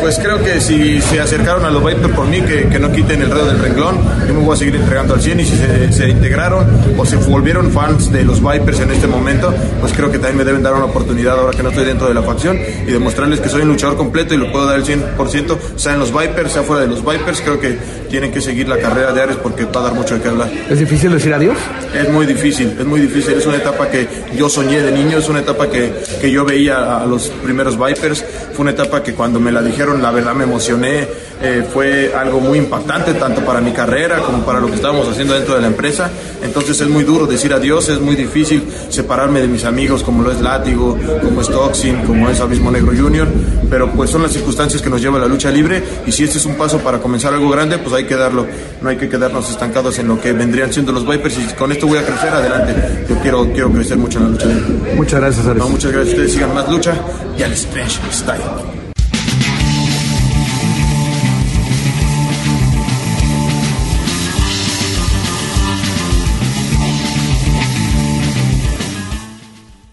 Pues 0.00 0.18
creo 0.18 0.42
que 0.42 0.60
si 0.60 1.00
se 1.00 1.20
acercaron 1.20 1.64
a 1.64 1.70
los 1.70 1.84
Vipers 1.84 2.14
por 2.14 2.26
mí, 2.26 2.40
que, 2.42 2.68
que 2.68 2.78
no 2.78 2.92
quiten 2.92 3.22
el 3.22 3.30
dedo 3.30 3.46
del 3.46 3.58
renglón, 3.58 3.96
yo 4.26 4.34
me 4.34 4.40
voy 4.40 4.54
a 4.54 4.56
seguir 4.58 4.76
entregando 4.92 5.14
al 5.14 5.22
100 5.22 5.40
y 5.40 5.44
si 5.46 5.56
se, 5.56 5.90
se, 5.90 6.08
integraron 6.10 6.66
o 6.98 7.06
se 7.06 7.16
volvieron 7.16 7.70
fans 7.70 8.12
de 8.12 8.26
los 8.26 8.42
Vipers 8.42 8.80
en 8.80 8.90
este 8.90 9.06
momento, 9.06 9.50
pues 9.80 9.94
creo 9.94 10.12
que 10.12 10.18
también 10.18 10.36
me 10.36 10.44
deben 10.44 10.62
dar 10.62 10.74
una 10.74 10.84
oportunidad 10.84 11.38
ahora 11.38 11.56
que 11.56 11.62
no 11.62 11.70
estoy 11.70 11.86
dentro 11.86 12.08
de 12.08 12.12
la 12.12 12.22
facción 12.22 12.58
y 12.86 12.90
demostrarles 12.90 13.40
que 13.40 13.48
soy 13.48 13.62
un 13.62 13.68
luchador 13.68 13.96
completo 13.96 14.34
y 14.34 14.36
lo 14.36 14.52
puedo 14.52 14.66
dar 14.66 14.76
el 14.76 14.84
100%, 14.84 15.56
sea 15.76 15.94
en 15.94 15.98
los 15.98 16.12
Vipers, 16.12 16.52
sea 16.52 16.62
fuera 16.62 16.82
de 16.82 16.88
los 16.88 17.02
Vipers, 17.02 17.40
creo 17.40 17.58
que 17.58 17.78
tienen 18.10 18.30
que 18.30 18.42
seguir 18.42 18.68
la 18.68 18.76
carrera 18.76 19.14
de 19.14 19.22
Ares 19.22 19.36
porque 19.36 19.64
va 19.64 19.80
a 19.80 19.84
dar 19.84 19.94
mucho 19.94 20.14
de 20.14 20.20
qué 20.20 20.28
hablar. 20.28 20.50
¿Es 20.68 20.78
difícil 20.78 21.10
decir 21.10 21.32
adiós? 21.32 21.56
Es 21.94 22.10
muy 22.10 22.26
difícil, 22.26 22.76
es 22.78 22.84
muy 22.84 23.00
difícil, 23.00 23.32
es 23.32 23.46
una 23.46 23.56
etapa 23.56 23.88
que 23.88 24.06
yo 24.36 24.50
soñé 24.50 24.82
de 24.82 24.92
niño, 24.92 25.16
es 25.16 25.28
una 25.30 25.40
etapa 25.40 25.70
que, 25.70 25.90
que 26.20 26.30
yo 26.30 26.44
veía 26.44 26.98
a 26.98 27.06
los 27.06 27.28
primeros 27.28 27.78
Vipers, 27.78 28.22
fue 28.52 28.60
una 28.60 28.72
etapa 28.72 29.02
que 29.02 29.14
cuando 29.14 29.40
me 29.40 29.52
la 29.52 29.62
dijeron 29.62 30.02
la 30.02 30.10
verdad 30.10 30.34
me 30.34 30.44
emocioné, 30.44 31.08
eh, 31.44 31.64
fue 31.72 32.12
algo 32.14 32.38
muy 32.38 32.58
impactante 32.58 33.14
tanto 33.14 33.40
para 33.40 33.60
mi 33.60 33.72
carrera 33.72 34.18
como 34.18 34.44
para 34.44 34.60
lo 34.60 34.68
que 34.68 34.74
estábamos 34.82 35.06
haciendo 35.06 35.34
dentro 35.34 35.54
de 35.54 35.60
la 35.60 35.68
empresa. 35.68 36.10
Entonces 36.42 36.80
es 36.80 36.88
muy 36.88 37.04
duro 37.04 37.28
decir 37.28 37.52
adiós, 37.54 37.88
es 37.88 38.00
muy 38.00 38.16
difícil 38.16 38.64
separarme 38.88 39.40
de 39.40 39.46
mis 39.46 39.64
amigos 39.64 40.02
como 40.02 40.24
lo 40.24 40.32
es 40.32 40.40
Látigo, 40.40 40.98
como 41.22 41.40
es 41.40 41.48
Toxin, 41.48 41.98
como 42.04 42.28
es 42.28 42.40
Abismo 42.40 42.72
Negro 42.72 42.92
Junior, 42.96 43.28
pero 43.70 43.92
pues 43.92 44.10
son 44.10 44.22
las 44.22 44.32
circunstancias 44.32 44.82
que 44.82 44.90
nos 44.90 45.00
lleva 45.00 45.18
a 45.18 45.20
la 45.20 45.28
lucha 45.28 45.52
libre 45.52 45.80
y 46.04 46.10
si 46.10 46.24
este 46.24 46.38
es 46.38 46.46
un 46.46 46.56
paso 46.56 46.80
para 46.80 46.98
comenzar 46.98 47.32
algo 47.32 47.48
grande, 47.48 47.78
pues 47.78 47.94
hay 47.94 48.06
que 48.06 48.16
darlo, 48.16 48.44
no 48.80 48.88
hay 48.88 48.96
que 48.96 49.08
quedarnos 49.08 49.48
estancados 49.48 50.00
en 50.00 50.08
lo 50.08 50.20
que 50.20 50.32
vendrían 50.32 50.72
siendo 50.72 50.90
los 50.90 51.06
Vipers 51.06 51.38
y 51.38 51.54
con 51.54 51.70
esto 51.70 51.86
voy 51.86 51.98
a 51.98 52.04
crecer 52.04 52.30
adelante. 52.30 53.06
Yo 53.08 53.16
quiero, 53.20 53.52
quiero 53.52 53.70
crecer 53.70 53.96
mucho 53.98 54.18
en 54.18 54.24
la 54.24 54.30
lucha 54.30 54.46
libre. 54.46 54.94
Muchas 54.96 55.20
gracias, 55.20 55.46
Ares. 55.46 55.64
muchas 55.64 55.92
gracias. 55.92 56.14
Ustedes 56.14 56.32
sigan 56.32 56.52
más 56.54 56.68
lucha 56.68 56.94
y 57.38 57.42
al 57.44 57.56
Stretch 57.56 58.00
Style. 58.10 58.81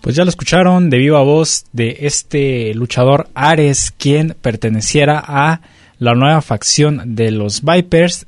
Pues 0.09 0.15
ya 0.15 0.23
lo 0.23 0.29
escucharon 0.29 0.89
de 0.89 0.97
viva 0.97 1.21
voz 1.21 1.65
de 1.71 1.97
este 1.99 2.73
luchador 2.73 3.29
Ares, 3.35 3.93
quien 3.95 4.35
perteneciera 4.41 5.23
a 5.23 5.61
la 5.99 6.15
nueva 6.15 6.41
facción 6.41 7.15
de 7.15 7.29
los 7.29 7.61
Vipers. 7.63 8.25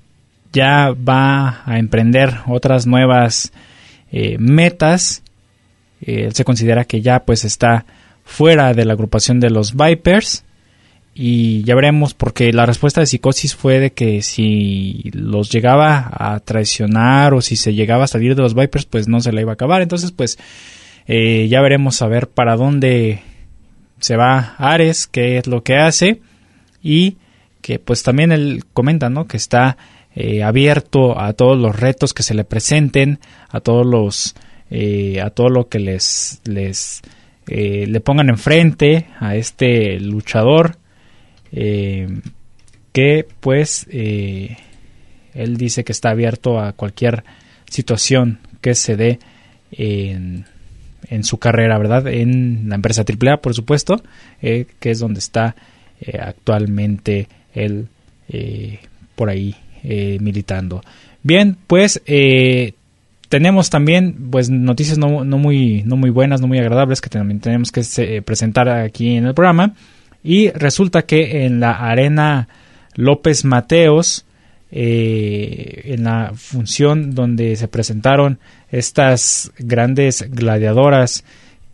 Ya 0.54 0.92
va 0.92 1.64
a 1.66 1.80
emprender 1.80 2.42
otras 2.46 2.86
nuevas 2.86 3.52
eh, 4.12 4.38
metas. 4.38 5.24
Eh, 6.02 6.26
él 6.26 6.36
se 6.36 6.46
considera 6.46 6.86
que 6.86 7.02
ya 7.02 7.24
pues 7.24 7.46
está 7.46 7.88
fuera 8.26 8.76
de 8.76 8.86
la 8.86 8.94
agrupación 8.94 9.40
de 9.40 9.50
los 9.50 9.76
Vipers. 9.76 10.44
Y 11.16 11.64
ya 11.64 11.74
veremos, 11.74 12.14
porque 12.14 12.54
la 12.54 12.68
respuesta 12.68 13.02
de 13.02 13.08
Psicosis 13.08 13.56
fue 13.56 13.80
de 13.80 13.92
que 13.92 14.22
si 14.22 15.10
los 15.14 15.50
llegaba 15.50 16.12
a 16.14 16.40
traicionar 16.42 17.34
o 17.34 17.42
si 17.42 17.56
se 17.56 17.74
llegaba 17.74 18.04
a 18.04 18.08
salir 18.08 18.36
de 18.36 18.44
los 18.44 18.54
Vipers, 18.54 18.86
pues 18.86 19.08
no 19.08 19.20
se 19.20 19.32
le 19.32 19.42
iba 19.42 19.54
a 19.54 19.56
acabar. 19.56 19.82
Entonces, 19.82 20.12
pues 20.12 20.38
eh, 21.14 21.50
ya 21.50 21.60
veremos 21.60 22.02
a 22.02 22.08
ver 22.08 22.30
para 22.30 22.56
dónde 22.56 23.20
se 24.00 24.16
va 24.16 24.56
Ares, 24.58 25.08
qué 25.08 25.38
es 25.38 25.46
lo 25.46 25.62
que 25.62 25.76
hace 25.76 26.22
y 26.82 27.18
que 27.62 27.80
pues 27.80 28.02
también 28.02 28.32
él 28.32 28.64
comenta, 28.72 29.10
¿no? 29.10 29.28
Que 29.28 29.36
está 29.36 29.76
eh, 30.16 30.42
abierto 30.42 31.20
a 31.20 31.34
todos 31.34 31.60
los 31.60 31.78
retos 31.78 32.14
que 32.14 32.24
se 32.24 32.34
le 32.34 32.46
presenten, 32.46 33.20
a 33.50 33.60
todos 33.60 33.86
los, 33.86 34.36
eh, 34.70 35.20
a 35.20 35.32
todo 35.32 35.50
lo 35.50 35.68
que 35.68 35.80
les, 35.80 36.40
les 36.46 37.02
le 37.46 38.00
pongan 38.00 38.30
enfrente 38.30 39.08
a 39.20 39.36
este 39.36 40.00
luchador, 40.00 40.78
que 41.52 43.28
pues 43.42 43.86
él 43.92 45.58
dice 45.58 45.84
que 45.84 45.92
está 45.92 46.12
abierto 46.12 46.62
a 46.62 46.72
cualquier 46.72 47.26
situación 47.70 48.40
que 48.62 48.74
se 48.74 48.96
dé 48.96 49.20
en 49.72 50.46
en 51.12 51.26
su 51.26 51.38
carrera, 51.38 51.78
¿verdad? 51.78 52.08
En 52.08 52.70
la 52.70 52.76
empresa 52.76 53.04
AAA, 53.04 53.42
por 53.42 53.54
supuesto, 53.54 54.02
eh, 54.42 54.66
que 54.80 54.92
es 54.92 55.00
donde 55.00 55.20
está 55.20 55.56
eh, 56.00 56.18
actualmente 56.20 57.28
él 57.54 57.90
eh, 58.30 58.80
por 59.16 59.30
ahí 59.30 59.56
militando. 59.84 60.84
Bien, 61.24 61.58
pues 61.66 62.00
tenemos 63.30 63.70
también 63.72 64.30
pues 64.30 64.52
noticias 64.52 65.00
no, 65.00 65.24
muy, 65.24 65.82
no 65.84 65.98
muy 65.98 66.12
buenas, 66.12 66.40
no 66.40 66.48
muy 66.48 66.60
agradables 66.60 67.02
que 67.02 67.10
también 67.10 67.40
tenemos 67.40 67.72
que 67.72 68.22
presentar 68.22 68.70
aquí 68.70 69.16
en 69.16 69.26
el 69.26 69.34
programa. 69.34 69.74
Y 70.24 70.52
resulta 70.52 71.02
que 71.02 71.46
en 71.46 71.60
la 71.60 71.72
arena 71.72 72.48
López 72.96 73.44
Mateos, 73.44 74.24
en 74.70 76.04
la 76.04 76.34
función 76.36 77.16
donde 77.16 77.56
se 77.56 77.68
presentaron 77.68 78.38
estas 78.72 79.52
grandes 79.60 80.26
gladiadoras 80.32 81.24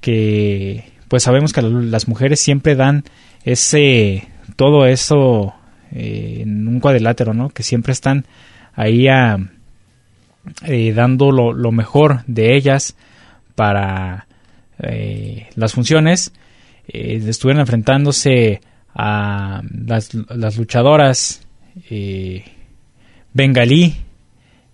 que 0.01 0.91
pues 1.07 1.23
sabemos 1.23 1.53
que 1.53 1.61
las 1.61 2.07
mujeres 2.07 2.39
siempre 2.39 2.75
dan 2.75 3.03
ese 3.43 4.27
todo 4.55 4.85
eso 4.85 5.53
eh, 5.91 6.39
en 6.41 6.67
un 6.67 6.79
cuadrilátero 6.79 7.33
no 7.33 7.49
que 7.49 7.63
siempre 7.63 7.93
están 7.93 8.25
ahí 8.73 9.07
a, 9.07 9.37
eh, 10.65 10.91
dando 10.93 11.31
lo, 11.31 11.71
mejor 11.71 12.23
de 12.25 12.55
ellas 12.55 12.95
para 13.55 14.27
eh, 14.79 15.47
las 15.55 15.73
funciones. 15.73 16.33
Estuvieron 16.87 17.59
enfrentándose 17.59 18.61
a 18.93 19.61
las, 19.85 20.13
las 20.13 20.57
luchadoras 20.57 21.41
bengalí 23.33 23.97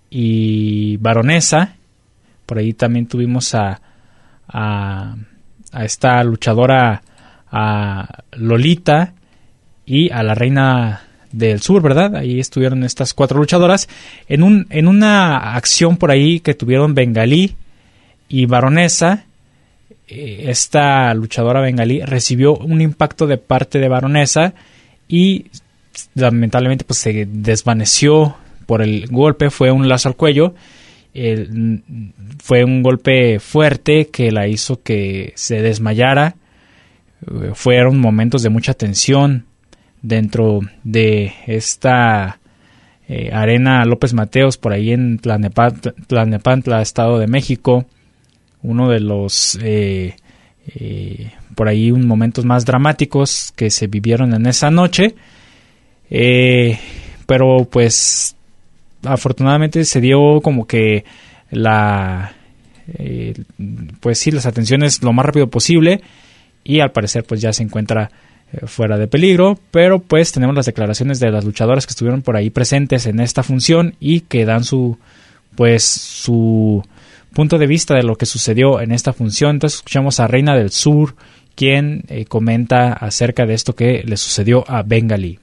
y 0.09 0.97
baronesa 0.97 1.75
por 2.45 2.57
ahí 2.57 2.73
también 2.73 3.07
tuvimos 3.07 3.55
a, 3.55 3.81
a, 4.47 5.15
esta 5.81 6.23
luchadora, 6.23 7.01
a 7.51 8.23
Lolita 8.33 9.13
y 9.85 10.11
a 10.11 10.23
la 10.23 10.35
reina 10.35 11.01
del 11.31 11.61
sur, 11.61 11.81
¿verdad? 11.81 12.15
Ahí 12.15 12.39
estuvieron 12.39 12.83
estas 12.83 13.13
cuatro 13.13 13.39
luchadoras 13.39 13.89
en, 14.27 14.43
un, 14.43 14.67
en 14.69 14.87
una 14.87 15.55
acción 15.55 15.97
por 15.97 16.11
ahí 16.11 16.39
que 16.39 16.53
tuvieron 16.53 16.93
Bengalí 16.93 17.55
y 18.29 18.45
Baronesa. 18.45 19.25
Eh, 20.07 20.45
esta 20.47 21.13
luchadora 21.13 21.61
bengalí 21.61 22.01
recibió 22.01 22.55
un 22.55 22.81
impacto 22.81 23.25
de 23.25 23.37
parte 23.37 23.79
de 23.79 23.87
Baronesa 23.87 24.53
y 25.07 25.47
lamentablemente 26.13 26.85
pues 26.85 26.99
se 26.99 27.25
desvaneció 27.25 28.35
por 28.65 28.81
el 28.81 29.07
golpe, 29.07 29.49
fue 29.49 29.71
un 29.71 29.87
lazo 29.87 30.09
al 30.09 30.15
cuello 30.15 30.53
fue 32.39 32.63
un 32.63 32.81
golpe 32.81 33.39
fuerte 33.39 34.07
que 34.07 34.31
la 34.31 34.47
hizo 34.47 34.81
que 34.81 35.33
se 35.35 35.61
desmayara. 35.61 36.35
Eh, 37.21 37.51
fueron 37.53 37.99
momentos 37.99 38.41
de 38.41 38.49
mucha 38.49 38.73
tensión 38.73 39.45
dentro 40.01 40.61
de 40.83 41.33
esta 41.45 42.39
eh, 43.07 43.29
Arena 43.31 43.85
López 43.85 44.13
Mateos 44.13 44.57
por 44.57 44.73
ahí 44.73 44.91
en 44.91 45.19
Tlanepantla, 45.19 46.81
Estado 46.81 47.19
de 47.19 47.27
México. 47.27 47.85
Uno 48.63 48.89
de 48.89 48.99
los 48.99 49.59
eh, 49.61 50.15
por 51.55 51.67
ahí 51.67 51.91
un 51.91 52.07
momentos 52.07 52.45
más 52.45 52.65
dramáticos 52.65 53.53
que 53.55 53.69
se 53.69 53.87
vivieron 53.87 54.33
en 54.33 54.47
esa 54.47 54.71
noche. 54.71 55.15
pero 57.27 57.67
pues 57.69 58.35
afortunadamente 59.03 59.85
se 59.85 60.01
dio 60.01 60.41
como 60.41 60.65
que 60.67 61.05
la 61.51 62.33
pues 64.01 64.19
sí 64.19 64.31
las 64.31 64.45
atenciones 64.45 65.01
lo 65.03 65.13
más 65.13 65.25
rápido 65.25 65.49
posible 65.49 66.01
y 66.63 66.79
al 66.79 66.91
parecer 66.91 67.23
pues 67.23 67.41
ya 67.41 67.53
se 67.53 67.63
encuentra 67.63 68.11
eh, 68.51 68.67
fuera 68.67 68.97
de 68.97 69.07
peligro, 69.07 69.59
pero 69.71 69.99
pues 69.99 70.31
tenemos 70.31 70.55
las 70.55 70.65
declaraciones 70.65 71.19
de 71.19 71.31
las 71.31 71.45
luchadoras 71.45 71.85
que 71.85 71.91
estuvieron 71.91 72.21
por 72.21 72.35
ahí 72.35 72.49
presentes 72.49 73.05
en 73.05 73.19
esta 73.19 73.43
función 73.43 73.95
y 73.99 74.21
que 74.21 74.45
dan 74.45 74.63
su 74.63 74.97
pues 75.55 75.83
su 75.83 76.83
punto 77.33 77.57
de 77.57 77.67
vista 77.67 77.95
de 77.95 78.03
lo 78.03 78.15
que 78.15 78.25
sucedió 78.25 78.79
en 78.79 78.91
esta 78.91 79.13
función. 79.13 79.51
Entonces 79.51 79.77
escuchamos 79.77 80.19
a 80.19 80.27
Reina 80.27 80.55
del 80.55 80.71
Sur, 80.71 81.15
quien 81.55 82.03
eh, 82.07 82.25
comenta 82.25 82.93
acerca 82.93 83.45
de 83.45 83.53
esto 83.53 83.75
que 83.75 84.03
le 84.05 84.17
sucedió 84.17 84.63
a 84.67 84.83
Bengali. 84.83 85.39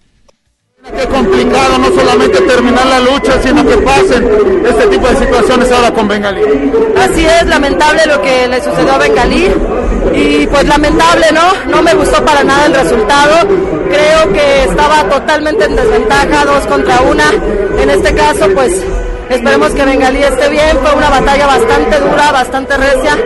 Complicado 1.09 1.79
no 1.79 1.91
solamente 1.91 2.41
terminar 2.43 2.87
la 2.87 3.01
lucha, 3.01 3.33
sino 3.43 3.67
que 3.67 3.77
pasen 3.79 4.63
este 4.65 4.87
tipo 4.87 5.09
de 5.09 5.17
situaciones 5.17 5.73
ahora 5.73 5.91
con 5.93 6.07
Bengalí. 6.07 6.43
Así 6.97 7.27
es, 7.27 7.47
lamentable 7.47 8.07
lo 8.07 8.21
que 8.23 8.47
le 8.49 8.63
sucedió 8.63 8.93
a 8.93 8.99
Bengalí 8.99 9.51
y 10.15 10.47
pues 10.47 10.67
lamentable, 10.67 11.27
¿no? 11.33 11.71
No 11.71 11.83
me 11.83 11.95
gustó 11.95 12.25
para 12.25 12.45
nada 12.45 12.67
el 12.67 12.75
resultado. 12.75 13.49
Creo 13.89 14.33
que 14.33 14.65
estaba 14.65 15.05
totalmente 15.09 15.65
en 15.65 15.77
desventaja, 15.77 16.45
dos 16.45 16.67
contra 16.67 17.01
una. 17.01 17.33
En 17.79 17.91
este 17.91 18.15
caso, 18.15 18.47
pues 18.55 18.73
esperemos 19.31 19.71
que 19.73 19.85
Bengalí 19.85 20.23
esté 20.23 20.49
bien. 20.49 20.79
Fue 20.83 20.95
una 20.95 21.11
batalla 21.11 21.47
bastante 21.47 21.99
dura, 21.99 22.33
bastante 22.33 22.77
recia, 22.77 23.19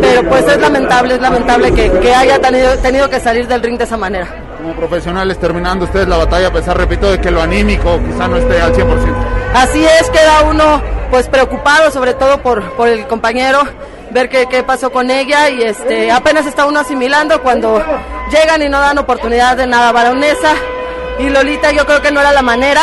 pero 0.00 0.28
pues 0.28 0.46
es 0.48 0.60
lamentable, 0.60 1.14
es 1.14 1.20
lamentable 1.20 1.72
que, 1.72 1.90
que 1.90 2.14
haya 2.14 2.38
tenido, 2.40 2.76
tenido 2.78 3.08
que 3.08 3.20
salir 3.20 3.48
del 3.48 3.62
ring 3.62 3.78
de 3.78 3.84
esa 3.84 3.96
manera 3.96 4.45
como 4.66 4.80
profesionales 4.80 5.38
terminando 5.38 5.84
ustedes 5.84 6.08
la 6.08 6.16
batalla, 6.16 6.48
a 6.48 6.52
pesar, 6.52 6.76
repito, 6.76 7.08
de 7.08 7.20
que 7.20 7.30
lo 7.30 7.40
anímico 7.40 8.00
quizá 8.04 8.26
no 8.26 8.36
esté 8.36 8.60
al 8.60 8.74
100%. 8.74 9.14
Así 9.54 9.84
es, 9.84 10.10
queda 10.10 10.42
uno 10.42 10.82
pues 11.08 11.28
preocupado 11.28 11.88
sobre 11.92 12.14
todo 12.14 12.42
por, 12.42 12.72
por 12.72 12.88
el 12.88 13.06
compañero, 13.06 13.60
ver 14.10 14.28
qué, 14.28 14.46
qué 14.46 14.64
pasó 14.64 14.90
con 14.90 15.08
ella 15.08 15.48
y 15.50 15.62
este 15.62 16.10
apenas 16.10 16.46
está 16.46 16.66
uno 16.66 16.80
asimilando 16.80 17.40
cuando 17.42 17.80
llegan 18.32 18.60
y 18.60 18.68
no 18.68 18.80
dan 18.80 18.98
oportunidad 18.98 19.56
de 19.56 19.68
nada. 19.68 19.92
Baronesa 19.92 20.54
y 21.20 21.28
Lolita 21.28 21.70
yo 21.70 21.86
creo 21.86 22.02
que 22.02 22.10
no 22.10 22.18
era 22.18 22.32
la 22.32 22.42
manera. 22.42 22.82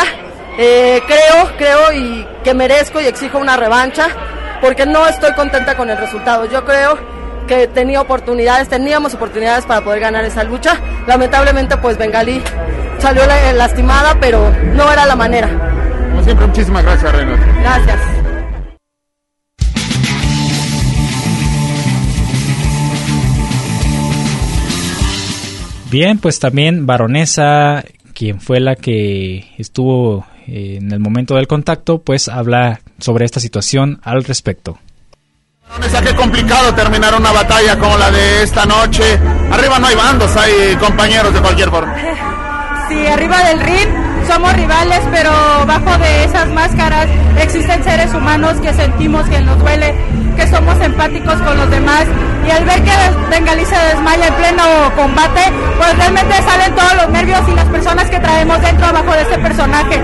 Eh, 0.56 1.02
creo, 1.06 1.52
creo 1.58 1.92
y 1.92 2.26
que 2.42 2.54
merezco 2.54 2.98
y 2.98 3.06
exijo 3.06 3.36
una 3.36 3.56
revancha 3.56 4.08
porque 4.62 4.86
no 4.86 5.06
estoy 5.06 5.34
contenta 5.34 5.76
con 5.76 5.90
el 5.90 5.98
resultado. 5.98 6.46
Yo 6.46 6.64
creo 6.64 6.98
que 7.46 7.66
tenía 7.68 8.00
oportunidades, 8.00 8.68
teníamos 8.68 9.14
oportunidades 9.14 9.64
para 9.64 9.82
poder 9.82 10.00
ganar 10.00 10.24
esa 10.24 10.44
lucha. 10.44 10.80
Lamentablemente, 11.06 11.76
pues 11.76 11.98
Bengalí 11.98 12.42
salió 12.98 13.22
lastimada, 13.54 14.16
pero 14.20 14.50
no 14.74 14.90
era 14.90 15.06
la 15.06 15.16
manera. 15.16 15.48
Como 16.10 16.22
siempre, 16.22 16.46
muchísimas 16.46 16.84
gracias, 16.84 17.12
Reina. 17.12 17.36
Gracias. 17.62 18.00
Bien, 25.90 26.18
pues 26.18 26.40
también 26.40 26.86
Baronesa, 26.86 27.84
quien 28.14 28.40
fue 28.40 28.58
la 28.58 28.74
que 28.74 29.52
estuvo 29.58 30.26
eh, 30.48 30.78
en 30.80 30.90
el 30.90 30.98
momento 30.98 31.36
del 31.36 31.46
contacto, 31.46 32.02
pues 32.02 32.28
habla 32.28 32.80
sobre 32.98 33.24
esta 33.24 33.38
situación 33.38 34.00
al 34.02 34.24
respecto. 34.24 34.78
Qué 36.04 36.14
complicado 36.16 36.74
terminar 36.74 37.14
una 37.14 37.32
batalla 37.32 37.78
como 37.78 37.96
la 37.96 38.10
de 38.10 38.42
esta 38.42 38.66
noche. 38.66 39.18
Arriba 39.50 39.78
no 39.78 39.86
hay 39.86 39.94
bandos, 39.94 40.36
hay 40.36 40.76
compañeros 40.76 41.32
de 41.32 41.40
cualquier 41.40 41.70
forma. 41.70 41.94
Sí, 42.86 43.06
arriba 43.06 43.42
del 43.44 43.60
ring 43.60 43.88
somos 44.28 44.52
rivales, 44.52 45.00
pero 45.10 45.30
bajo 45.66 45.96
de 45.96 46.24
esas 46.24 46.46
máscaras 46.50 47.06
existen 47.38 47.82
seres 47.82 48.12
humanos 48.12 48.60
que 48.60 48.74
sentimos 48.74 49.26
que 49.26 49.40
nos 49.40 49.58
duele, 49.58 49.94
que 50.36 50.46
somos 50.48 50.78
empáticos 50.78 51.34
con 51.40 51.56
los 51.56 51.70
demás. 51.70 52.04
Y 52.46 52.50
al 52.50 52.62
ver 52.66 52.82
que 52.82 52.92
Bengalí 53.30 53.64
se 53.64 53.74
desmaya 53.74 54.26
en 54.26 54.34
pleno 54.34 54.64
combate, 54.94 55.50
pues 55.78 55.96
realmente 55.96 56.34
salen 56.42 56.74
todos 56.74 56.94
los 56.94 57.08
nervios 57.08 57.40
y 57.48 57.54
las 57.54 57.68
personas 57.70 58.10
que 58.10 58.20
traemos 58.20 58.60
dentro 58.60 58.86
abajo 58.86 59.12
de 59.12 59.22
este 59.22 59.38
personaje 59.38 60.02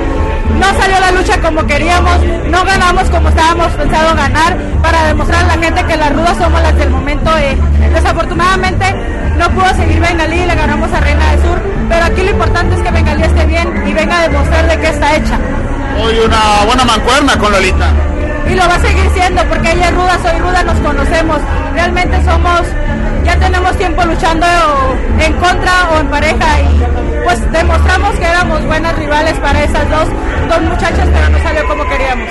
no 0.59 0.81
salió 0.81 1.01
la 1.01 1.11
lucha 1.13 1.41
como 1.41 1.67
queríamos, 1.67 2.21
no 2.51 2.65
ganamos 2.65 3.11
como 3.11 3.29
estábamos 3.29 3.69
pensado 3.73 4.15
ganar, 4.15 4.57
para 4.83 5.07
demostrar 5.07 5.45
a 5.45 5.57
la 5.57 5.63
gente 5.63 5.85
que 5.85 5.97
las 5.97 6.13
rudas 6.13 6.37
somos 6.37 6.63
las 6.63 6.77
del 6.77 6.91
momento. 6.91 7.31
Eh, 7.39 7.57
desafortunadamente 7.93 8.95
no 9.39 9.51
pudo 9.51 9.69
seguir 9.75 10.01
Bengalí, 10.01 10.45
le 10.45 10.55
ganamos 10.55 10.93
a 10.93 11.01
Reina 11.01 11.31
del 11.31 11.43
Sur, 11.43 11.61
pero 11.89 12.05
aquí 12.05 12.23
lo 12.23 12.31
importante 12.31 12.75
es 12.75 12.83
que 12.83 12.91
Bengalí 12.91 13.23
esté 13.23 13.47
bien 13.47 13.83
y 13.87 13.93
venga 13.93 14.19
a 14.19 14.29
demostrar 14.29 14.69
de 14.69 14.79
qué 14.79 14.89
está 14.89 15.17
hecha. 15.17 15.39
Hoy 16.03 16.19
una 16.19 16.65
buena 16.67 16.85
mancuerna 16.85 17.39
con 17.39 17.53
Lolita. 17.53 17.91
Y 18.49 18.55
lo 18.55 18.67
va 18.67 18.75
a 18.75 18.81
seguir 18.81 19.09
siendo, 19.15 19.45
porque 19.45 19.73
ella 19.73 19.89
es 19.89 19.95
ruda, 19.95 20.19
soy 20.23 20.39
ruda, 20.41 20.63
nos 20.65 20.79
conocemos. 20.81 21.39
Realmente 21.75 22.25
somos, 22.25 22.63
ya 23.25 23.37
tenemos 23.39 23.77
tiempo 23.77 24.05
luchando 24.05 24.47
en 25.19 25.33
contra 25.35 25.91
o 25.93 26.01
en 26.01 26.07
pareja 26.09 26.61
y 26.61 27.01
pues 27.25 27.53
demostramos 27.53 28.15
que 28.17 28.25
éramos 28.25 28.65
buenas 28.67 28.97
rivales 28.97 29.39
para 29.39 29.63
esas 29.63 29.89
dos, 29.89 30.09
dos 30.51 30.63
muchachas, 30.63 31.09
pero 31.13 31.31
no 31.31 31.39
salió 31.43 31.65
como 31.67 31.89
queríamos. 31.89 32.29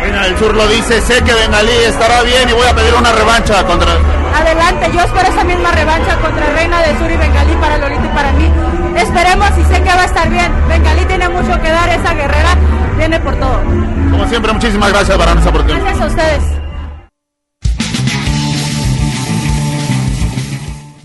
Reina 0.00 0.22
del 0.22 0.38
Sur 0.38 0.54
lo 0.54 0.66
dice, 0.68 1.00
sé 1.02 1.22
que 1.22 1.34
Bengalí 1.34 1.72
estará 1.86 2.22
bien 2.22 2.48
y 2.48 2.52
voy 2.52 2.66
a 2.66 2.74
pedir 2.74 2.94
una 2.94 3.12
revancha 3.12 3.64
contra... 3.64 3.92
Adelante, 4.34 4.90
yo 4.94 5.00
espero 5.00 5.28
esa 5.28 5.44
misma 5.44 5.70
revancha 5.72 6.16
contra 6.16 6.46
Reina 6.54 6.80
del 6.82 6.98
Sur 6.98 7.10
y 7.10 7.16
Bengalí 7.16 7.54
para 7.56 7.78
Lolita 7.78 8.04
y 8.04 8.08
para 8.08 8.32
mí. 8.32 8.50
Esperemos 8.96 9.50
y 9.58 9.64
sé 9.64 9.82
que 9.82 9.88
va 9.88 10.02
a 10.02 10.06
estar 10.06 10.28
bien. 10.30 10.50
Bengalí 10.68 11.04
tiene 11.04 11.28
mucho 11.28 11.60
que 11.60 11.70
dar, 11.70 11.88
esa 11.88 12.14
guerrera 12.14 12.56
viene 12.96 13.20
por 13.20 13.36
todo. 13.36 13.60
Como 14.10 14.26
siempre, 14.28 14.52
muchísimas 14.52 14.90
gracias, 14.90 15.18
para 15.18 15.32
esa 15.32 15.48
oportunidad. 15.50 15.84
Gracias 15.84 16.02
a 16.02 16.06
ustedes. 16.06 16.67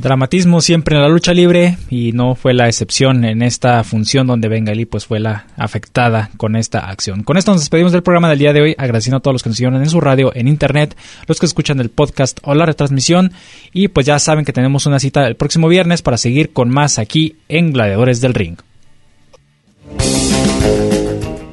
Dramatismo 0.03 0.59
siempre 0.59 0.97
en 0.97 1.01
la 1.01 1.07
lucha 1.07 1.33
libre 1.33 1.77
y 1.89 2.11
no 2.11 2.35
fue 2.35 2.53
la 2.53 2.67
excepción 2.67 3.23
en 3.23 3.41
esta 3.41 3.81
función 3.85 4.27
donde 4.27 4.49
Bengali 4.49 4.85
pues 4.85 5.05
fue 5.05 5.21
la 5.21 5.47
afectada 5.55 6.29
con 6.35 6.57
esta 6.57 6.79
acción. 6.89 7.23
Con 7.23 7.37
esto 7.37 7.53
nos 7.53 7.61
despedimos 7.61 7.93
del 7.93 8.03
programa 8.03 8.27
del 8.27 8.39
día 8.39 8.51
de 8.51 8.61
hoy, 8.61 8.75
agradeciendo 8.77 9.15
a 9.15 9.19
todos 9.21 9.35
los 9.35 9.43
que 9.43 9.49
nos 9.49 9.55
siguieron 9.55 9.81
en 9.81 9.89
su 9.89 10.01
radio, 10.01 10.33
en 10.35 10.49
internet, 10.49 10.97
los 11.25 11.39
que 11.39 11.45
escuchan 11.45 11.79
el 11.79 11.89
podcast 11.89 12.39
o 12.43 12.53
la 12.53 12.65
retransmisión 12.65 13.31
y 13.71 13.87
pues 13.87 14.05
ya 14.05 14.19
saben 14.19 14.43
que 14.43 14.51
tenemos 14.51 14.85
una 14.85 14.99
cita 14.99 15.25
el 15.25 15.37
próximo 15.37 15.69
viernes 15.69 16.01
para 16.01 16.17
seguir 16.17 16.51
con 16.51 16.69
más 16.69 16.99
aquí 16.99 17.37
en 17.47 17.71
Gladiadores 17.71 18.19
del 18.19 18.33
Ring. 18.33 18.57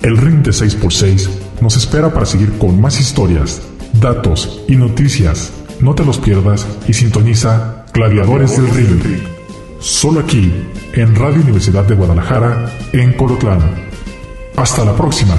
El 0.03 0.17
Ring 0.17 0.43
de 0.43 0.51
6x6 0.51 1.29
nos 1.61 1.77
espera 1.77 2.13
para 2.13 2.27
seguir 2.27 2.59
con 2.59 2.81
más 2.81 2.99
historias, 2.99 3.63
datos 4.01 4.65
y 4.67 4.75
noticias. 4.75 5.53
No 5.81 5.95
te 5.95 6.05
los 6.05 6.19
pierdas 6.19 6.67
y 6.89 6.95
sintoniza 6.95 7.80
Gladiadores 7.93 8.57
del 8.57 8.71
Ring. 8.71 9.23
Solo 9.81 10.21
aquí, 10.21 10.53
en 10.93 11.15
Radio 11.17 11.43
Universidad 11.43 11.85
de 11.85 11.95
Guadalajara, 11.95 12.71
en 12.93 13.13
Colotlán. 13.15 13.61
Hasta 14.57 14.85
la 14.85 14.95
próxima. 14.95 15.35